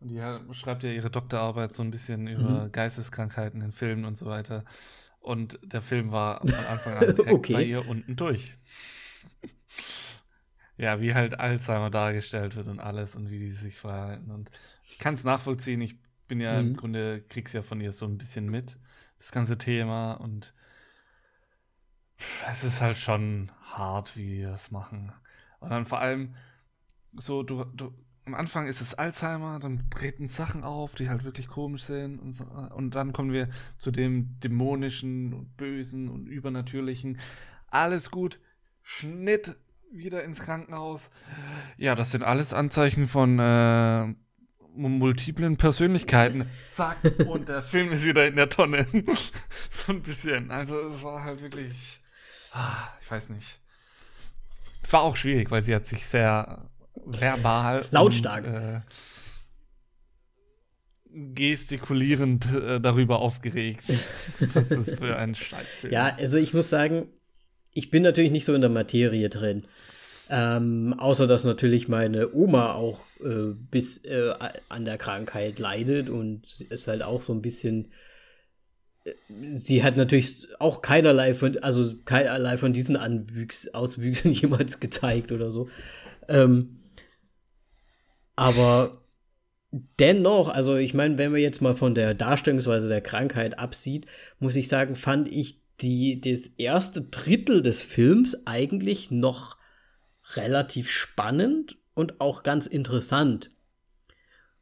Und 0.00 0.08
die 0.08 0.20
schreibt 0.54 0.82
ja 0.82 0.90
ihre 0.90 1.10
Doktorarbeit 1.10 1.72
so 1.74 1.82
ein 1.84 1.92
bisschen 1.92 2.26
über 2.26 2.64
Mhm. 2.66 2.72
Geisteskrankheiten 2.72 3.60
in 3.62 3.70
Filmen 3.70 4.04
und 4.04 4.18
so 4.18 4.26
weiter. 4.26 4.64
Und 5.20 5.60
der 5.62 5.82
Film 5.82 6.10
war 6.10 6.40
von 6.40 6.52
Anfang 6.52 6.94
an 6.96 7.00
direkt 7.14 7.32
Okay. 7.32 7.52
bei 7.52 7.62
ihr 7.62 7.86
unten 7.86 8.16
durch. 8.16 8.56
Ja, 10.76 11.00
wie 11.00 11.14
halt 11.14 11.38
Alzheimer 11.38 11.90
dargestellt 11.90 12.56
wird 12.56 12.68
und 12.68 12.80
alles 12.80 13.14
und 13.14 13.30
wie 13.30 13.38
die 13.38 13.52
sich 13.52 13.80
verhalten. 13.80 14.30
Und 14.30 14.50
ich 14.84 14.98
kann 14.98 15.14
es 15.14 15.24
nachvollziehen. 15.24 15.80
Ich 15.80 15.96
bin 16.28 16.40
ja 16.40 16.58
im 16.60 16.72
Mhm. 16.72 16.76
Grunde, 16.76 17.22
krieg's 17.28 17.52
ja 17.52 17.62
von 17.62 17.80
ihr 17.80 17.92
so 17.92 18.06
ein 18.06 18.18
bisschen 18.18 18.48
mit, 18.50 18.78
das 19.18 19.32
ganze 19.32 19.58
Thema. 19.58 20.14
Und 20.14 20.54
es 22.50 22.64
ist 22.64 22.80
halt 22.80 22.98
schon 22.98 23.50
hart, 23.62 24.16
wie 24.16 24.26
die 24.36 24.42
das 24.42 24.70
machen. 24.70 25.12
Und 25.60 25.70
dann 25.70 25.86
vor 25.86 26.00
allem 26.00 26.34
so, 27.14 27.42
du, 27.42 27.64
du, 27.64 27.92
am 28.24 28.34
Anfang 28.34 28.66
ist 28.66 28.80
es 28.80 28.94
Alzheimer, 28.94 29.58
dann 29.58 29.88
treten 29.90 30.28
Sachen 30.28 30.64
auf, 30.64 30.94
die 30.94 31.08
halt 31.08 31.24
wirklich 31.24 31.48
komisch 31.48 31.84
sind. 31.84 32.18
Und, 32.20 32.32
so, 32.32 32.44
und 32.44 32.94
dann 32.94 33.12
kommen 33.12 33.32
wir 33.32 33.50
zu 33.78 33.90
dem 33.90 34.38
dämonischen 34.40 35.32
und 35.34 35.56
bösen 35.56 36.08
und 36.08 36.26
übernatürlichen. 36.26 37.18
Alles 37.68 38.10
gut. 38.10 38.40
Schnitt, 38.82 39.56
wieder 39.92 40.24
ins 40.24 40.40
Krankenhaus. 40.40 41.10
Ja, 41.76 41.94
das 41.94 42.10
sind 42.10 42.22
alles 42.22 42.52
Anzeichen 42.52 43.06
von 43.06 43.38
äh, 43.38 44.06
multiplen 44.74 45.56
Persönlichkeiten. 45.56 46.46
Zack, 46.72 46.98
und 47.26 47.48
der 47.48 47.62
Film 47.62 47.92
ist 47.92 48.04
wieder 48.04 48.26
in 48.26 48.36
der 48.36 48.48
Tonne. 48.48 48.86
so 49.70 49.92
ein 49.92 50.02
bisschen. 50.02 50.50
Also 50.50 50.78
es 50.88 51.02
war 51.02 51.22
halt 51.22 51.42
wirklich. 51.42 52.00
Ah, 52.52 52.88
ich 53.00 53.10
weiß 53.10 53.28
nicht. 53.30 53.60
Es 54.82 54.92
war 54.92 55.02
auch 55.02 55.16
schwierig, 55.16 55.50
weil 55.50 55.62
sie 55.62 55.74
hat 55.74 55.86
sich 55.86 56.06
sehr 56.06 56.64
verbal. 56.94 57.84
Lautstark. 57.90 58.44
Und, 58.44 58.54
äh, 58.54 58.80
gestikulierend 61.14 62.46
äh, 62.52 62.80
darüber 62.80 63.20
aufgeregt. 63.20 63.84
Was 64.54 64.70
ist 64.70 64.98
für 64.98 65.16
ein 65.16 65.34
Scheißfilm. 65.34 65.92
Ja, 65.92 66.14
also 66.16 66.38
ich 66.38 66.54
muss 66.54 66.70
sagen, 66.70 67.08
ich 67.74 67.90
bin 67.90 68.02
natürlich 68.02 68.30
nicht 68.30 68.44
so 68.44 68.54
in 68.54 68.60
der 68.60 68.70
Materie 68.70 69.28
drin. 69.28 69.64
Ähm, 70.30 70.94
außer 70.96 71.26
dass 71.26 71.44
natürlich 71.44 71.88
meine 71.88 72.32
Oma 72.32 72.72
auch 72.72 73.00
äh, 73.22 73.52
bis 73.70 73.98
äh, 74.04 74.32
an 74.68 74.84
der 74.84 74.96
Krankheit 74.96 75.58
leidet 75.58 76.08
und 76.08 76.60
ist 76.70 76.88
halt 76.88 77.02
auch 77.02 77.22
so 77.22 77.32
ein 77.34 77.42
bisschen. 77.42 77.88
Äh, 79.04 79.12
sie 79.56 79.82
hat 79.82 79.96
natürlich 79.96 80.48
auch 80.58 80.80
keinerlei 80.80 81.34
von, 81.34 81.58
also 81.58 81.94
keinerlei 82.04 82.56
von 82.56 82.72
diesen 82.72 82.96
Anwüchs, 82.96 83.68
Auswüchsen 83.68 84.32
jemals 84.32 84.80
gezeigt 84.80 85.32
oder 85.32 85.50
so. 85.50 85.68
Ähm, 86.28 86.78
aber 88.36 89.02
dennoch, 89.98 90.48
also 90.48 90.76
ich 90.76 90.94
meine, 90.94 91.18
wenn 91.18 91.32
man 91.32 91.40
jetzt 91.40 91.62
mal 91.62 91.76
von 91.76 91.94
der 91.94 92.14
Darstellungsweise 92.14 92.88
der 92.88 93.00
Krankheit 93.00 93.58
absieht, 93.58 94.06
muss 94.38 94.56
ich 94.56 94.68
sagen, 94.68 94.94
fand 94.94 95.28
ich 95.28 95.61
die, 95.82 96.20
das 96.20 96.48
erste 96.56 97.02
Drittel 97.02 97.62
des 97.62 97.82
Films 97.82 98.36
eigentlich 98.46 99.10
noch 99.10 99.58
relativ 100.34 100.90
spannend 100.90 101.76
und 101.94 102.20
auch 102.20 102.42
ganz 102.42 102.66
interessant, 102.66 103.50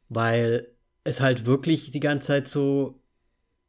weil 0.09 0.67
es 1.03 1.21
halt 1.21 1.45
wirklich 1.45 1.91
die 1.91 1.99
ganze 1.99 2.27
Zeit 2.27 2.47
so 2.47 3.01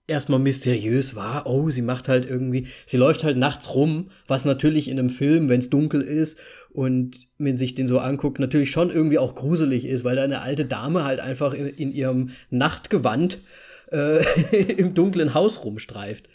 erstmal 0.07 0.40
mysteriös 0.40 1.14
war. 1.14 1.46
Oh, 1.46 1.70
sie 1.70 1.82
macht 1.82 2.09
halt 2.09 2.26
irgendwie, 2.28 2.66
sie 2.86 2.96
läuft 2.96 3.24
halt 3.24 3.36
nachts 3.36 3.74
rum, 3.74 4.11
was 4.26 4.44
natürlich 4.44 4.88
in 4.88 4.98
einem 4.98 5.11
Film, 5.11 5.48
wenn 5.48 5.61
es 5.61 5.70
dunkel 5.70 6.00
ist 6.00 6.38
und 6.70 7.28
man 7.38 7.57
sich 7.57 7.74
den 7.74 7.86
so 7.86 7.98
anguckt, 7.98 8.38
natürlich 8.38 8.70
schon 8.70 8.90
irgendwie 8.90 9.18
auch 9.18 9.34
gruselig 9.34 9.84
ist, 9.84 10.05
weil 10.05 10.16
da 10.16 10.24
eine 10.24 10.40
alte 10.40 10.64
Dame 10.64 11.05
halt 11.05 11.20
einfach 11.20 11.55
in, 11.55 11.68
in 11.68 11.92
ihrem 11.92 12.30
Nachtgewand 12.50 13.38
äh, 13.90 14.24
im 14.72 14.94
dunklen 14.94 15.34
Haus 15.34 15.64
rumstreift. 15.64 16.28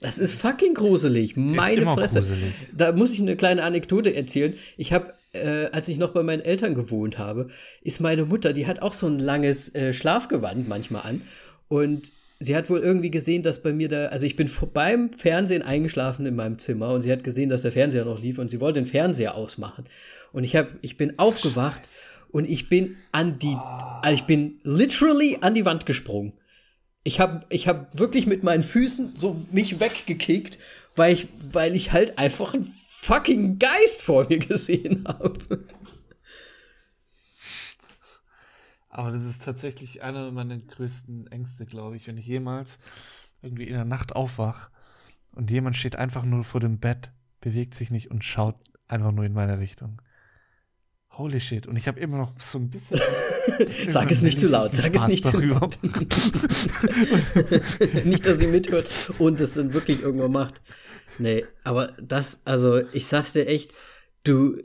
Das 0.00 0.18
ist 0.18 0.34
fucking 0.34 0.74
gruselig. 0.74 1.36
Meine 1.36 1.84
Fresse. 1.86 2.20
Gruselig. 2.20 2.54
Da 2.76 2.92
muss 2.92 3.12
ich 3.12 3.20
eine 3.20 3.36
kleine 3.36 3.62
Anekdote 3.62 4.14
erzählen. 4.14 4.54
Ich 4.76 4.92
habe, 4.92 5.14
äh, 5.32 5.66
als 5.72 5.88
ich 5.88 5.96
noch 5.96 6.10
bei 6.10 6.22
meinen 6.22 6.42
Eltern 6.42 6.74
gewohnt 6.74 7.18
habe, 7.18 7.48
ist 7.82 8.00
meine 8.00 8.26
Mutter, 8.26 8.52
die 8.52 8.66
hat 8.66 8.82
auch 8.82 8.92
so 8.92 9.06
ein 9.06 9.18
langes 9.18 9.74
äh, 9.74 9.92
Schlafgewand 9.92 10.68
manchmal 10.68 11.02
an. 11.02 11.22
Und 11.68 12.12
sie 12.38 12.54
hat 12.54 12.68
wohl 12.68 12.80
irgendwie 12.80 13.10
gesehen, 13.10 13.42
dass 13.42 13.62
bei 13.62 13.72
mir 13.72 13.88
da, 13.88 14.06
also 14.06 14.26
ich 14.26 14.36
bin 14.36 14.50
beim 14.74 15.12
Fernsehen 15.14 15.62
eingeschlafen 15.62 16.26
in 16.26 16.36
meinem 16.36 16.58
Zimmer 16.58 16.90
und 16.90 17.02
sie 17.02 17.10
hat 17.10 17.24
gesehen, 17.24 17.48
dass 17.48 17.62
der 17.62 17.72
Fernseher 17.72 18.04
noch 18.04 18.20
lief 18.20 18.38
und 18.38 18.50
sie 18.50 18.60
wollte 18.60 18.80
den 18.80 18.86
Fernseher 18.86 19.34
ausmachen. 19.34 19.84
Und 20.32 20.44
ich 20.44 20.56
habe, 20.56 20.68
ich 20.82 20.98
bin 20.98 21.18
aufgewacht 21.18 21.82
und 22.30 22.48
ich 22.48 22.68
bin 22.68 22.96
an 23.12 23.38
die, 23.38 23.56
also 24.02 24.14
ich 24.14 24.24
bin 24.24 24.60
literally 24.62 25.38
an 25.40 25.54
die 25.54 25.64
Wand 25.64 25.86
gesprungen 25.86 26.34
ich 27.06 27.20
habe 27.20 27.46
ich 27.50 27.68
hab 27.68 27.96
wirklich 27.96 28.26
mit 28.26 28.42
meinen 28.42 28.64
Füßen 28.64 29.14
so 29.16 29.40
mich 29.52 29.78
weggekickt, 29.78 30.58
weil 30.96 31.12
ich, 31.12 31.28
weil 31.52 31.76
ich 31.76 31.92
halt 31.92 32.18
einfach 32.18 32.52
einen 32.52 32.74
fucking 32.90 33.60
Geist 33.60 34.02
vor 34.02 34.26
mir 34.28 34.38
gesehen 34.40 35.04
habe. 35.06 35.64
Aber 38.88 39.12
das 39.12 39.24
ist 39.24 39.44
tatsächlich 39.44 40.02
einer 40.02 40.32
meiner 40.32 40.58
größten 40.58 41.28
Ängste, 41.28 41.64
glaube 41.64 41.94
ich, 41.94 42.08
wenn 42.08 42.16
ich 42.16 42.26
jemals 42.26 42.78
irgendwie 43.40 43.68
in 43.68 43.74
der 43.74 43.84
Nacht 43.84 44.16
aufwach 44.16 44.70
und 45.30 45.52
jemand 45.52 45.76
steht 45.76 45.94
einfach 45.94 46.24
nur 46.24 46.42
vor 46.42 46.60
dem 46.60 46.80
Bett, 46.80 47.12
bewegt 47.40 47.74
sich 47.74 47.92
nicht 47.92 48.10
und 48.10 48.24
schaut 48.24 48.56
einfach 48.88 49.12
nur 49.12 49.24
in 49.24 49.32
meine 49.32 49.60
Richtung. 49.60 50.02
Holy 51.18 51.40
shit. 51.40 51.66
Und 51.66 51.76
ich 51.76 51.88
habe 51.88 51.98
immer 51.98 52.18
noch 52.18 52.32
so 52.38 52.58
ein 52.58 52.68
bisschen. 52.68 53.00
sag 53.88 54.10
es 54.10 54.20
nicht 54.22 54.38
zu 54.38 54.48
laut. 54.48 54.74
Sag 54.74 54.94
es 54.94 55.06
nicht 55.06 55.26
zu 55.26 55.40
laut. 55.40 55.78
nicht, 58.04 58.26
dass 58.26 58.38
sie 58.38 58.46
mithört 58.46 58.86
und 59.18 59.40
es 59.40 59.54
dann 59.54 59.72
wirklich 59.72 60.02
irgendwann 60.02 60.32
macht. 60.32 60.60
Nee, 61.18 61.46
aber 61.64 61.94
das, 62.02 62.40
also 62.44 62.82
ich 62.92 63.06
sag's 63.06 63.32
dir 63.32 63.46
echt, 63.46 63.72
du, 64.24 64.58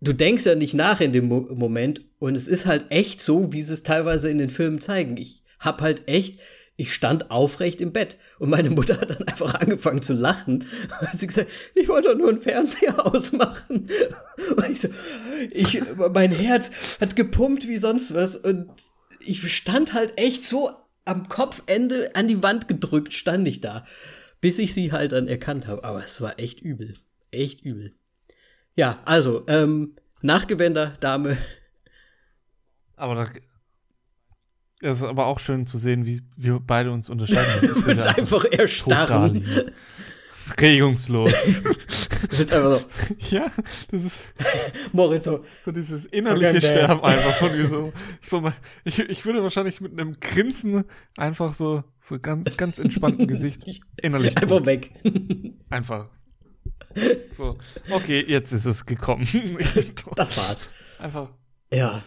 du 0.00 0.14
denkst 0.14 0.46
ja 0.46 0.54
nicht 0.54 0.72
nach 0.72 1.00
in 1.00 1.12
dem 1.12 1.26
Mo 1.28 1.46
Moment 1.54 2.06
und 2.18 2.36
es 2.36 2.48
ist 2.48 2.64
halt 2.64 2.90
echt 2.90 3.20
so, 3.20 3.52
wie 3.52 3.62
sie 3.62 3.74
es 3.74 3.82
teilweise 3.82 4.30
in 4.30 4.38
den 4.38 4.50
Filmen 4.50 4.80
zeigen. 4.80 5.18
Ich 5.18 5.42
hab 5.58 5.82
halt 5.82 6.08
echt 6.08 6.40
ich 6.80 6.94
stand 6.94 7.30
aufrecht 7.30 7.82
im 7.82 7.92
Bett 7.92 8.16
und 8.38 8.48
meine 8.48 8.70
Mutter 8.70 8.98
hat 8.98 9.10
dann 9.10 9.22
einfach 9.28 9.54
angefangen 9.54 10.00
zu 10.00 10.14
lachen, 10.14 10.64
sie 11.14 11.26
gesagt, 11.26 11.50
ich 11.74 11.88
wollte 11.88 12.08
doch 12.08 12.16
nur 12.16 12.30
einen 12.30 12.40
Fernseher 12.40 13.06
ausmachen. 13.14 13.90
Und 14.56 14.70
ich 14.70 14.80
so, 14.80 14.88
ich, 15.50 15.82
mein 16.12 16.32
Herz 16.32 16.70
hat 16.98 17.16
gepumpt 17.16 17.68
wie 17.68 17.76
sonst 17.76 18.14
was 18.14 18.36
und 18.36 18.70
ich 19.20 19.54
stand 19.54 19.92
halt 19.92 20.16
echt 20.16 20.42
so 20.42 20.70
am 21.04 21.28
Kopfende 21.28 22.14
an 22.14 22.28
die 22.28 22.42
Wand 22.42 22.66
gedrückt, 22.66 23.12
stand 23.12 23.46
ich 23.46 23.60
da, 23.60 23.84
bis 24.40 24.58
ich 24.58 24.72
sie 24.72 24.90
halt 24.90 25.12
dann 25.12 25.28
erkannt 25.28 25.66
habe. 25.66 25.84
Aber 25.84 26.02
es 26.02 26.20
war 26.22 26.38
echt 26.40 26.60
übel, 26.62 26.96
echt 27.30 27.60
übel. 27.60 27.94
Ja, 28.74 29.00
also, 29.04 29.44
ähm, 29.48 29.96
Nachgewender, 30.22 30.94
Dame. 31.00 31.36
Aber 32.96 33.14
da, 33.14 33.30
es 34.82 34.98
ist 34.98 35.04
aber 35.04 35.26
auch 35.26 35.38
schön 35.38 35.66
zu 35.66 35.78
sehen, 35.78 36.06
wie 36.06 36.22
wir 36.36 36.60
beide 36.60 36.90
uns 36.90 37.08
unterscheiden. 37.08 37.68
du 37.74 37.82
bist 37.82 38.06
einfach 38.06 38.44
erstarren. 38.44 39.44
Regungslos. 40.58 41.30
du 42.30 42.36
bist 42.36 42.52
einfach 42.52 42.80
so. 42.80 42.84
Ja, 43.36 43.52
das 43.90 44.04
ist. 44.04 44.18
Moritz 44.92 45.24
so. 45.24 45.44
So 45.64 45.70
dieses 45.70 46.06
innerliche 46.06 46.60
Sterben 46.60 47.04
einfach 47.04 47.36
von 47.36 47.56
mir 47.56 47.68
so. 47.68 47.92
so 48.22 48.52
ich, 48.84 48.98
ich 48.98 49.24
würde 49.24 49.42
wahrscheinlich 49.42 49.80
mit 49.80 49.92
einem 49.92 50.18
Grinsen 50.18 50.84
einfach 51.16 51.54
so, 51.54 51.84
so 52.00 52.18
ganz, 52.18 52.56
ganz 52.56 52.78
entspannten 52.78 53.26
Gesicht 53.26 53.64
innerlich. 54.00 54.36
Einfach 54.38 54.64
weg. 54.66 54.90
Einfach. 55.68 56.08
So. 57.30 57.58
Okay, 57.90 58.24
jetzt 58.26 58.52
ist 58.52 58.66
es 58.66 58.84
gekommen. 58.86 59.28
das 60.16 60.36
war's. 60.36 60.62
Einfach. 60.98 61.30
Ja. 61.72 62.02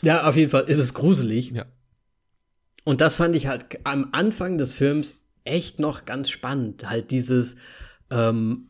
Ja, 0.00 0.26
auf 0.26 0.36
jeden 0.36 0.50
Fall 0.50 0.64
ist 0.64 0.78
es 0.78 0.94
gruselig. 0.94 1.50
Ja. 1.50 1.66
Und 2.84 3.00
das 3.00 3.16
fand 3.16 3.34
ich 3.34 3.46
halt 3.46 3.64
am 3.84 4.10
Anfang 4.12 4.58
des 4.58 4.72
Films 4.72 5.14
echt 5.44 5.78
noch 5.78 6.04
ganz 6.04 6.30
spannend. 6.30 6.88
Halt 6.88 7.10
dieses, 7.10 7.56
ähm, 8.10 8.68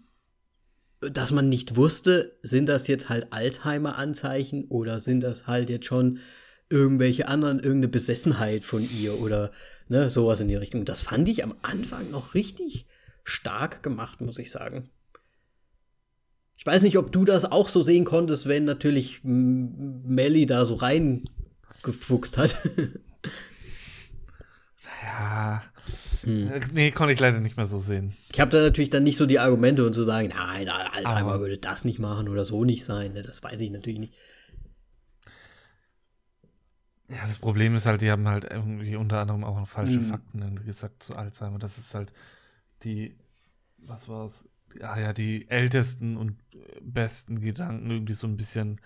dass 1.00 1.32
man 1.32 1.48
nicht 1.48 1.76
wusste, 1.76 2.38
sind 2.42 2.66
das 2.66 2.86
jetzt 2.86 3.08
halt 3.08 3.32
Alzheimer-Anzeichen 3.32 4.64
oder 4.68 5.00
sind 5.00 5.20
das 5.20 5.46
halt 5.46 5.68
jetzt 5.68 5.86
schon 5.86 6.20
irgendwelche 6.70 7.28
anderen, 7.28 7.58
irgendeine 7.58 7.88
Besessenheit 7.88 8.64
von 8.64 8.88
ihr 8.88 9.20
oder 9.20 9.50
ne, 9.88 10.08
sowas 10.08 10.40
in 10.40 10.48
die 10.48 10.54
Richtung. 10.54 10.84
Das 10.84 11.02
fand 11.02 11.28
ich 11.28 11.44
am 11.44 11.54
Anfang 11.62 12.10
noch 12.10 12.34
richtig 12.34 12.86
stark 13.24 13.82
gemacht, 13.82 14.20
muss 14.20 14.38
ich 14.38 14.50
sagen. 14.50 14.90
Ich 16.56 16.64
weiß 16.64 16.82
nicht, 16.82 16.98
ob 16.98 17.10
du 17.12 17.24
das 17.24 17.44
auch 17.44 17.68
so 17.68 17.82
sehen 17.82 18.04
konntest, 18.04 18.46
wenn 18.46 18.64
natürlich 18.64 19.20
Melly 19.22 20.46
da 20.46 20.64
so 20.64 20.74
reingefuchst 20.74 22.38
hat. 22.38 22.56
Ja. 25.18 25.62
Hm. 26.22 26.50
Nee, 26.72 26.90
konnte 26.90 27.12
ich 27.12 27.20
leider 27.20 27.40
nicht 27.40 27.56
mehr 27.56 27.66
so 27.66 27.78
sehen. 27.78 28.16
Ich 28.32 28.40
habe 28.40 28.50
da 28.50 28.60
natürlich 28.60 28.90
dann 28.90 29.04
nicht 29.04 29.16
so 29.16 29.26
die 29.26 29.38
Argumente 29.38 29.86
und 29.86 29.94
zu 29.94 30.04
sagen, 30.04 30.28
nein, 30.28 30.68
Alzheimer 30.68 31.32
Aber. 31.32 31.40
würde 31.40 31.58
das 31.58 31.84
nicht 31.84 31.98
machen 31.98 32.28
oder 32.28 32.44
so 32.44 32.64
nicht 32.64 32.84
sein. 32.84 33.12
Ne? 33.12 33.22
Das 33.22 33.42
weiß 33.42 33.60
ich 33.60 33.70
natürlich 33.70 34.00
nicht. 34.00 34.14
Ja, 37.08 37.26
das 37.26 37.38
Problem 37.38 37.74
ist 37.74 37.86
halt, 37.86 38.00
die 38.00 38.10
haben 38.10 38.26
halt 38.26 38.44
irgendwie 38.44 38.96
unter 38.96 39.20
anderem 39.20 39.44
auch 39.44 39.68
falsche 39.68 39.96
hm. 39.96 40.06
Fakten 40.06 40.64
gesagt 40.64 41.02
zu 41.02 41.14
Alzheimer. 41.14 41.58
Das 41.58 41.78
ist 41.78 41.94
halt 41.94 42.12
die, 42.82 43.14
was 43.78 44.08
war 44.08 44.26
es? 44.26 44.44
Ja, 44.80 44.98
ja, 44.98 45.12
die 45.12 45.48
ältesten 45.48 46.16
und 46.16 46.38
besten 46.80 47.40
Gedanken 47.40 47.90
irgendwie 47.90 48.14
so 48.14 48.26
ein 48.26 48.36
bisschen 48.36 48.80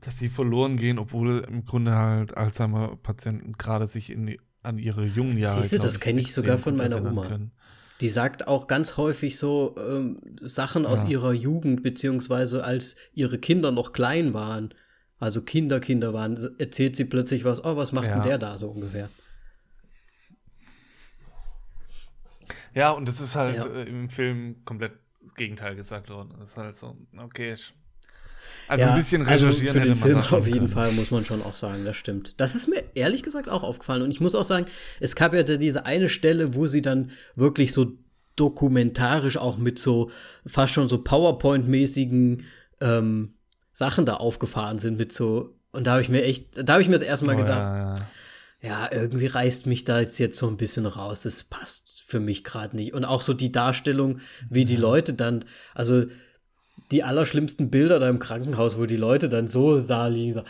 dass 0.00 0.16
die 0.16 0.28
verloren 0.28 0.76
gehen, 0.76 0.98
obwohl 0.98 1.44
im 1.48 1.64
Grunde 1.64 1.96
halt 1.96 2.36
Alzheimer-Patienten 2.36 3.54
gerade 3.54 3.86
sich 3.86 4.10
in, 4.10 4.36
an 4.66 4.78
ihre 4.78 5.04
jungen 5.04 5.38
Jahre. 5.38 5.60
Siehst 5.60 5.72
du, 5.72 5.78
das 5.78 6.00
kenne 6.00 6.20
ich 6.20 6.34
sogar 6.34 6.58
von 6.58 6.76
meiner 6.76 7.00
Oma. 7.04 7.26
Können. 7.26 7.52
Die 8.00 8.08
sagt 8.08 8.46
auch 8.46 8.66
ganz 8.66 8.96
häufig 8.96 9.38
so 9.38 9.74
ähm, 9.78 10.20
Sachen 10.42 10.82
ja. 10.82 10.88
aus 10.90 11.04
ihrer 11.04 11.32
Jugend, 11.32 11.82
beziehungsweise 11.82 12.62
als 12.62 12.96
ihre 13.14 13.38
Kinder 13.38 13.70
noch 13.70 13.92
klein 13.92 14.34
waren, 14.34 14.74
also 15.18 15.40
Kinder, 15.40 15.80
Kinder 15.80 16.12
waren, 16.12 16.36
erzählt 16.58 16.94
sie 16.96 17.06
plötzlich 17.06 17.44
was, 17.44 17.64
oh, 17.64 17.76
was 17.76 17.92
macht 17.92 18.08
ja. 18.08 18.14
denn 18.14 18.22
der 18.22 18.38
da 18.38 18.58
so 18.58 18.68
ungefähr? 18.68 19.08
Ja, 22.74 22.90
und 22.90 23.08
das 23.08 23.20
ist 23.20 23.34
halt 23.34 23.56
ja. 23.56 23.66
äh, 23.66 23.88
im 23.88 24.10
Film 24.10 24.64
komplett 24.66 24.92
das 25.22 25.34
Gegenteil 25.34 25.74
gesagt 25.74 26.10
worden. 26.10 26.34
Das 26.38 26.50
ist 26.50 26.56
halt 26.58 26.76
so, 26.76 26.96
okay. 27.16 27.54
Also 28.68 28.84
ja, 28.84 28.90
ein 28.92 28.96
bisschen 28.96 29.26
also 29.26 29.46
recherchieren 29.46 29.72
für 29.72 29.80
den 29.80 29.94
hätte 29.94 30.00
man 30.14 30.22
Film 30.22 30.40
auf 30.40 30.46
jeden 30.46 30.58
können. 30.58 30.68
Fall 30.68 30.92
muss 30.92 31.10
man 31.10 31.24
schon 31.24 31.42
auch 31.42 31.54
sagen, 31.54 31.84
das 31.84 31.96
stimmt. 31.96 32.34
Das 32.36 32.54
ist 32.54 32.68
mir 32.68 32.82
ehrlich 32.94 33.22
gesagt 33.22 33.48
auch 33.48 33.62
aufgefallen 33.62 34.02
und 34.02 34.10
ich 34.10 34.20
muss 34.20 34.34
auch 34.34 34.44
sagen, 34.44 34.66
es 35.00 35.14
gab 35.14 35.34
ja 35.34 35.42
diese 35.42 35.86
eine 35.86 36.08
Stelle, 36.08 36.54
wo 36.54 36.66
sie 36.66 36.82
dann 36.82 37.10
wirklich 37.34 37.72
so 37.72 37.92
dokumentarisch 38.36 39.36
auch 39.36 39.56
mit 39.56 39.78
so 39.78 40.10
fast 40.46 40.72
schon 40.72 40.88
so 40.88 40.96
PowerPoint-mäßigen 40.98 42.42
ähm, 42.80 43.34
Sachen 43.72 44.04
da 44.06 44.14
aufgefahren 44.14 44.78
sind 44.78 44.96
mit 44.98 45.12
so 45.12 45.56
und 45.76 45.86
da 45.86 45.92
habe 45.92 46.02
ich 46.02 46.08
mir 46.08 46.24
echt, 46.24 46.66
da 46.66 46.72
habe 46.72 46.82
ich 46.82 46.88
mir 46.88 46.98
das 46.98 47.06
erste 47.06 47.26
Mal 47.26 47.34
Oh, 47.34 47.38
gedacht, 47.38 47.58
ja, 47.58 47.96
ja. 47.96 48.88
ja, 48.88 48.92
irgendwie 48.92 49.26
reißt 49.26 49.66
mich 49.66 49.84
da 49.84 50.00
jetzt, 50.00 50.18
jetzt 50.18 50.38
so 50.38 50.48
ein 50.48 50.56
bisschen 50.56 50.86
raus. 50.86 51.22
Das 51.22 51.44
passt 51.44 52.02
für 52.06 52.18
mich 52.18 52.44
gerade 52.44 52.74
nicht. 52.74 52.94
Und 52.94 53.04
auch 53.04 53.20
so 53.20 53.34
die 53.34 53.52
Darstellung, 53.52 54.20
wie 54.48 54.64
die 54.64 54.76
Leute 54.76 55.12
dann, 55.12 55.44
also 55.74 56.06
die 56.90 57.02
allerschlimmsten 57.02 57.70
Bilder 57.70 57.98
da 57.98 58.08
im 58.08 58.18
Krankenhaus, 58.18 58.78
wo 58.78 58.86
die 58.86 58.96
Leute 58.96 59.28
dann 59.28 59.48
so 59.48 59.78
da 59.80 60.06
liegen, 60.06 60.34
so. 60.34 60.44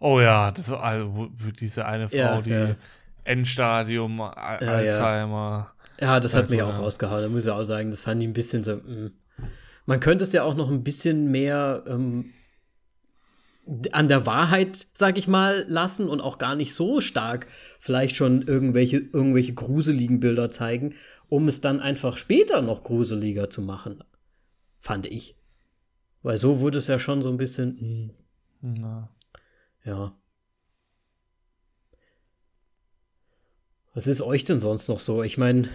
Oh 0.00 0.20
ja, 0.20 0.50
das 0.50 0.68
war 0.68 0.82
also, 0.82 1.30
diese 1.60 1.86
eine 1.86 2.08
Frau, 2.08 2.16
Ja, 2.16 2.42
die 2.42 2.50
ja. 2.50 2.74
Endstadium, 3.24 4.20
Al 4.20 4.58
Ja. 4.60 4.68
Alzheimer. 4.74 5.72
Ja, 6.00 6.18
das 6.18 6.34
hat 6.34 6.50
mich 6.50 6.60
auch 6.62 6.78
rausgehauen. 6.78 7.22
Da 7.22 7.28
muss 7.28 7.44
ich 7.44 7.50
auch 7.50 7.62
sagen, 7.62 7.90
das 7.90 8.00
fand 8.00 8.20
ich 8.20 8.28
ein 8.28 8.32
bisschen 8.32 8.64
so. 8.64 8.76
mm. 8.76 9.12
Man 9.86 10.00
könnte 10.00 10.24
es 10.24 10.32
ja 10.32 10.42
auch 10.42 10.54
noch 10.54 10.70
ein 10.70 10.82
bisschen 10.82 11.30
mehr 11.30 11.84
ähm, 11.86 12.32
an 13.92 14.08
der 14.08 14.26
Wahrheit, 14.26 14.88
sag 14.92 15.18
ich 15.18 15.28
mal, 15.28 15.64
lassen 15.68 16.08
und 16.08 16.20
auch 16.20 16.38
gar 16.38 16.54
nicht 16.56 16.74
so 16.74 17.00
stark 17.00 17.46
vielleicht 17.78 18.16
schon 18.16 18.42
irgendwelche, 18.42 18.98
irgendwelche 18.98 19.54
gruseligen 19.54 20.20
Bilder 20.20 20.50
zeigen, 20.50 20.94
um 21.28 21.48
es 21.48 21.60
dann 21.60 21.80
einfach 21.80 22.16
später 22.16 22.60
noch 22.60 22.82
gruseliger 22.82 23.50
zu 23.50 23.62
machen. 23.62 24.02
Fand 24.80 25.06
ich. 25.06 25.36
Weil 26.22 26.38
so 26.38 26.60
wurde 26.60 26.78
es 26.78 26.88
ja 26.88 26.98
schon 26.98 27.22
so 27.22 27.28
ein 27.28 27.36
bisschen. 27.36 28.12
mm, 28.60 28.76
Ja. 28.80 29.08
ja. 29.84 30.16
Was 33.94 34.06
ist 34.06 34.22
euch 34.22 34.44
denn 34.44 34.58
sonst 34.58 34.88
noch 34.88 34.98
so? 35.00 35.22
Ich 35.22 35.36
meine, 35.38 35.68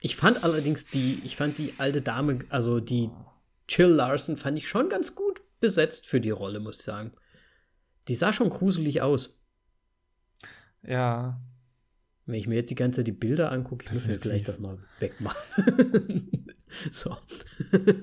ich 0.00 0.16
fand 0.16 0.44
allerdings 0.44 0.86
die, 0.86 1.20
ich 1.24 1.36
fand 1.36 1.58
die 1.58 1.74
alte 1.78 2.00
Dame, 2.00 2.38
also 2.48 2.80
die 2.80 3.10
Jill 3.68 3.88
Larson, 3.88 4.36
fand 4.36 4.58
ich 4.58 4.68
schon 4.68 4.88
ganz 4.88 5.14
gut 5.14 5.42
besetzt 5.60 6.06
für 6.06 6.20
die 6.20 6.30
Rolle, 6.30 6.60
muss 6.60 6.76
ich 6.78 6.82
sagen. 6.82 7.12
Die 8.08 8.14
sah 8.14 8.32
schon 8.32 8.50
gruselig 8.50 9.02
aus. 9.02 9.38
ja. 10.82 11.40
Wenn 12.28 12.40
ich 12.40 12.48
mir 12.48 12.56
jetzt 12.56 12.70
die 12.70 12.74
ganze 12.74 12.96
Zeit 12.96 13.06
die 13.06 13.12
Bilder 13.12 13.52
angucke, 13.52 13.84
ich 13.84 13.92
muss 13.92 14.08
mir 14.08 14.18
vielleicht 14.18 14.48
das 14.48 14.58
mal 14.58 14.78
wegmachen. 14.98 16.52
so. 16.90 17.16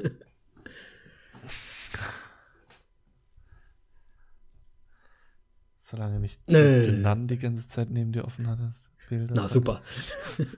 Solange 5.81 6.19
nicht 6.19 6.39
Nö. 6.49 6.83
den 6.83 7.01
Nan 7.01 7.27
die 7.27 7.37
ganze 7.37 7.67
Zeit 7.67 7.89
neben 7.89 8.11
dir 8.13 8.25
offen 8.25 8.47
hattest. 8.47 8.89
Bilder. 9.09 9.33
Na 9.35 9.49
super. 9.49 9.81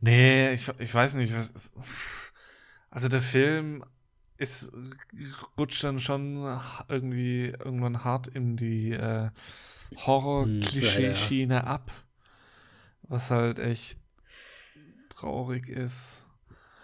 Nee, 0.00 0.52
ich, 0.52 0.68
ich 0.80 0.92
weiß 0.94 1.14
nicht. 1.14 1.34
Was, 1.34 1.72
also 2.94 3.08
der 3.08 3.20
Film 3.20 3.84
ist, 4.38 4.72
rutscht 5.58 5.84
dann 5.84 6.00
schon 6.00 6.36
irgendwie 6.88 7.48
irgendwann 7.48 8.02
hart 8.04 8.26
in 8.28 8.56
die 8.56 8.92
äh, 8.92 9.28
Hm, 9.90 9.98
Horror-Klischee-Schiene 10.06 11.66
ab. 11.66 11.92
Was 13.02 13.30
halt 13.30 13.58
echt 13.58 13.98
traurig 15.10 15.68
ist. 15.68 16.24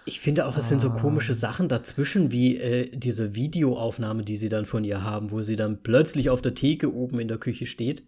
Ich 0.04 0.20
finde 0.20 0.46
auch, 0.46 0.56
es 0.56 0.68
sind 0.68 0.80
so 0.80 0.90
Ah. 0.90 0.98
komische 0.98 1.34
Sachen 1.34 1.68
dazwischen, 1.68 2.30
wie 2.32 2.56
äh, 2.56 2.90
diese 2.96 3.34
Videoaufnahme, 3.34 4.22
die 4.22 4.36
sie 4.36 4.48
dann 4.48 4.64
von 4.66 4.84
ihr 4.84 5.02
haben, 5.02 5.30
wo 5.30 5.42
sie 5.42 5.56
dann 5.56 5.82
plötzlich 5.82 6.30
auf 6.30 6.42
der 6.42 6.54
Theke 6.54 6.92
oben 6.92 7.20
in 7.20 7.28
der 7.28 7.38
Küche 7.38 7.66
steht. 7.66 8.06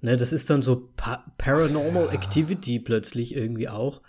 Ne, 0.00 0.16
das 0.16 0.32
ist 0.32 0.50
dann 0.50 0.62
so 0.62 0.92
pa 0.96 1.24
Paranormal 1.38 2.06
Ja. 2.06 2.12
Activity 2.12 2.78
plötzlich 2.80 3.34
irgendwie 3.34 3.68
auch. 3.68 4.02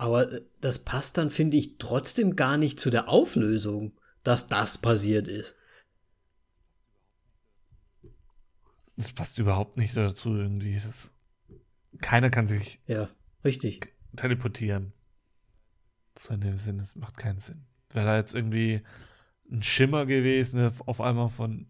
Aber 0.00 0.32
äh, 0.32 0.40
das 0.62 0.78
passt 0.78 1.18
dann, 1.18 1.30
finde 1.30 1.58
ich, 1.58 1.76
trotzdem 1.76 2.34
gar 2.34 2.56
nicht 2.56 2.80
zu 2.80 2.88
der 2.88 3.10
Auflösung, 3.10 3.92
dass 4.24 4.46
das 4.46 4.78
passiert 4.78 5.28
ist. 5.28 5.54
Das 8.96 9.12
passt 9.12 9.38
überhaupt 9.38 9.76
nicht 9.76 9.94
dazu 9.94 10.34
irgendwie. 10.34 10.76
Das, 10.76 11.12
keiner 12.00 12.30
kann 12.30 12.48
sich 12.48 12.80
Ja, 12.86 13.10
richtig. 13.44 13.94
teleportieren. 14.16 14.94
So 16.18 16.32
in 16.32 16.40
dem 16.40 16.56
Sinne, 16.56 16.82
es 16.82 16.96
macht 16.96 17.18
keinen 17.18 17.38
Sinn. 17.38 17.66
Wäre 17.90 18.06
da 18.06 18.16
jetzt 18.16 18.34
irgendwie 18.34 18.80
ein 19.52 19.62
Schimmer 19.62 20.06
gewesen, 20.06 20.60
der 20.60 20.72
auf 20.86 21.02
einmal 21.02 21.28
von 21.28 21.66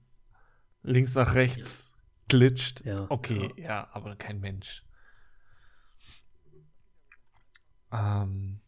links 0.84 1.16
nach 1.16 1.34
rechts 1.34 1.90
glitscht. 2.28 2.84
Ja, 2.84 3.06
okay, 3.08 3.52
ja. 3.56 3.88
aber 3.92 4.14
kein 4.14 4.38
Mensch. 4.38 4.84
Ähm, 7.92 8.60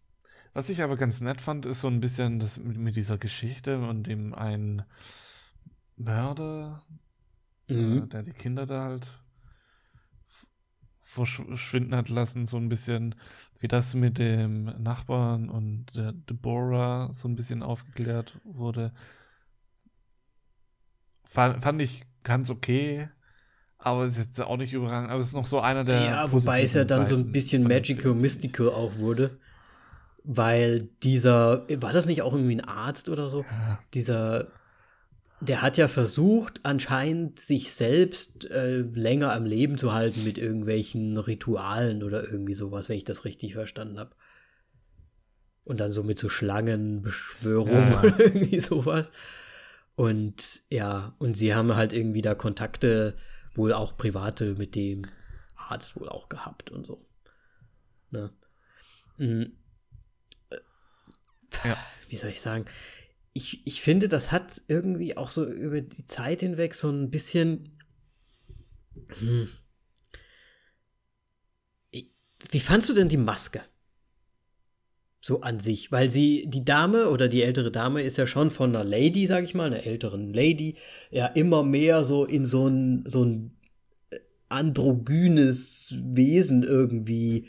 was 0.55 0.68
ich 0.68 0.83
aber 0.83 0.97
ganz 0.97 1.20
nett 1.20 1.41
fand, 1.41 1.66
ist 1.66 1.81
so 1.81 1.89
ein 1.89 2.01
bisschen 2.01 2.39
das 2.41 2.59
mit, 2.59 2.97
dieser 2.97 3.18
Geschichte 3.18 3.79
und 3.81 4.05
dem 4.07 4.35
einen 4.35 4.85
Mörder, 5.97 6.83
äh, 7.68 7.75
Mhm. 7.75 8.09
der 8.09 8.23
die 8.23 8.33
Kinder 8.33 8.66
da 8.66 8.85
halt 8.85 9.18
verschwinden 11.01 11.95
hat 11.95 12.09
lassen, 12.09 12.47
so 12.47 12.57
ein 12.57 12.68
bisschen, 12.68 13.14
wie 13.61 13.68
das 13.68 13.95
mit 13.95 14.18
dem 14.18 14.64
Nachbarn 14.83 15.51
und 15.51 15.87
der 15.95 16.12
Deborah 16.12 17.12
so 17.14 17.29
ein 17.29 17.37
bisschen 17.37 17.62
aufgeklärt 17.62 18.41
wurde. 18.45 18.93
Fand, 21.25 21.62
fand 21.62 21.81
ich 21.83 22.05
ganz 22.25 22.51
okay, 22.51 23.09
aber 23.85 24.07
ist 24.07 24.18
jetzt 24.18 24.41
auch 24.41 24.57
nicht 24.57 24.72
überragend, 24.72 25.11
aber 25.11 25.20
es 25.20 25.28
ist 25.28 25.35
noch 25.35 25.47
so 25.47 25.61
einer 25.61 25.85
der. 25.85 26.03
Ja, 26.03 26.33
wobei 26.33 26.62
es 26.62 26.74
ja 26.74 26.85
dann 26.85 27.07
so 27.07 27.14
ein 27.14 27.22
Seiten 27.22 27.33
bisschen 27.33 27.62
Magical. 27.64 28.14
Mystical 28.14 28.68
auch 28.68 28.99
wurde. 28.99 29.39
Weil 30.24 30.89
dieser, 31.03 31.66
war 31.80 31.93
das 31.93 32.07
nicht 32.07 32.22
auch 32.22 32.33
irgendwie 32.33 32.55
ein 32.55 32.64
Arzt 32.64 33.09
oder 33.09 33.28
so? 33.28 33.43
Ja. 33.43 33.80
Dieser, 33.93 34.53
der 35.41 35.62
hat 35.62 35.76
ja 35.76 35.89
versucht, 35.89 36.61
anscheinend 36.62 37.41
sich 37.41 37.72
selbst 37.72 38.49
äh, 38.49 38.83
länger 38.83 39.33
am 39.33 39.45
Leben 39.45 39.78
zu 39.78 39.93
halten 39.93 40.22
mit 40.22 40.39
irgendwelchen 40.39 41.18
Ritualen 41.18 42.05
oder 42.05 42.22
irgendwie 42.22 42.55
sowas, 42.55 42.89
wenn 42.89 42.97
ich 42.97 43.05
das 43.05 43.24
richtig 43.24 43.55
verstanden 43.55 43.99
habe. 43.99 44.12
Und 45.64 45.80
dann 45.80 45.91
so 45.91 46.05
mit 46.05 46.18
so 46.18 46.28
Schlangenbeschwörungen 46.28 47.91
Ja, 47.91 47.99
oder 48.03 48.20
irgendwie 48.20 48.61
sowas. 48.61 49.11
Und 49.97 50.62
ja, 50.70 51.14
und 51.18 51.37
sie 51.37 51.55
haben 51.55 51.74
halt 51.74 51.93
irgendwie 51.93 52.22
da 52.22 52.35
Kontakte, 52.35 53.16
wohl 53.55 53.72
auch 53.72 53.96
private 53.96 54.55
mit 54.55 54.74
dem 54.74 55.07
Arzt 55.57 55.98
wohl 55.98 56.09
auch 56.09 56.28
gehabt 56.28 56.70
und 56.70 56.86
so. 56.86 57.07
Ne? 58.11 58.30
Mm. 59.18 59.42
Äh, 60.50 60.59
Ja. 61.64 61.76
Wie 62.09 62.16
soll 62.16 62.30
ich 62.30 62.40
sagen? 62.40 62.66
Ich, 63.32 63.66
ich 63.66 63.80
finde, 63.80 64.09
das 64.09 64.30
hat 64.30 64.61
irgendwie 64.68 65.16
auch 65.16 65.30
so 65.30 65.46
über 65.46 65.80
die 65.80 66.05
Zeit 66.05 66.40
hinweg 66.40 66.74
so 66.74 66.90
ein 66.90 67.11
bisschen. 67.11 67.78
Hm. 69.18 69.48
Wie 72.50 72.61
fandst 72.61 72.88
du 72.90 72.94
denn 72.94 73.09
die 73.09 73.16
Maske? 73.16 73.62
So 75.25 75.41
an 75.41 75.61
sich, 75.61 75.93
weil 75.93 76.11
sie, 76.11 76.47
die 76.49 76.64
Dame 76.64 77.09
oder 77.09 77.29
die 77.29 77.43
ältere 77.43 77.70
Dame 77.70 78.03
ist 78.03 78.18
ja 78.18 78.27
schon 78.27 78.51
von 78.51 78.75
einer 78.75 78.85
Lady, 78.85 79.29
sag 79.29 79.45
ich 79.45 79.55
mal, 79.55 79.68
einer 79.68 79.87
älteren 79.87 80.35
Lady, 80.35 80.75
ja 81.12 81.27
immer 81.27 81.62
mehr 81.62 82.03
so 82.03 82.25
in 82.25 82.45
so 82.45 82.66
ein, 82.66 83.05
so 83.07 83.25
ein 83.25 83.57
äh, 84.11 84.18
androgynes 84.49 85.95
Wesen 85.97 86.64
irgendwie 86.64 87.47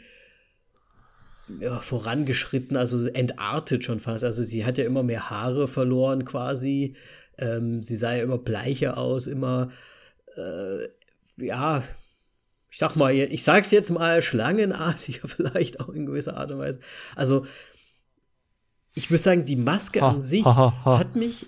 ja, 1.60 1.80
vorangeschritten, 1.80 2.78
also 2.78 3.08
entartet 3.08 3.84
schon 3.84 4.00
fast. 4.00 4.24
Also 4.24 4.44
sie 4.44 4.66
hat 4.66 4.78
ja 4.78 4.86
immer 4.86 5.02
mehr 5.02 5.32
Haare 5.32 5.68
verloren 5.68 6.26
quasi. 6.26 6.96
Ähm, 7.40 7.82
sie 7.82 7.98
sah 7.98 8.14
ja 8.14 8.24
immer 8.24 8.38
bleicher 8.38 8.98
aus, 8.98 9.26
immer, 9.26 9.72
äh, 10.38 10.90
ja, 11.44 11.84
ich 12.74 12.80
sag 12.80 12.96
mal, 12.96 13.14
ich 13.14 13.44
sag's 13.44 13.72
jetzt 13.72 13.92
mal, 13.92 14.22
schlangenartiger 14.24 15.28
vielleicht 15.30 15.80
auch 15.80 15.90
in 15.90 16.08
gewisser 16.08 16.38
Art 16.38 16.52
und 16.52 16.60
Weise. 16.60 16.80
Also, 17.16 17.46
ich 18.96 19.10
muss 19.10 19.24
sagen, 19.24 19.46
die 19.46 19.56
Maske 19.56 20.02
Ha, 20.02 20.10
an 20.10 20.22
sich 20.22 20.46
ha, 20.46 20.56
ha, 20.56 20.86
ha. 20.86 21.00
hat 21.00 21.16
mich 21.16 21.46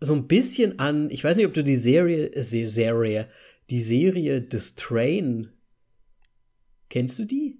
so 0.00 0.12
ein 0.14 0.28
bisschen 0.28 0.78
an, 0.78 1.10
ich 1.10 1.24
weiß 1.24 1.36
nicht, 1.36 1.46
ob 1.46 1.54
du 1.54 1.64
die 1.64 1.76
Serie, 1.76 2.28
äh, 2.32 2.42
Se- 2.42 2.68
Serie, 2.68 3.28
die 3.70 3.82
Serie 3.82 4.46
The 4.50 4.60
Strain, 4.60 5.50
kennst 6.88 7.18
du 7.18 7.24
die? 7.24 7.58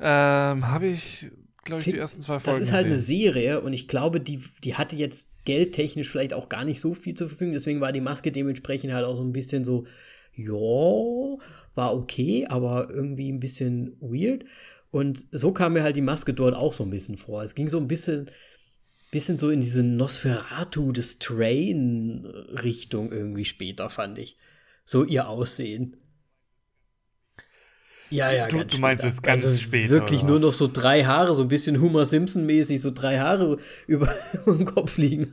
Ähm, 0.00 0.68
habe 0.68 0.86
ich 0.86 1.26
glaube 1.64 1.82
ich, 1.82 1.88
die 1.88 1.98
ersten 1.98 2.22
zwei 2.22 2.38
Folgen. 2.38 2.60
Das 2.60 2.68
ist 2.68 2.72
halt 2.72 2.86
eine 2.86 2.94
gesehen. 2.94 3.32
Serie 3.32 3.60
und 3.60 3.72
ich 3.72 3.88
glaube, 3.88 4.20
die, 4.20 4.42
die 4.64 4.74
hatte 4.74 4.96
jetzt 4.96 5.44
geldtechnisch 5.44 6.08
vielleicht 6.10 6.34
auch 6.34 6.48
gar 6.48 6.64
nicht 6.64 6.80
so 6.80 6.94
viel 6.94 7.14
zur 7.14 7.28
Verfügung. 7.28 7.54
Deswegen 7.54 7.80
war 7.80 7.92
die 7.92 8.00
Maske 8.00 8.32
dementsprechend 8.32 8.92
halt 8.92 9.04
auch 9.04 9.16
so 9.16 9.22
ein 9.22 9.32
bisschen 9.32 9.64
so, 9.64 9.86
ja, 10.34 10.52
war 11.74 11.94
okay, 11.94 12.46
aber 12.48 12.90
irgendwie 12.90 13.30
ein 13.30 13.40
bisschen 13.40 13.96
weird. 14.00 14.44
Und 14.90 15.26
so 15.32 15.52
kam 15.52 15.74
mir 15.74 15.82
halt 15.82 15.96
die 15.96 16.00
Maske 16.00 16.32
dort 16.32 16.54
auch 16.54 16.72
so 16.72 16.84
ein 16.84 16.90
bisschen 16.90 17.16
vor. 17.16 17.42
Es 17.42 17.54
ging 17.54 17.68
so 17.68 17.78
ein 17.78 17.88
bisschen, 17.88 18.30
bisschen 19.10 19.38
so 19.38 19.50
in 19.50 19.60
diese 19.60 19.82
Nosferatu 19.82 20.92
des 20.92 21.18
Train-Richtung 21.18 23.12
irgendwie 23.12 23.44
später, 23.44 23.90
fand 23.90 24.18
ich. 24.18 24.36
So 24.84 25.04
ihr 25.04 25.28
Aussehen. 25.28 25.96
Ja, 28.10 28.32
ja, 28.32 28.48
Du- 28.48 28.58
ganz 28.58 28.72
du 28.72 28.78
meinst 28.78 29.04
jetzt 29.04 29.22
ganz 29.22 29.44
also 29.44 29.58
später, 29.58 29.92
Wirklich 29.92 30.22
nur 30.22 30.40
noch 30.40 30.52
so 30.52 30.68
drei 30.68 31.04
Haare, 31.04 31.34
so 31.34 31.42
ein 31.42 31.48
bisschen 31.48 31.80
Homer 31.80 32.06
Simpson-mäßig, 32.06 32.80
so 32.80 32.90
drei 32.90 33.18
Haare 33.18 33.58
über, 33.86 34.08
dem 34.46 34.64
Kopf 34.64 34.96
liegen. 34.96 35.30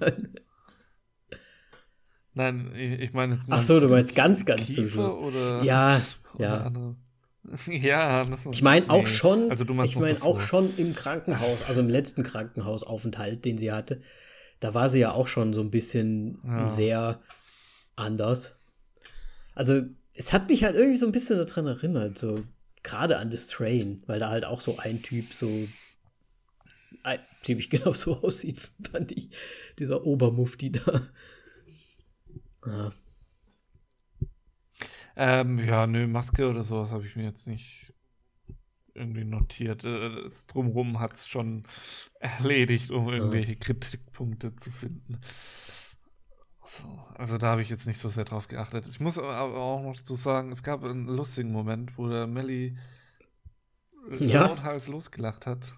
Nein, 2.34 2.72
ich, 2.76 3.00
ich 3.00 3.14
meine 3.14 3.36
jetzt. 3.36 3.48
Ach 3.50 3.62
so, 3.62 3.80
du 3.80 3.88
meinst 3.88 4.14
ganz, 4.16 4.46
ganz 4.46 4.66
Kiefer 4.66 4.76
zum 4.82 4.90
Schluss. 4.90 5.14
Oder, 5.14 5.64
Ja, 5.64 6.02
oder 6.36 6.44
ja. 6.44 6.58
andere? 6.62 6.96
ja, 7.68 8.26
das 8.26 8.46
Ich 8.48 8.62
meine 8.62 8.90
auch 8.90 9.08
schon, 9.08 9.50
Also 9.52 9.64
ich 9.84 9.96
meine 9.96 10.22
auch 10.22 10.42
schon 10.42 10.76
im 10.78 10.96
Krankenhaus, 10.96 11.60
also 11.68 11.80
im 11.80 11.90
letzten 11.90 12.24
Krankenhausaufenthalt, 12.24 13.46
den 13.46 13.58
sie 13.58 13.72
hatte, 13.72 14.02
da 14.60 14.74
war 14.74 14.90
sie 14.90 15.00
ja 15.00 15.12
auch 15.14 15.28
schon 15.28 15.54
so 15.54 15.62
ein 15.62 15.70
bisschen 15.72 16.40
Ja. 16.44 16.70
sehr 16.70 17.22
anders. 17.96 18.56
Also 19.54 19.84
es 20.14 20.34
hat 20.34 20.50
mich 20.50 20.64
halt 20.64 20.76
irgendwie 20.76 20.98
so 20.98 21.06
ein 21.06 21.12
bisschen 21.12 21.38
daran 21.38 21.68
erinnert, 21.68 22.18
so 22.18 22.42
gerade 22.86 23.18
an 23.18 23.32
das 23.32 23.48
Train, 23.48 24.04
weil 24.08 24.20
da 24.20 24.30
halt 24.30 24.46
auch 24.46 24.62
so 24.62 24.78
ein 24.78 25.04
Typ 25.04 25.34
so 25.34 25.68
ein, 27.04 27.20
ziemlich 27.44 27.70
genau 27.72 27.94
so 27.94 28.22
aussieht, 28.22 28.72
fand 28.92 29.12
ich, 29.12 29.30
dieser 29.80 30.06
Obermufti 30.06 30.72
da. 30.72 31.02
Ja. 32.66 32.92
Ähm, 35.16 35.60
ja, 35.60 35.88
nö, 35.88 36.08
Maske 36.08 36.50
oder 36.50 36.64
sowas 36.64 36.92
habe 36.92 37.06
ich 37.08 37.16
mir 37.16 37.24
jetzt 37.24 37.48
nicht 37.48 37.94
irgendwie 38.94 39.24
notiert. 39.26 39.84
Äh, 39.86 40.24
Das 40.24 40.46
Drumrum 40.48 41.00
hat 41.00 41.14
es 41.16 41.28
schon 41.28 41.64
erledigt, 42.20 42.92
um 42.92 43.10
irgendwelche 43.10 43.56
Kritikpunkte 43.56 44.56
zu 44.56 44.72
finden. 44.72 45.20
So, 46.82 47.00
also 47.18 47.38
da 47.38 47.52
habe 47.52 47.62
ich 47.62 47.70
jetzt 47.70 47.88
nicht 47.88 48.00
so 48.00 48.10
sehr 48.10 48.26
drauf 48.26 48.48
geachtet. 48.48 48.88
Ich 48.88 49.00
muss 49.00 49.18
aber 49.18 49.40
auch 49.58 49.82
noch 49.84 49.96
dazu 49.96 50.16
sagen, 50.16 50.52
es 50.52 50.64
gab 50.64 50.84
einen 50.84 51.06
lustigen 51.08 51.52
Moment, 51.52 51.98
wo 51.98 52.08
der 52.10 52.28
Melly 52.28 52.78
Ja. 54.20 54.48
lauthals 54.48 54.88
losgelacht 54.88 55.46
hat. 55.46 55.74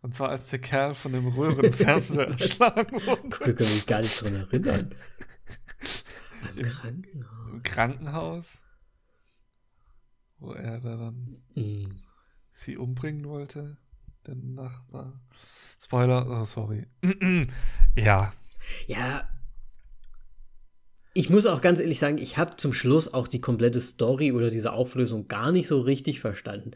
Und 0.00 0.14
zwar 0.14 0.28
als 0.28 0.48
der 0.50 0.60
Kerl 0.60 0.94
von 0.94 1.12
dem 1.12 1.26
Röhrenfernseher 1.26 2.28
erschlagen 2.40 2.92
wurde. 2.92 3.50
Ich 3.50 3.56
kann 3.56 3.66
mich 3.66 3.86
gar 3.86 4.00
nicht 4.00 4.20
dran 4.22 4.34
erinnern. 4.36 4.94
Im 6.56 6.64
Im- 6.64 6.70
Krankenhaus. 6.72 7.52
Im 7.52 7.62
Krankenhaus. 7.62 8.58
Wo 10.38 10.52
er 10.52 10.80
da 10.80 10.96
dann 10.96 11.42
Mhm. 11.54 12.00
sie 12.52 12.76
umbringen 12.78 13.24
wollte, 13.26 13.76
der 14.26 14.36
Nachbar. 14.36 15.20
Spoiler, 15.82 16.26
oh, 16.30 16.44
sorry. 16.44 16.86
ja, 17.96 18.32
Ja. 18.86 19.28
Ich 21.12 21.28
muss 21.28 21.46
auch 21.46 21.60
ganz 21.60 21.80
ehrlich 21.80 21.98
sagen, 21.98 22.18
ich 22.18 22.36
habe 22.36 22.56
zum 22.56 22.72
Schluss 22.72 23.12
auch 23.12 23.26
die 23.26 23.40
komplette 23.40 23.80
Story 23.80 24.32
oder 24.32 24.50
diese 24.50 24.72
Auflösung 24.72 25.26
gar 25.28 25.50
nicht 25.50 25.66
so 25.66 25.80
richtig 25.80 26.20
verstanden. 26.20 26.72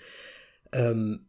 Ähm, 0.72 1.26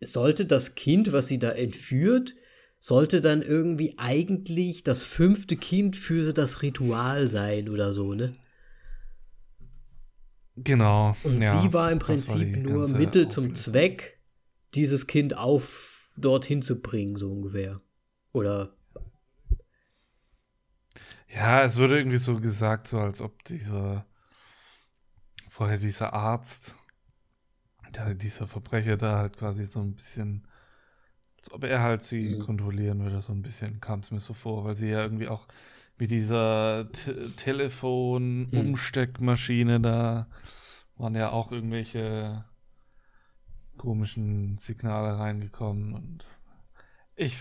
sollte 0.00 0.46
das 0.46 0.74
Kind, 0.74 1.12
was 1.12 1.28
sie 1.28 1.38
da 1.38 1.50
entführt, 1.50 2.34
sollte 2.80 3.20
dann 3.20 3.42
irgendwie 3.42 3.94
eigentlich 3.98 4.84
das 4.84 5.04
fünfte 5.04 5.56
Kind 5.56 5.96
für 5.96 6.32
das 6.32 6.62
Ritual 6.62 7.28
sein 7.28 7.68
oder 7.68 7.92
so, 7.92 8.14
ne? 8.14 8.34
genau. 10.64 11.16
Und 11.22 11.40
ja, 11.40 11.60
sie 11.60 11.72
war 11.72 11.90
im 11.90 12.00
war 12.00 12.06
Prinzip 12.06 12.54
die 12.54 12.60
nur 12.60 12.88
Mittel 12.88 13.28
zum 13.28 13.44
Auflösung. 13.44 13.72
Zweck, 13.72 14.20
dieses 14.74 15.06
Kind 15.06 15.36
auf 15.36 16.10
dorthin 16.16 16.62
zu 16.62 16.80
bringen, 16.80 17.16
so 17.16 17.30
ungefähr. 17.30 17.78
Oder 18.32 18.76
Ja, 21.28 21.62
es 21.62 21.78
wurde 21.78 21.96
irgendwie 21.98 22.16
so 22.18 22.38
gesagt, 22.40 22.88
so 22.88 22.98
als 23.00 23.20
ob 23.22 23.42
dieser 23.44 24.04
vorher 25.48 25.76
dieser 25.78 26.12
Arzt, 26.14 26.74
der, 27.94 28.14
dieser 28.14 28.46
Verbrecher 28.46 28.96
da 28.96 29.18
halt 29.18 29.36
quasi 29.38 29.64
so 29.64 29.80
ein 29.80 29.94
bisschen, 29.94 30.46
als 31.38 31.50
ob 31.52 31.64
er 31.64 31.82
halt 31.82 32.02
sie 32.04 32.30
Mhm. 32.30 32.36
kontrollieren 32.36 33.00
würde, 33.00 33.20
so 33.22 33.32
ein 33.32 33.42
bisschen 33.42 33.80
kam 33.80 34.00
es 34.00 34.10
mir 34.10 34.20
so 34.20 34.34
vor, 34.34 34.64
weil 34.64 34.76
sie 34.76 34.88
ja 34.88 35.02
irgendwie 35.02 35.28
auch 35.28 35.46
mit 35.98 36.10
dieser 36.10 36.90
Te 36.92 37.32
Telefon-Umsteckmaschine 37.36 39.80
da 39.80 40.28
waren 40.96 41.14
ja 41.14 41.30
auch 41.30 41.52
irgendwelche 41.52 42.44
komischen 43.76 44.58
Signale 44.58 45.18
reingekommen 45.18 45.94
und 45.94 46.26
ich, 47.16 47.38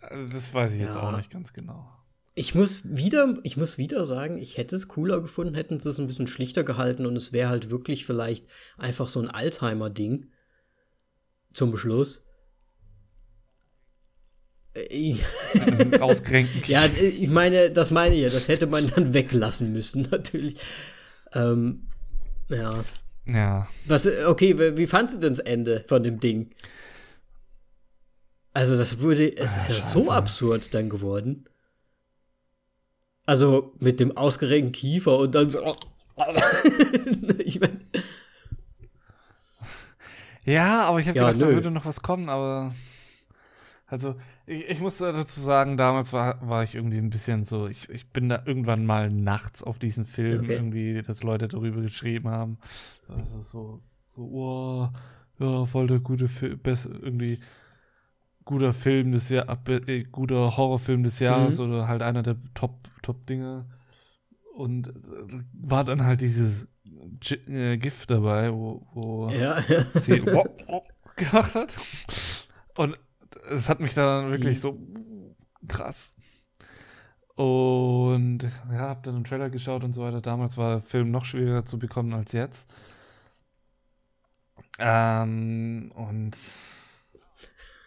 also 0.00 0.32
das 0.32 0.52
weiß 0.54 0.72
ich 0.74 0.80
jetzt 0.80 0.96
Ja. 0.96 0.96
auch 0.96 1.12
nicht 1.12 1.30
ganz 1.30 1.52
genau. 1.52 1.88
Ich 2.34 2.54
muss 2.54 2.80
wieder, 2.84 3.38
ich 3.42 3.56
muss 3.58 3.76
wieder 3.76 4.06
sagen, 4.06 4.38
ich 4.38 4.56
hätte 4.56 4.74
es 4.76 4.88
cooler 4.88 5.20
gefunden, 5.20 5.54
hätten 5.54 5.80
sie 5.80 5.90
es 5.90 5.98
ein 5.98 6.06
bisschen 6.06 6.26
schlichter 6.28 6.64
gehalten 6.64 7.04
und 7.04 7.14
es 7.16 7.32
wäre 7.32 7.50
halt 7.50 7.70
wirklich 7.70 8.06
vielleicht 8.06 8.46
einfach 8.78 9.08
so 9.08 9.20
ein 9.20 9.28
Alzheimer-Ding 9.28 10.26
zum 11.52 11.76
Schluss. 11.76 12.22
Ausgerenkten 16.00 16.62
ja, 16.66 16.86
ich 16.86 17.28
meine, 17.28 17.70
das 17.70 17.90
meine 17.90 18.14
ich 18.14 18.22
ja, 18.22 18.30
das 18.30 18.48
hätte 18.48 18.66
man 18.66 18.88
dann 18.88 19.12
weglassen 19.12 19.72
müssen, 19.72 20.02
natürlich. 20.10 20.54
Ähm, 21.34 21.88
ja. 22.48 22.82
Ja. 23.26 23.68
Was, 23.84 24.06
okay, 24.06 24.76
wie, 24.76 24.86
fandst 24.86 25.14
du 25.14 25.18
denn 25.18 25.32
das 25.34 25.40
Ende 25.40 25.84
von 25.88 26.02
dem 26.02 26.20
Ding? 26.20 26.50
Also, 28.54 28.76
das 28.76 29.00
wurde, 29.00 29.36
es 29.36 29.52
Ah, 29.52 29.56
ist 29.56 29.68
ja 29.68 29.74
scheiße. 29.76 29.92
so 29.92 30.10
absurd 30.10 30.74
dann 30.74 30.88
geworden. 30.88 31.44
Also, 33.26 33.72
mit 33.78 34.00
dem 34.00 34.16
ausgeregten 34.16 34.72
Kiefer 34.72 35.18
und 35.18 35.34
dann 35.34 35.50
so. 35.50 35.76
ich 37.38 37.60
meine, 37.60 37.80
Ja, 40.44 40.82
aber 40.84 41.00
ich 41.00 41.06
habe 41.08 41.18
Ja, 41.18 41.30
gedacht, 41.30 41.40
da 41.42 41.46
nö. 41.46 41.52
würde 41.52 41.70
noch 41.70 41.84
was 41.84 42.02
kommen, 42.02 42.28
aber. 42.28 42.74
Also, 43.86 44.14
ich, 44.46 44.64
ich 44.70 44.80
muss 44.80 44.96
dazu 44.98 45.40
sagen, 45.40 45.76
damals 45.76 46.12
war, 46.12 46.46
war 46.48 46.62
ich 46.64 46.74
irgendwie 46.74 46.96
ein 46.98 47.10
bisschen 47.10 47.44
so, 47.44 47.66
ich, 47.68 47.88
ich 47.90 48.06
bin 48.08 48.28
da 48.28 48.42
irgendwann 48.46 48.86
mal 48.86 49.08
nachts 49.08 49.62
auf 49.62 49.78
diesen 49.78 50.06
Film 50.06 50.44
Okay. 50.44 50.56
irgendwie, 50.56 51.02
dass 51.02 51.22
Leute 51.22 51.48
darüber 51.48 51.82
geschrieben 51.82 52.28
haben. 52.30 52.58
Also 53.08 53.42
so, 53.42 53.82
so, 54.16 54.22
oh, 54.22 54.88
ja, 55.38 55.66
voll 55.66 55.88
der 55.88 56.00
gute 56.00 56.28
Film, 56.28 56.60
irgendwie 56.64 57.40
guter 58.44 58.72
Film 58.72 59.12
des 59.12 59.28
Jahres, 59.28 59.58
äh, 59.68 60.04
guter 60.04 60.56
Horrorfilm 60.56 61.02
des 61.04 61.18
Jahres 61.18 61.58
Mhm. 61.58 61.66
oder 61.66 61.88
halt 61.88 62.02
einer 62.02 62.22
der 62.22 62.36
Top, 62.54 62.88
Top-Dinge. 63.02 63.66
Und 64.54 64.88
äh, 64.88 64.92
war 65.54 65.84
dann 65.84 66.04
halt 66.04 66.20
dieses 66.20 66.66
Gi- 67.20 67.34
äh, 67.50 67.76
Gift 67.78 68.10
dabei, 68.10 68.52
wo, 68.52 68.82
wo 68.92 69.28
ja, 69.30 69.60
ja. 69.60 69.84
sie 70.00 70.22
wop, 70.26 70.62
wop 70.68 70.88
gemacht 71.16 71.54
hat. 71.54 71.78
Und 72.76 72.98
es 73.50 73.68
hat 73.68 73.80
mich 73.80 73.94
dann 73.94 74.30
wirklich 74.30 74.56
Mhm. 74.56 74.60
so 74.60 74.78
krass. 75.68 76.14
Und 77.34 78.40
ja, 78.70 78.88
hab 78.90 79.02
dann 79.04 79.14
einen 79.16 79.24
Trailer 79.24 79.48
geschaut 79.48 79.84
und 79.84 79.94
so 79.94 80.02
weiter. 80.02 80.20
Damals 80.20 80.58
war 80.58 80.72
der 80.74 80.82
Film 80.82 81.10
noch 81.10 81.24
schwieriger 81.24 81.64
zu 81.64 81.78
bekommen 81.78 82.12
als 82.12 82.32
jetzt. 82.32 82.68
Ähm, 84.78 85.92
und 85.94 86.36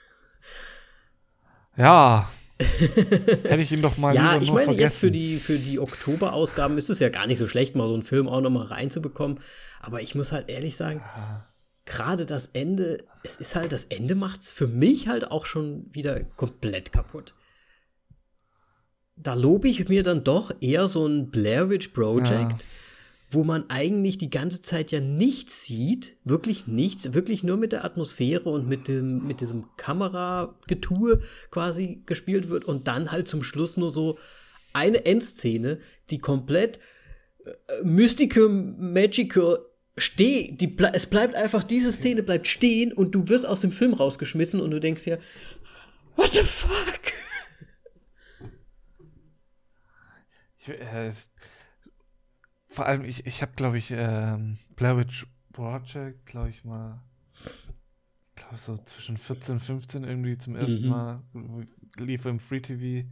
ja, 1.77 2.29
hätte 2.59 3.61
ich 3.61 3.71
ihn 3.71 3.81
doch 3.81 3.97
mal 3.97 4.15
ja, 4.15 4.37
ich 4.39 4.49
meine, 4.49 4.65
vergessen. 4.65 4.79
jetzt 4.79 4.97
für 4.97 5.11
die, 5.11 5.37
für 5.39 5.57
die 5.59 5.79
Oktoberausgaben 5.79 6.77
ist 6.77 6.89
es 6.89 6.99
ja 6.99 7.09
gar 7.09 7.27
nicht 7.27 7.37
so 7.37 7.47
schlecht, 7.47 7.75
mal 7.75 7.87
so 7.87 7.93
einen 7.93 8.03
Film 8.03 8.27
auch 8.29 8.41
nochmal 8.41 8.67
reinzubekommen. 8.67 9.39
Aber 9.81 10.01
ich 10.01 10.15
muss 10.15 10.31
halt 10.31 10.49
ehrlich 10.49 10.77
sagen, 10.77 11.01
Ja. 11.17 11.47
gerade 11.85 12.25
das 12.25 12.47
Ende, 12.47 13.03
es 13.23 13.35
ist 13.37 13.55
halt, 13.55 13.71
das 13.71 13.85
Ende 13.85 14.15
macht 14.15 14.41
es 14.41 14.51
für 14.51 14.67
mich 14.67 15.07
halt 15.07 15.31
auch 15.31 15.45
schon 15.45 15.87
wieder 15.91 16.21
komplett 16.23 16.91
kaputt. 16.93 17.35
Da 19.17 19.33
lobe 19.33 19.67
ich 19.67 19.87
mir 19.87 20.03
dann 20.03 20.23
doch 20.23 20.51
eher 20.61 20.87
so 20.87 21.05
ein 21.05 21.29
Blair 21.31 21.69
Witch 21.69 21.89
Project, 21.89 22.31
Ja. 22.31 22.57
Wo 23.31 23.43
man 23.43 23.69
eigentlich 23.69 24.17
die 24.17 24.29
ganze 24.29 24.61
Zeit 24.61 24.91
ja 24.91 24.99
nichts 24.99 25.65
sieht, 25.65 26.15
wirklich 26.23 26.67
nichts, 26.67 27.13
wirklich 27.13 27.43
nur 27.43 27.57
mit 27.57 27.71
der 27.71 27.83
Atmosphäre 27.83 28.49
und 28.49 28.67
mit, 28.67 28.87
dem, 28.87 29.25
mit 29.27 29.41
diesem 29.41 29.65
Kameragetue 29.77 31.21
quasi 31.51 32.03
gespielt 32.05 32.49
wird 32.49 32.65
und 32.65 32.87
dann 32.87 33.11
halt 33.11 33.27
zum 33.27 33.43
Schluss 33.43 33.77
nur 33.77 33.89
so 33.89 34.17
eine 34.73 35.05
Endszene, 35.05 35.79
die 36.09 36.19
komplett 36.19 36.79
äh, 37.45 37.51
mystical, 37.83 38.47
magical 38.49 39.59
steh, 39.97 40.51
die, 40.51 40.75
es 40.93 41.07
bleibt 41.07 41.35
einfach, 41.35 41.63
diese 41.63 41.91
Szene 41.91 42.21
bleibt 42.23 42.47
stehen 42.47 42.91
und 42.93 43.15
du 43.15 43.27
wirst 43.27 43.45
aus 43.45 43.61
dem 43.61 43.71
Film 43.71 43.93
rausgeschmissen 43.93 44.59
und 44.59 44.71
du 44.71 44.79
denkst 44.79 45.05
dir, 45.05 45.19
what 46.15 46.33
the 46.33 46.41
fuck? 46.41 46.99
Ich, 50.59 50.69
äh, 50.69 51.11
vor 52.75 52.85
allem, 52.85 53.03
ich, 53.05 53.25
ich 53.25 53.41
habe, 53.41 53.53
glaube 53.55 53.77
ich, 53.77 53.91
ähm, 53.91 54.57
Blair 54.75 54.97
Witch 54.97 55.25
Project, 55.53 56.25
glaube 56.25 56.49
ich 56.49 56.63
mal, 56.65 57.01
glaube 58.35 58.57
so 58.57 58.77
zwischen 58.85 59.17
14 59.17 59.55
und 59.55 59.59
15 59.61 60.03
irgendwie 60.03 60.37
zum 60.37 60.55
ersten 60.55 60.83
Mhm. 60.83 60.89
Mal 60.89 61.21
lief 61.97 62.25
im 62.25 62.39
Free 62.39 62.59
TV 62.59 63.07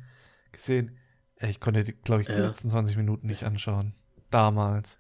gesehen. 0.52 0.98
Ja, 1.42 1.48
ich 1.48 1.60
konnte, 1.60 1.84
glaube 1.84 2.22
ich, 2.22 2.28
die 2.28 2.34
Ja. 2.34 2.48
letzten 2.48 2.70
20 2.70 2.98
Minuten 2.98 3.28
nicht 3.28 3.44
anschauen. 3.44 3.94
Damals. 4.30 4.98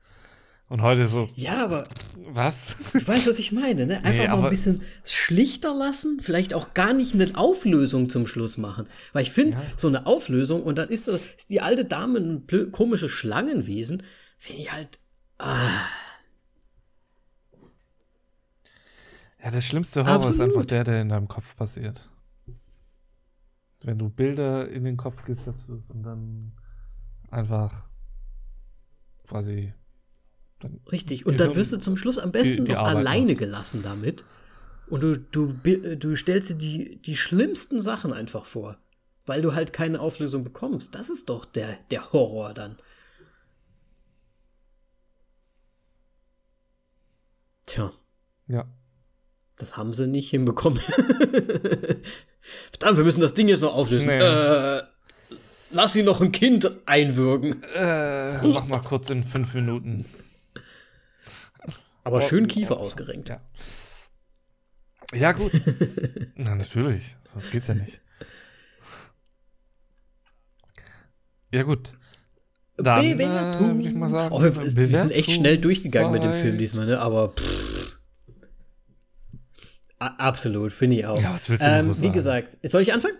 Und 0.70 0.82
heute 0.82 1.08
so, 1.08 1.30
Ja, 1.36 1.64
aber 1.66 1.84
was? 2.16 2.76
du 2.94 3.06
weißt, 3.06 3.28
was 3.28 3.38
ich 3.38 3.52
meine, 3.52 3.86
ne? 3.86 3.98
Einfach 4.04 4.24
Nee, 4.24 4.28
mal 4.30 4.44
ein 4.46 4.50
bisschen 4.50 4.82
schlichter 5.04 5.76
lassen, 5.76 6.20
vielleicht 6.22 6.54
auch 6.54 6.74
gar 6.74 6.94
nicht 6.94 7.14
eine 7.14 7.36
Auflösung 7.38 8.10
zum 8.10 8.26
Schluss 8.26 8.58
machen. 8.58 8.88
Weil 9.12 9.24
ich 9.24 9.32
finde, 9.32 9.58
Ja. 9.58 9.64
so 9.78 9.88
eine 9.90 10.06
Auflösung 10.06 10.64
und 10.64 10.78
dann 10.78 10.90
ist, 10.90 11.12
die 11.50 11.62
alte 11.62 11.86
Dame 11.86 12.20
ein 12.20 12.72
komisches 12.72 13.12
Schlangenwesen, 13.12 14.04
finde 14.44 14.62
ich 14.62 14.72
halt. 14.72 15.00
Ah, 15.38 15.86
Ja, 19.44 19.52
der 19.52 19.62
schlimmste 19.62 20.06
Horror 20.06 20.30
ist 20.30 20.40
einfach 20.40 20.46
Absolut. 20.62 20.72
der, 20.72 20.84
der 20.86 21.02
in 21.02 21.10
deinem 21.10 21.28
Kopf 21.28 21.56
passiert. 21.58 22.10
Wenn 23.82 24.00
du 24.00 24.08
Bilder 24.10 24.70
in 24.70 24.86
den 24.86 24.96
Kopf 24.96 25.26
gesetzt 25.26 25.70
hast 25.70 25.92
und 25.92 26.04
dann 26.04 26.54
einfach 27.30 27.84
quasi 29.28 29.74
dann 30.60 30.80
richtig. 30.90 31.26
Und 31.26 31.34
Die 31.34 31.38
dann 31.38 31.56
wirst 31.56 31.74
du 31.74 31.78
zum 31.78 31.98
Schluss 31.98 32.18
am 32.18 32.32
besten 32.32 32.64
die 32.64 32.72
noch 32.72 32.80
Arbeit 32.80 32.96
alleine 32.96 33.36
gelassen 33.36 33.82
damit. 33.84 34.24
Und 34.88 35.04
du, 35.04 35.18
du, 35.18 35.54
du 35.54 36.16
stellst 36.16 36.52
dir 36.52 36.56
die, 36.56 37.02
die 37.02 37.18
schlimmsten 37.18 37.82
Sachen 37.82 38.14
einfach 38.14 38.46
vor. 38.46 38.78
Weil 39.26 39.42
du 39.42 39.54
halt 39.54 39.74
keine 39.74 40.00
Auflösung 40.00 40.46
bekommst. 40.46 40.96
Das 40.96 41.10
ist 41.10 41.28
doch 41.28 41.44
der, 41.44 41.78
der 41.92 42.14
Horror 42.14 42.54
dann. 42.54 42.78
Tja. 47.66 47.92
ja. 48.48 48.66
Das 49.56 49.78
haben 49.78 49.94
sie 49.94 50.08
nicht 50.08 50.32
hinbekommen. 50.32 50.80
Verdammt, 52.72 52.98
wir 52.98 53.04
müssen 53.04 53.22
das 53.22 53.36
Ding 53.36 53.48
jetzt 53.48 53.62
noch 53.62 53.76
auflösen. 53.76 54.08
Nee. 54.08 54.18
Äh, 54.18 54.82
lass 55.70 55.94
sie 55.94 56.02
noch 56.02 56.22
ein 56.22 56.32
Kind 56.32 56.70
einwürgen. 56.88 57.62
Äh, 57.76 58.42
mach 58.48 58.66
mal 58.66 58.82
kurz 58.82 59.12
in 59.12 59.24
fünf 59.24 59.54
Minuten. 59.54 60.06
Aber 62.04 62.18
Oh, 62.18 62.22
schön 62.22 62.48
Kiefer 62.48 62.78
oh, 62.78 62.82
ausgerenkt. 62.84 63.30
Ja. 63.30 63.42
Ja, 65.14 65.32
gut. 65.32 65.52
Na, 66.36 66.56
natürlich. 66.56 67.16
Sonst 67.32 67.52
geht's 67.52 67.68
ja 67.68 67.76
nicht. 67.76 68.02
Ja, 71.52 71.62
gut. 71.64 71.94
Dann 72.78 73.04
äh, 73.06 73.14
Bewertung. 73.14 73.78
würde 73.78 73.90
ich 73.90 73.96
mal 73.96 74.10
sagen. 74.10 74.34
Oh, 74.34 74.42
wir, 74.42 74.56
wir 74.56 74.70
sind 74.70 75.12
echt 75.12 75.32
schnell 75.32 75.58
durchgegangen 75.58 76.12
mit 76.12 76.24
dem. 76.24 76.34
Film 76.34 76.58
diesmal, 76.58 76.86
ne? 76.86 77.00
Aber 77.00 77.30
pff. 77.30 78.00
Absolut, 80.00 80.74
finde 80.74 80.98
ich 80.98 81.06
auch. 81.06 81.22
Ja, 81.22 81.34
was 81.34 81.50
willst 81.50 81.64
du 81.64 81.70
ähm, 81.70 81.90
Wie 81.90 81.94
sagen? 81.94 82.14
gesagt, 82.14 82.58
soll 82.64 82.82
ich 82.82 82.94
anfangen? 82.94 83.16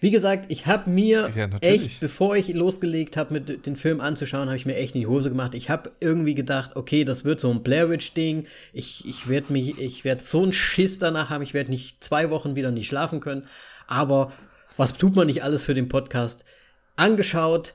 Wie 0.00 0.10
gesagt, 0.10 0.46
ich 0.48 0.66
habe 0.66 0.90
mir 0.90 1.32
Ja, 1.34 1.48
echt, 1.60 2.00
bevor 2.00 2.36
ich 2.36 2.52
losgelegt 2.52 3.16
habe, 3.16 3.32
mit 3.32 3.66
den 3.66 3.76
Film 3.76 4.00
anzuschauen, 4.00 4.48
habe 4.48 4.56
ich 4.56 4.66
mir 4.66 4.76
echt 4.76 4.94
in 4.94 5.00
die 5.00 5.06
Hose 5.06 5.30
gemacht. 5.30 5.54
Ich 5.54 5.70
habe 5.70 5.92
irgendwie 6.00 6.34
gedacht, 6.34 6.76
okay, 6.76 7.04
das 7.04 7.24
wird 7.24 7.40
so 7.40 7.50
ein 7.50 7.62
Blair 7.62 7.88
Witch 7.90 8.12
Ding. 8.12 8.46
Ich, 8.72 9.06
ich 9.06 9.28
werde 9.28 9.52
mich, 9.52 9.78
ich 9.78 10.04
werde 10.04 10.22
so 10.22 10.42
einen 10.42 10.52
Schiss 10.52 10.98
danach 10.98 11.30
haben. 11.30 11.42
Ich 11.42 11.54
werde 11.54 11.70
nicht 11.70 12.04
zwei 12.04 12.28
Wochen 12.30 12.54
wieder 12.54 12.70
nicht 12.70 12.86
schlafen 12.86 13.20
können. 13.20 13.46
Aber 13.86 14.32
was 14.76 14.92
tut 14.94 15.16
man 15.16 15.26
nicht 15.26 15.42
alles 15.42 15.64
für 15.64 15.74
den 15.74 15.88
Podcast? 15.88 16.44
Angeschaut, 16.96 17.74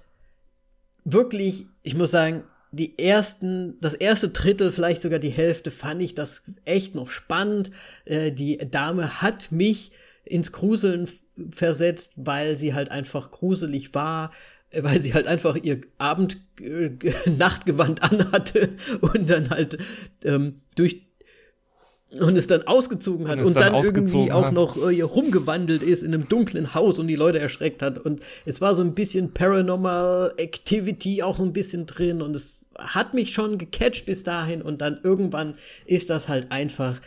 wirklich, 1.03 1.65
ich 1.83 1.95
muss 1.95 2.11
sagen, 2.11 2.43
die 2.71 2.99
ersten, 2.99 3.79
das 3.81 3.93
erste 3.93 4.29
Drittel, 4.29 4.71
vielleicht 4.71 5.01
sogar 5.01 5.19
die 5.19 5.29
Hälfte, 5.29 5.71
fand 5.71 6.01
ich 6.01 6.13
das 6.13 6.43
echt 6.65 6.95
noch 6.95 7.09
spannend. 7.09 7.71
Äh, 8.05 8.31
die 8.31 8.57
Dame 8.57 9.21
hat 9.21 9.51
mich 9.51 9.91
ins 10.23 10.51
Gruseln 10.51 11.09
versetzt, 11.49 12.13
weil 12.15 12.55
sie 12.57 12.73
halt 12.73 12.91
einfach 12.91 13.31
gruselig 13.31 13.95
war, 13.95 14.31
äh, 14.69 14.83
weil 14.83 15.01
sie 15.01 15.13
halt 15.13 15.25
einfach 15.25 15.55
ihr 15.55 15.81
Abend 15.97 16.37
äh, 16.59 16.91
anhatte 17.39 18.69
und 19.01 19.29
dann 19.29 19.49
halt 19.49 19.79
ähm, 20.23 20.61
durch 20.75 21.09
und 22.18 22.36
es 22.38 22.48
dann 22.48 22.64
ausgezogen 22.64 23.27
hat 23.27 23.38
Und 23.38 23.45
und, 23.48 23.56
dann 23.56 23.73
dann, 23.73 23.84
irgendwie 23.84 24.31
auch 24.31 24.45
hat. 24.45 24.53
noch 24.53 24.77
äh, 24.77 24.94
hier 24.94 25.06
rumgewandelt 25.06 25.84
ist 25.84 26.02
in 26.02 26.14
einem 26.14 26.27
dunklen 26.27 26.73
Haus 26.73 26.98
und 26.98 27.07
die 27.07 27.15
Leute 27.15 27.40
erschreckt 27.40 27.81
hat. 27.84 27.99
Und 27.99 28.22
es 28.45 28.61
war 28.61 28.73
so 28.73 28.81
ein 28.81 28.95
bisschen 28.95 29.34
Paranormal 29.34 30.34
Activity 30.38 31.22
auch 31.22 31.38
so 31.38 31.44
ein 31.44 31.53
bisschen 31.53 31.86
drin 31.86 32.22
und 32.22 32.36
es 32.36 32.68
hat 32.77 33.14
mich 33.14 33.34
schon 33.34 33.57
gecatcht 33.57 34.06
bis 34.06 34.23
dahin 34.23 34.61
und 34.61 34.81
dann 34.81 34.99
irgendwann 35.03 35.56
ist 35.86 36.10
das 36.10 36.27
halt 36.27 36.52
einfach 36.52 36.99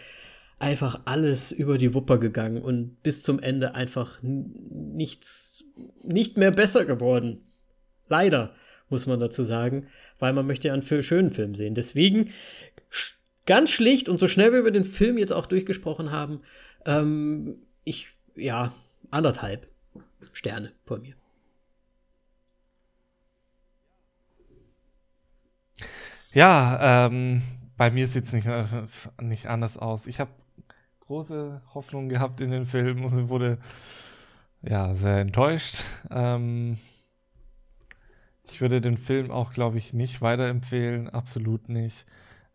einfach 0.58 1.00
alles 1.06 1.50
über 1.50 1.76
die 1.76 1.92
Wupper 1.92 2.18
gegangen 2.18 2.62
und 2.62 3.02
bis 3.02 3.24
zum 3.24 3.40
Ende 3.40 3.74
einfach 3.74 4.20
nichts 4.22 5.64
nicht 6.04 6.36
mehr 6.36 6.52
besser 6.52 6.84
geworden. 6.84 7.40
Leider 8.08 8.54
muss 8.88 9.06
man 9.06 9.18
dazu 9.18 9.42
sagen, 9.42 9.88
weil 10.20 10.32
man 10.32 10.46
möchte 10.46 10.68
ja 10.68 10.74
einen 10.74 10.82
schönen 10.82 11.32
Film 11.32 11.56
sehen. 11.56 11.74
Deswegen 11.74 12.30
ganz 13.46 13.70
schlicht 13.70 14.08
und 14.08 14.18
so 14.18 14.28
schnell 14.28 14.52
wir 14.52 14.60
über 14.60 14.70
den 14.70 14.84
Film 14.84 15.18
jetzt 15.18 15.32
auch 15.32 15.46
durchgesprochen 15.46 16.10
haben, 16.10 16.40
ähm, 16.86 17.56
ich, 17.84 18.08
ja, 18.36 18.72
anderthalb 19.10 19.68
Sterne 20.32 20.72
von 20.84 21.02
mir. 21.02 21.14
Ja, 26.32 27.06
ähm, 27.06 27.42
bei 27.76 27.90
mir 27.90 28.06
sieht 28.06 28.24
es 28.24 28.32
nicht, 28.32 28.48
nicht 29.20 29.46
anders 29.46 29.76
aus. 29.76 30.06
Ich 30.06 30.18
habe 30.18 30.30
große 31.00 31.60
Hoffnung 31.74 32.08
gehabt 32.08 32.40
in 32.40 32.50
den 32.50 32.64
Film 32.64 33.04
und 33.04 33.28
wurde 33.28 33.58
ja 34.62 34.94
sehr 34.94 35.18
enttäuscht. 35.18 35.84
Ähm, 36.10 36.78
ich 38.44 38.60
würde 38.60 38.80
den 38.80 38.96
Film 38.96 39.30
auch, 39.30 39.52
glaube 39.52 39.78
ich, 39.78 39.92
nicht 39.92 40.22
weiterempfehlen, 40.22 41.10
absolut 41.10 41.68
nicht. 41.68 42.06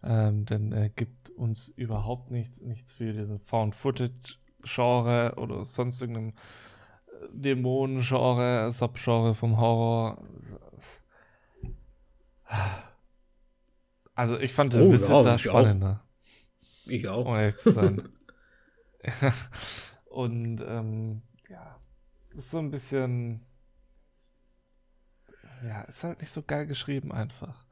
Ähm, 0.07 0.45
denn 0.45 0.71
er 0.71 0.89
gibt 0.89 1.29
uns 1.31 1.67
überhaupt 1.69 2.31
nichts, 2.31 2.61
nichts 2.61 2.93
für 2.93 3.11
diesen 3.13 3.39
Found-Footage-Genre 3.41 5.33
oder 5.37 5.65
sonst 5.65 6.01
irgendeinem 6.01 6.29
äh, 6.29 7.27
Dämonen-Genre, 7.33 8.71
Subgenre 8.71 9.35
vom 9.35 9.57
Horror. 9.59 10.23
Also 14.15 14.37
ich 14.39 14.53
fand 14.53 14.73
es 14.73 14.79
Oh, 14.79 14.83
ein 14.85 14.89
bisschen 14.91 15.09
ja, 15.17 15.21
da 15.23 15.35
ich 15.35 15.49
auch. 15.49 15.73
spannender, 15.73 16.03
Ich 16.85 17.07
auch. 17.07 17.25
um 17.25 17.35
ehrlich 17.35 17.57
zu 17.57 17.71
sein. 17.71 18.09
Und 20.09 20.61
ähm, 20.65 21.21
ja, 21.49 21.77
ist 22.35 22.51
so 22.51 22.59
ein 22.59 22.71
bisschen, 22.71 23.45
ja, 25.65 25.81
ist 25.83 26.03
halt 26.03 26.19
nicht 26.21 26.31
so 26.31 26.41
geil 26.43 26.65
geschrieben 26.67 27.11
einfach. 27.11 27.65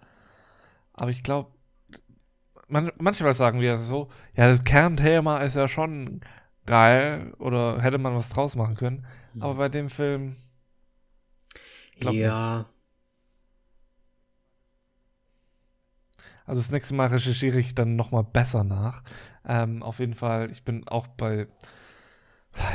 Aber 0.93 1.11
ich 1.11 1.23
glaube, 1.23 1.51
man, 2.67 2.91
manchmal 2.97 3.33
sagen 3.33 3.59
wir 3.61 3.77
so, 3.77 4.09
ja, 4.35 4.47
das 4.49 4.63
Kernthema 4.63 5.39
ist 5.39 5.55
ja 5.55 5.67
schon 5.67 6.21
geil 6.65 7.33
oder 7.39 7.81
hätte 7.81 7.97
man 7.97 8.15
was 8.15 8.29
draus 8.29 8.55
machen 8.55 8.75
können. 8.75 9.05
Aber 9.39 9.55
bei 9.55 9.69
dem 9.69 9.89
Film, 9.89 10.37
ja, 11.99 12.65
also 16.45 16.61
das 16.61 16.71
nächste 16.71 16.93
Mal 16.93 17.07
recherchiere 17.07 17.59
ich 17.59 17.75
dann 17.75 17.95
nochmal 17.95 18.23
besser 18.23 18.63
nach. 18.63 19.03
Ähm, 19.45 19.81
auf 19.83 19.99
jeden 19.99 20.13
Fall, 20.13 20.51
ich 20.51 20.63
bin 20.63 20.87
auch 20.87 21.07
bei, 21.07 21.47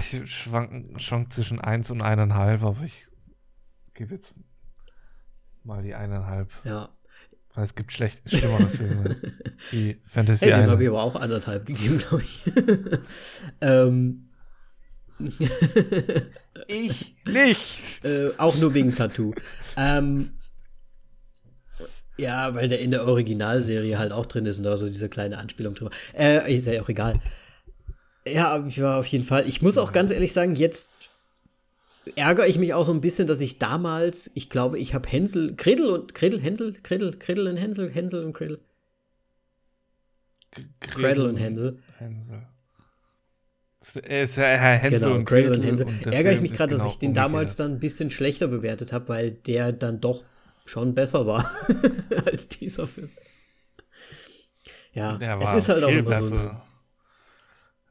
ich 0.01 0.33
schwank, 0.35 1.01
schwank 1.01 1.33
zwischen 1.33 1.61
1 1.61 1.91
und 1.91 2.03
1,5, 2.03 2.63
aber 2.67 2.83
ich 2.83 3.07
gebe 3.95 4.15
jetzt 4.15 4.35
mal 5.63 5.83
die 5.83 5.95
1,5. 5.95 6.49
ja. 6.65 6.89
Weil 7.55 7.65
es 7.65 7.75
gibt 7.75 7.93
schlecht, 7.93 8.21
schlimmere 8.27 8.67
Filme. 8.77 9.17
wie 9.71 9.97
Fantasy 10.07 10.47
Hey, 10.47 10.61
dem 10.63 10.71
habe 10.71 10.83
ich 10.83 10.89
aber 10.89 11.03
auch 11.03 11.17
anderthalb 11.17 11.67
gegeben, 11.67 11.99
glaube 11.99 12.23
ich. 12.23 12.41
ähm, 13.61 14.29
Ich 16.69 17.15
nicht. 17.27 18.05
äh, 18.05 18.31
auch 18.39 18.57
nur 18.57 18.75
wegen 18.75 18.95
Tattoo. 18.95 19.35
ähm, 19.77 20.33
ja, 22.17 22.55
weil 22.55 22.69
der 22.69 22.81
in 22.81 22.91
der 22.91 23.07
Originalserie 23.07 23.99
halt 23.99 24.13
auch 24.13 24.27
drin 24.27 24.45
ist 24.47 24.59
und 24.59 24.65
da 24.65 24.77
so 24.77 24.87
diese 24.89 25.09
kleine 25.09 25.39
Anspielung 25.39 25.75
drüber. 25.75 25.91
Äh, 26.17 26.55
ist 26.55 26.67
ja 26.67 26.81
auch 26.83 26.89
egal. 26.89 27.15
Ja, 28.27 28.49
aber 28.51 28.67
ich 28.67 28.81
war 28.83 28.99
auf 28.99 29.07
jeden 29.07 29.25
Fall. 29.25 29.49
Ich 29.49 29.63
muss 29.63 29.79
auch 29.79 29.93
ganz 29.93 30.11
ehrlich 30.11 30.33
sagen, 30.35 30.55
jetzt 30.55 30.91
ärgere 32.17 32.47
ich 32.47 32.59
mich 32.59 32.75
auch 32.75 32.85
so 32.87 32.93
ein 32.93 33.01
bisschen, 33.01 33.27
dass 33.27 33.41
ich 33.41 33.59
damals, 33.59 34.31
ich 34.35 34.51
glaube, 34.51 34.79
ich 34.79 34.95
habe 34.95 35.09
Hänsel, 35.09 35.55
Gretel 35.57 35.89
und 35.91 36.15
Gretel, 36.15 36.41
Hänsel, 36.41 36.75
Gretel, 36.83 37.17
Gretel 37.19 37.47
und 37.49 37.57
Hänsel, 37.57 37.91
Hänsel 37.91 38.25
und 38.25 38.33
Gretel. 38.33 38.61
Gretel 40.81 41.27
und 41.27 41.37
Hänsel. 41.37 41.79
Hänsel. 41.99 42.43
Ja 43.83 44.43
Herr 44.59 44.77
Hänsel 44.77 45.01
Genau, 45.01 45.15
und 45.15 45.25
Gretel 45.25 45.57
und 45.57 45.63
Hänsel. 45.63 45.87
und 45.87 46.07
Ärgere 46.07 46.35
ich 46.35 46.41
mich 46.43 46.53
gerade, 46.53 46.71
dass 46.73 46.81
genau 46.81 46.91
ich 46.93 46.99
den 46.99 47.15
damals 47.15 47.53
umgekehrt. 47.53 47.61
dann 47.61 47.77
ein 47.77 47.81
bisschen 47.81 48.11
schlechter 48.11 48.49
bewertet 48.49 48.93
habe, 48.93 49.09
weil 49.09 49.31
der 49.31 49.73
dann 49.73 50.01
doch 50.01 50.25
schon 50.67 50.95
besser 50.95 51.27
war 51.27 51.51
als 52.27 52.49
dieser 52.49 52.87
Film. 52.87 53.11
Ja, 54.93 55.19
es 55.41 55.55
ist 55.63 55.69
halt 55.69 55.85
auch 55.85 55.89
immer 55.89 56.23
so. 56.23 56.31
besser. 56.31 56.41
Eine, 56.41 56.63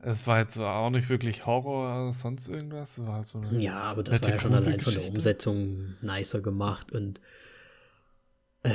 Es 0.01 0.25
war 0.27 0.39
jetzt 0.39 0.57
auch 0.57 0.89
nicht 0.89 1.09
wirklich 1.09 1.45
Horror 1.45 2.03
oder 2.05 2.13
sonst 2.13 2.47
irgendwas. 2.47 2.97
Es 2.97 3.05
war 3.05 3.15
halt 3.15 3.27
so 3.27 3.39
eine 3.39 3.59
ja, 3.59 3.81
aber 3.81 4.03
das 4.03 4.21
war 4.21 4.29
ja 4.29 4.39
schon 4.39 4.53
allein 4.53 4.79
von 4.79 4.93
der. 4.93 5.07
Umsetzung 5.09 5.95
nicer 6.01 6.41
gemacht 6.41 6.91
und 6.93 7.19
äh, 8.63 8.71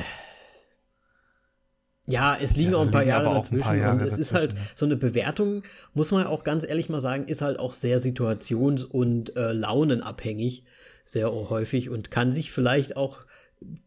ja, 2.07 2.37
es 2.39 2.55
liegen 2.57 2.73
Ja, 2.73 2.79
auch 2.79 2.83
ein 2.83 2.91
paar 2.91 3.05
Jahre 3.05 3.35
dazwischen 3.35 3.63
paar 3.63 3.75
Jahre 3.75 3.93
und 3.95 4.03
es 4.03 4.19
ist 4.19 4.35
halt 4.35 4.53
dazwischen, 4.53 4.67
ja. 4.67 4.77
so 4.77 4.85
eine 4.85 4.97
Bewertung, 4.97 5.63
muss 5.95 6.11
man 6.11 6.27
auch 6.27 6.45
ganz 6.45 6.65
ehrlich 6.65 6.91
mal 6.91 7.01
sagen, 7.01 7.27
ist 7.27 7.41
halt 7.41 7.59
auch 7.59 7.73
sehr 7.73 7.99
situations- 8.01 8.85
und 8.85 9.35
äh, 9.37 9.53
launenabhängig, 9.53 10.65
sehr 11.07 11.33
häufig 11.33 11.89
und 11.89 12.11
kann 12.11 12.33
sich 12.33 12.53
vielleicht 12.53 12.97
auch 12.99 13.21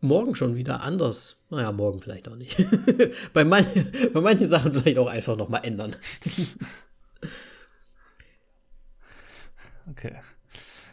morgen 0.02 0.34
schon 0.34 0.56
wieder 0.56 0.82
anders, 0.82 1.38
naja, 1.52 1.72
morgen 1.72 2.00
vielleicht 2.00 2.28
auch 2.28 2.36
nicht, 2.36 2.58
bei, 3.34 3.44
man, 3.44 3.68
bei 4.14 4.22
manchen 4.22 4.50
Sachen 4.50 4.74
vielleicht 4.74 4.98
auch 4.98 5.08
einfach 5.08 5.38
nochmal 5.38 5.62
ändern. 5.64 5.96
Okay. 9.90 10.14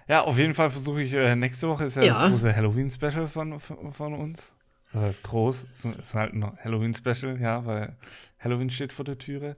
Ja, 0.09 0.23
auf 0.23 0.37
jeden 0.39 0.55
Fall 0.55 0.71
versuche 0.71 1.03
ich, 1.03 1.13
äh, 1.15 1.35
nächste 1.35 1.69
Woche 1.69 1.85
ist 1.85 1.97
ja, 1.97 2.03
Ja. 2.03 2.19
das 2.21 2.31
große 2.31 2.55
Halloween-Special 2.55 3.27
von, 3.29 3.59
von, 3.59 3.93
von 3.93 4.15
uns. 4.15 4.53
Das 4.93 5.03
heißt 5.03 5.23
groß, 5.25 5.67
es 5.71 5.85
ist 5.85 6.15
halt 6.15 6.35
ein 6.35 6.45
Halloween-Special, 6.63 7.41
ja, 7.41 7.65
weil 7.67 7.97
Halloween 8.39 8.71
steht 8.71 8.93
vor 8.93 9.05
der 9.05 9.19
Türe. 9.19 9.57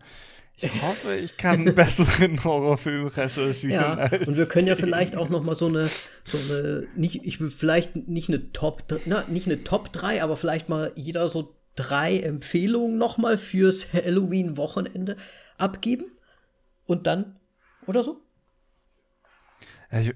Ich 0.59 0.71
hoffe, 0.83 1.15
ich 1.17 1.37
kann 1.37 1.61
einen 1.61 1.75
besseren 1.75 2.43
Horrorfilm 2.45 3.09
recherchieren. 3.09 3.73
Ja, 3.99 4.11
und 4.27 4.37
wir 4.37 4.47
können 4.47 4.69
ja 4.69 4.77
vielleicht 4.77 5.17
auch 5.17 5.29
noch 5.29 5.43
mal 5.43 5.57
so 5.57 5.67
eine, 5.67 5.91
so 6.25 6.39
eine, 6.39 6.87
nicht, 6.95 7.27
ich 7.27 7.41
will 7.41 7.51
vielleicht 7.51 8.09
nicht 8.09 8.29
eine 8.29 8.53
Top, 8.53 8.85
na, 9.05 9.25
nicht 9.29 9.47
eine 9.47 9.65
Top 9.65 9.93
3, 9.93 10.23
aber 10.23 10.37
vielleicht 10.37 10.69
mal 10.69 10.93
jeder 10.95 11.29
so 11.29 11.55
drei 11.75 12.21
Empfehlungen 12.21 12.97
noch 12.97 13.19
mal 13.19 13.37
fürs 13.37 13.93
Halloween-Wochenende 13.93 15.17
abgeben 15.59 16.07
und 16.87 17.07
dann 17.07 17.37
oder 17.87 18.03
so. 18.03 18.23
Ja, 19.91 20.01
ich 20.01 20.15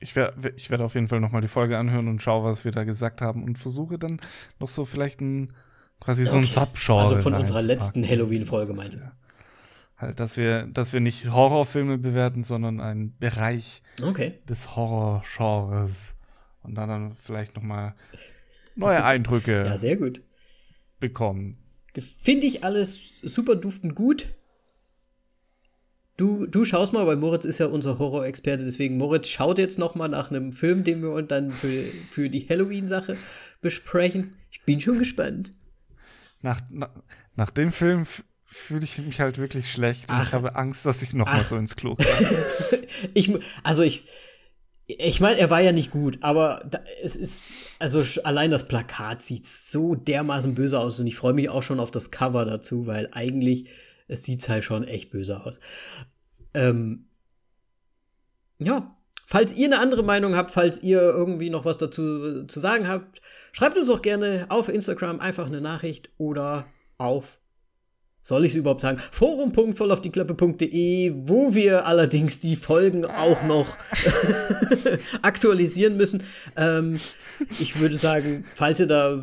ich 0.00 0.14
werde 0.14 0.52
ich 0.56 0.70
werd 0.70 0.80
auf 0.80 0.94
jeden 0.94 1.08
Fall 1.08 1.20
nochmal 1.20 1.42
die 1.42 1.48
Folge 1.48 1.76
anhören 1.76 2.08
und 2.08 2.22
schaue, 2.22 2.44
was 2.44 2.64
wir 2.64 2.72
da 2.72 2.84
gesagt 2.84 3.20
haben 3.20 3.42
und 3.42 3.58
versuche 3.58 3.98
dann 3.98 4.20
noch 4.60 4.68
so 4.68 4.84
vielleicht 4.84 5.20
ein, 5.20 5.54
quasi 6.00 6.24
so 6.24 6.36
ein 6.36 6.44
Okay. 6.44 6.52
Subgenre 6.52 7.00
Also 7.00 7.22
von 7.22 7.34
unserer 7.34 7.62
letzten 7.62 8.06
Halloween-Folge 8.06 8.74
meinte. 8.74 8.98
Ja. 8.98 9.12
Halt, 9.96 10.20
dass 10.20 10.36
wir, 10.36 10.66
dass 10.68 10.92
wir 10.92 11.00
nicht 11.00 11.28
Horrorfilme 11.28 11.98
bewerten, 11.98 12.44
sondern 12.44 12.80
einen 12.80 13.16
Bereich 13.18 13.82
Okay. 14.04 14.34
des 14.48 14.76
Horrorgenres 14.76 16.14
und 16.62 16.76
dann, 16.76 16.88
dann 16.88 17.12
vielleicht 17.14 17.56
nochmal 17.56 17.96
neue 18.76 19.02
Eindrücke 19.02 19.64
Ja, 19.66 19.76
sehr 19.76 19.96
gut. 19.96 20.22
bekommen. 21.00 21.58
Finde 22.22 22.46
ich 22.46 22.62
alles 22.62 23.18
super 23.22 23.56
duftend 23.56 23.96
gut. 23.96 24.28
Du, 26.18 26.46
du 26.46 26.64
schaust 26.64 26.92
mal, 26.92 27.06
weil 27.06 27.14
Moritz 27.14 27.44
ist 27.44 27.58
ja 27.58 27.66
unser 27.66 28.00
Horror-Experte, 28.00 28.64
deswegen 28.64 28.98
Moritz 28.98 29.28
schaut 29.28 29.56
jetzt 29.56 29.78
noch 29.78 29.94
mal 29.94 30.08
nach 30.08 30.32
einem 30.32 30.52
Film, 30.52 30.82
den 30.82 31.00
wir 31.00 31.12
uns 31.12 31.28
dann 31.28 31.52
für, 31.52 31.84
für 32.10 32.28
die 32.28 32.46
Halloween-Sache 32.48 33.16
besprechen. 33.60 34.34
Ich 34.50 34.64
bin 34.64 34.80
schon 34.80 34.98
gespannt. 34.98 35.52
Nach, 36.42 36.60
na, 36.70 36.90
nach 37.36 37.50
dem 37.50 37.70
Film 37.70 38.04
fühle 38.44 38.82
ich 38.82 38.98
mich 38.98 39.20
halt 39.20 39.38
wirklich 39.38 39.70
schlecht 39.70 40.08
und 40.08 40.16
Ach. 40.16 40.26
ich 40.26 40.32
habe 40.32 40.56
Angst, 40.56 40.84
dass 40.84 41.02
ich 41.02 41.12
nochmal 41.12 41.40
Ach. 41.40 41.48
so 41.48 41.56
ins 41.56 41.76
Klo 41.76 41.94
komme. 41.94 42.08
Ich, 43.14 43.30
also 43.62 43.82
ich, 43.82 44.06
ich 44.88 45.20
meine, 45.20 45.38
er 45.38 45.50
war 45.50 45.60
ja 45.60 45.70
nicht 45.70 45.92
gut, 45.92 46.18
aber 46.22 46.64
da, 46.68 46.80
es 47.02 47.14
ist, 47.14 47.42
also 47.78 48.02
allein 48.24 48.50
das 48.50 48.66
Plakat 48.66 49.22
sieht 49.22 49.46
so 49.46 49.94
dermaßen 49.94 50.54
böse 50.54 50.80
aus 50.80 50.98
und 50.98 51.06
ich 51.06 51.14
freue 51.14 51.34
mich 51.34 51.48
auch 51.48 51.62
schon 51.62 51.78
auf 51.78 51.92
das 51.92 52.10
Cover 52.10 52.44
dazu, 52.44 52.88
weil 52.88 53.08
eigentlich, 53.12 53.68
es 54.08 54.24
sieht 54.24 54.46
halt 54.48 54.64
schon 54.64 54.84
echt 54.84 55.10
böse 55.10 55.44
aus. 55.44 55.60
Ähm, 56.54 57.06
ja, 58.58 58.96
falls 59.26 59.54
ihr 59.54 59.66
eine 59.66 59.78
andere 59.78 60.02
Meinung 60.02 60.34
habt, 60.34 60.50
falls 60.50 60.82
ihr 60.82 61.00
irgendwie 61.00 61.50
noch 61.50 61.64
was 61.64 61.78
dazu 61.78 62.44
zu 62.46 62.60
sagen 62.60 62.88
habt, 62.88 63.20
schreibt 63.52 63.78
uns 63.78 63.88
doch 63.88 64.02
gerne 64.02 64.46
auf 64.48 64.68
Instagram 64.68 65.20
einfach 65.20 65.46
eine 65.46 65.60
Nachricht 65.60 66.10
oder 66.18 66.66
auf 66.96 67.38
soll 68.28 68.44
ich 68.44 68.52
es 68.52 68.58
überhaupt 68.58 68.82
sagen? 68.82 68.98
Forum.vollaufdieklappe.de, 68.98 71.14
wo 71.16 71.54
wir 71.54 71.86
allerdings 71.86 72.40
die 72.40 72.56
Folgen 72.56 73.06
auch 73.06 73.42
noch 73.44 73.74
aktualisieren 75.22 75.96
müssen. 75.96 76.22
Ähm, 76.54 77.00
ich 77.58 77.80
würde 77.80 77.96
sagen, 77.96 78.44
falls 78.54 78.80
ihr 78.80 78.86
da, 78.86 79.22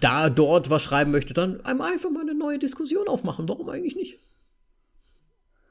da 0.00 0.30
dort 0.30 0.70
was 0.70 0.82
schreiben 0.82 1.10
möchtet, 1.10 1.36
dann 1.36 1.64
einmal 1.64 1.92
einfach 1.92 2.10
mal 2.10 2.22
eine 2.22 2.34
neue 2.34 2.58
Diskussion 2.58 3.08
aufmachen. 3.08 3.48
Warum 3.48 3.68
eigentlich 3.68 3.96
nicht? 3.96 4.18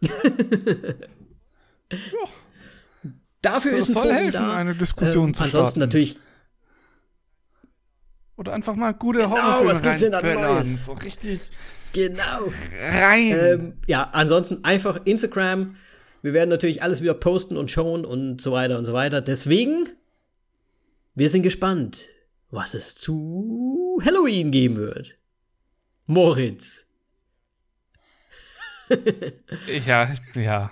Dafür 3.42 3.72
Das 3.72 3.82
ist 3.84 3.90
ein 3.90 3.94
soll 3.94 4.04
Forum 4.04 4.16
helfen, 4.18 4.34
da. 4.34 4.56
eine 4.56 4.76
Diskussion 4.76 5.28
ähm, 5.30 5.34
zu 5.34 5.44
Ansonsten 5.44 5.80
starten. 5.80 5.80
natürlich 5.80 6.18
Oder 8.38 8.54
einfach 8.54 8.76
mal 8.76 8.94
gute 8.94 9.20
Genau, 9.20 9.32
Horrorfilme 9.32 9.70
was 9.72 9.82
gibt's 9.82 10.00
denn 10.00 10.12
da. 10.12 10.22
Neues? 10.22 10.86
So 10.86 10.94
richtig 10.94 11.50
genau. 11.94 12.52
rein. 13.00 13.32
Ähm, 13.32 13.74
ja, 13.88 14.10
ansonsten 14.14 14.64
einfach 14.64 15.02
Instagram. 15.06 15.76
Wir 16.22 16.34
werden 16.34 16.50
natürlich 16.50 16.84
alles 16.84 17.02
wieder 17.02 17.16
posten 17.16 17.58
und 17.58 17.72
schauen 17.72 18.06
und 18.06 18.42
so 18.42 18.52
weiter 18.52 18.78
und 18.78 18.86
so 18.86 18.94
weiter. 18.94 19.22
Deswegen, 19.22 19.90
wir 21.16 21.30
sind 21.30 21.42
gespannt, 21.42 22.06
was 22.52 22.74
es 22.74 22.96
zu 22.96 24.02
Halloween 24.04 24.52
geben 24.52 24.76
wird. 24.76 25.18
Moritz. 26.06 26.86
ja, 29.86 30.14
ja. 30.36 30.72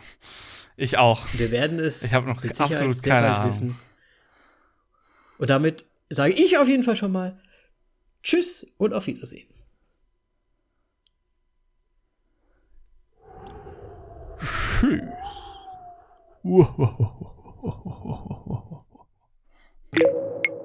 Ich 0.75 0.97
auch. 0.97 1.25
Wir 1.33 1.51
werden 1.51 1.79
es 1.79 2.03
Ich 2.03 2.13
habe 2.13 2.27
noch 2.27 2.43
absolut 2.43 3.01
keine 3.01 3.35
Ahnung. 3.35 3.47
wissen. 3.47 3.79
Und 5.37 5.49
damit 5.49 5.85
sage 6.09 6.33
ich 6.33 6.57
auf 6.57 6.67
jeden 6.67 6.83
Fall 6.83 6.97
schon 6.97 7.11
mal 7.11 7.41
Tschüss 8.23 8.65
und 8.77 8.93
auf 8.93 9.07
Wiedersehen. 9.07 9.47
Tschüss. 14.79 15.01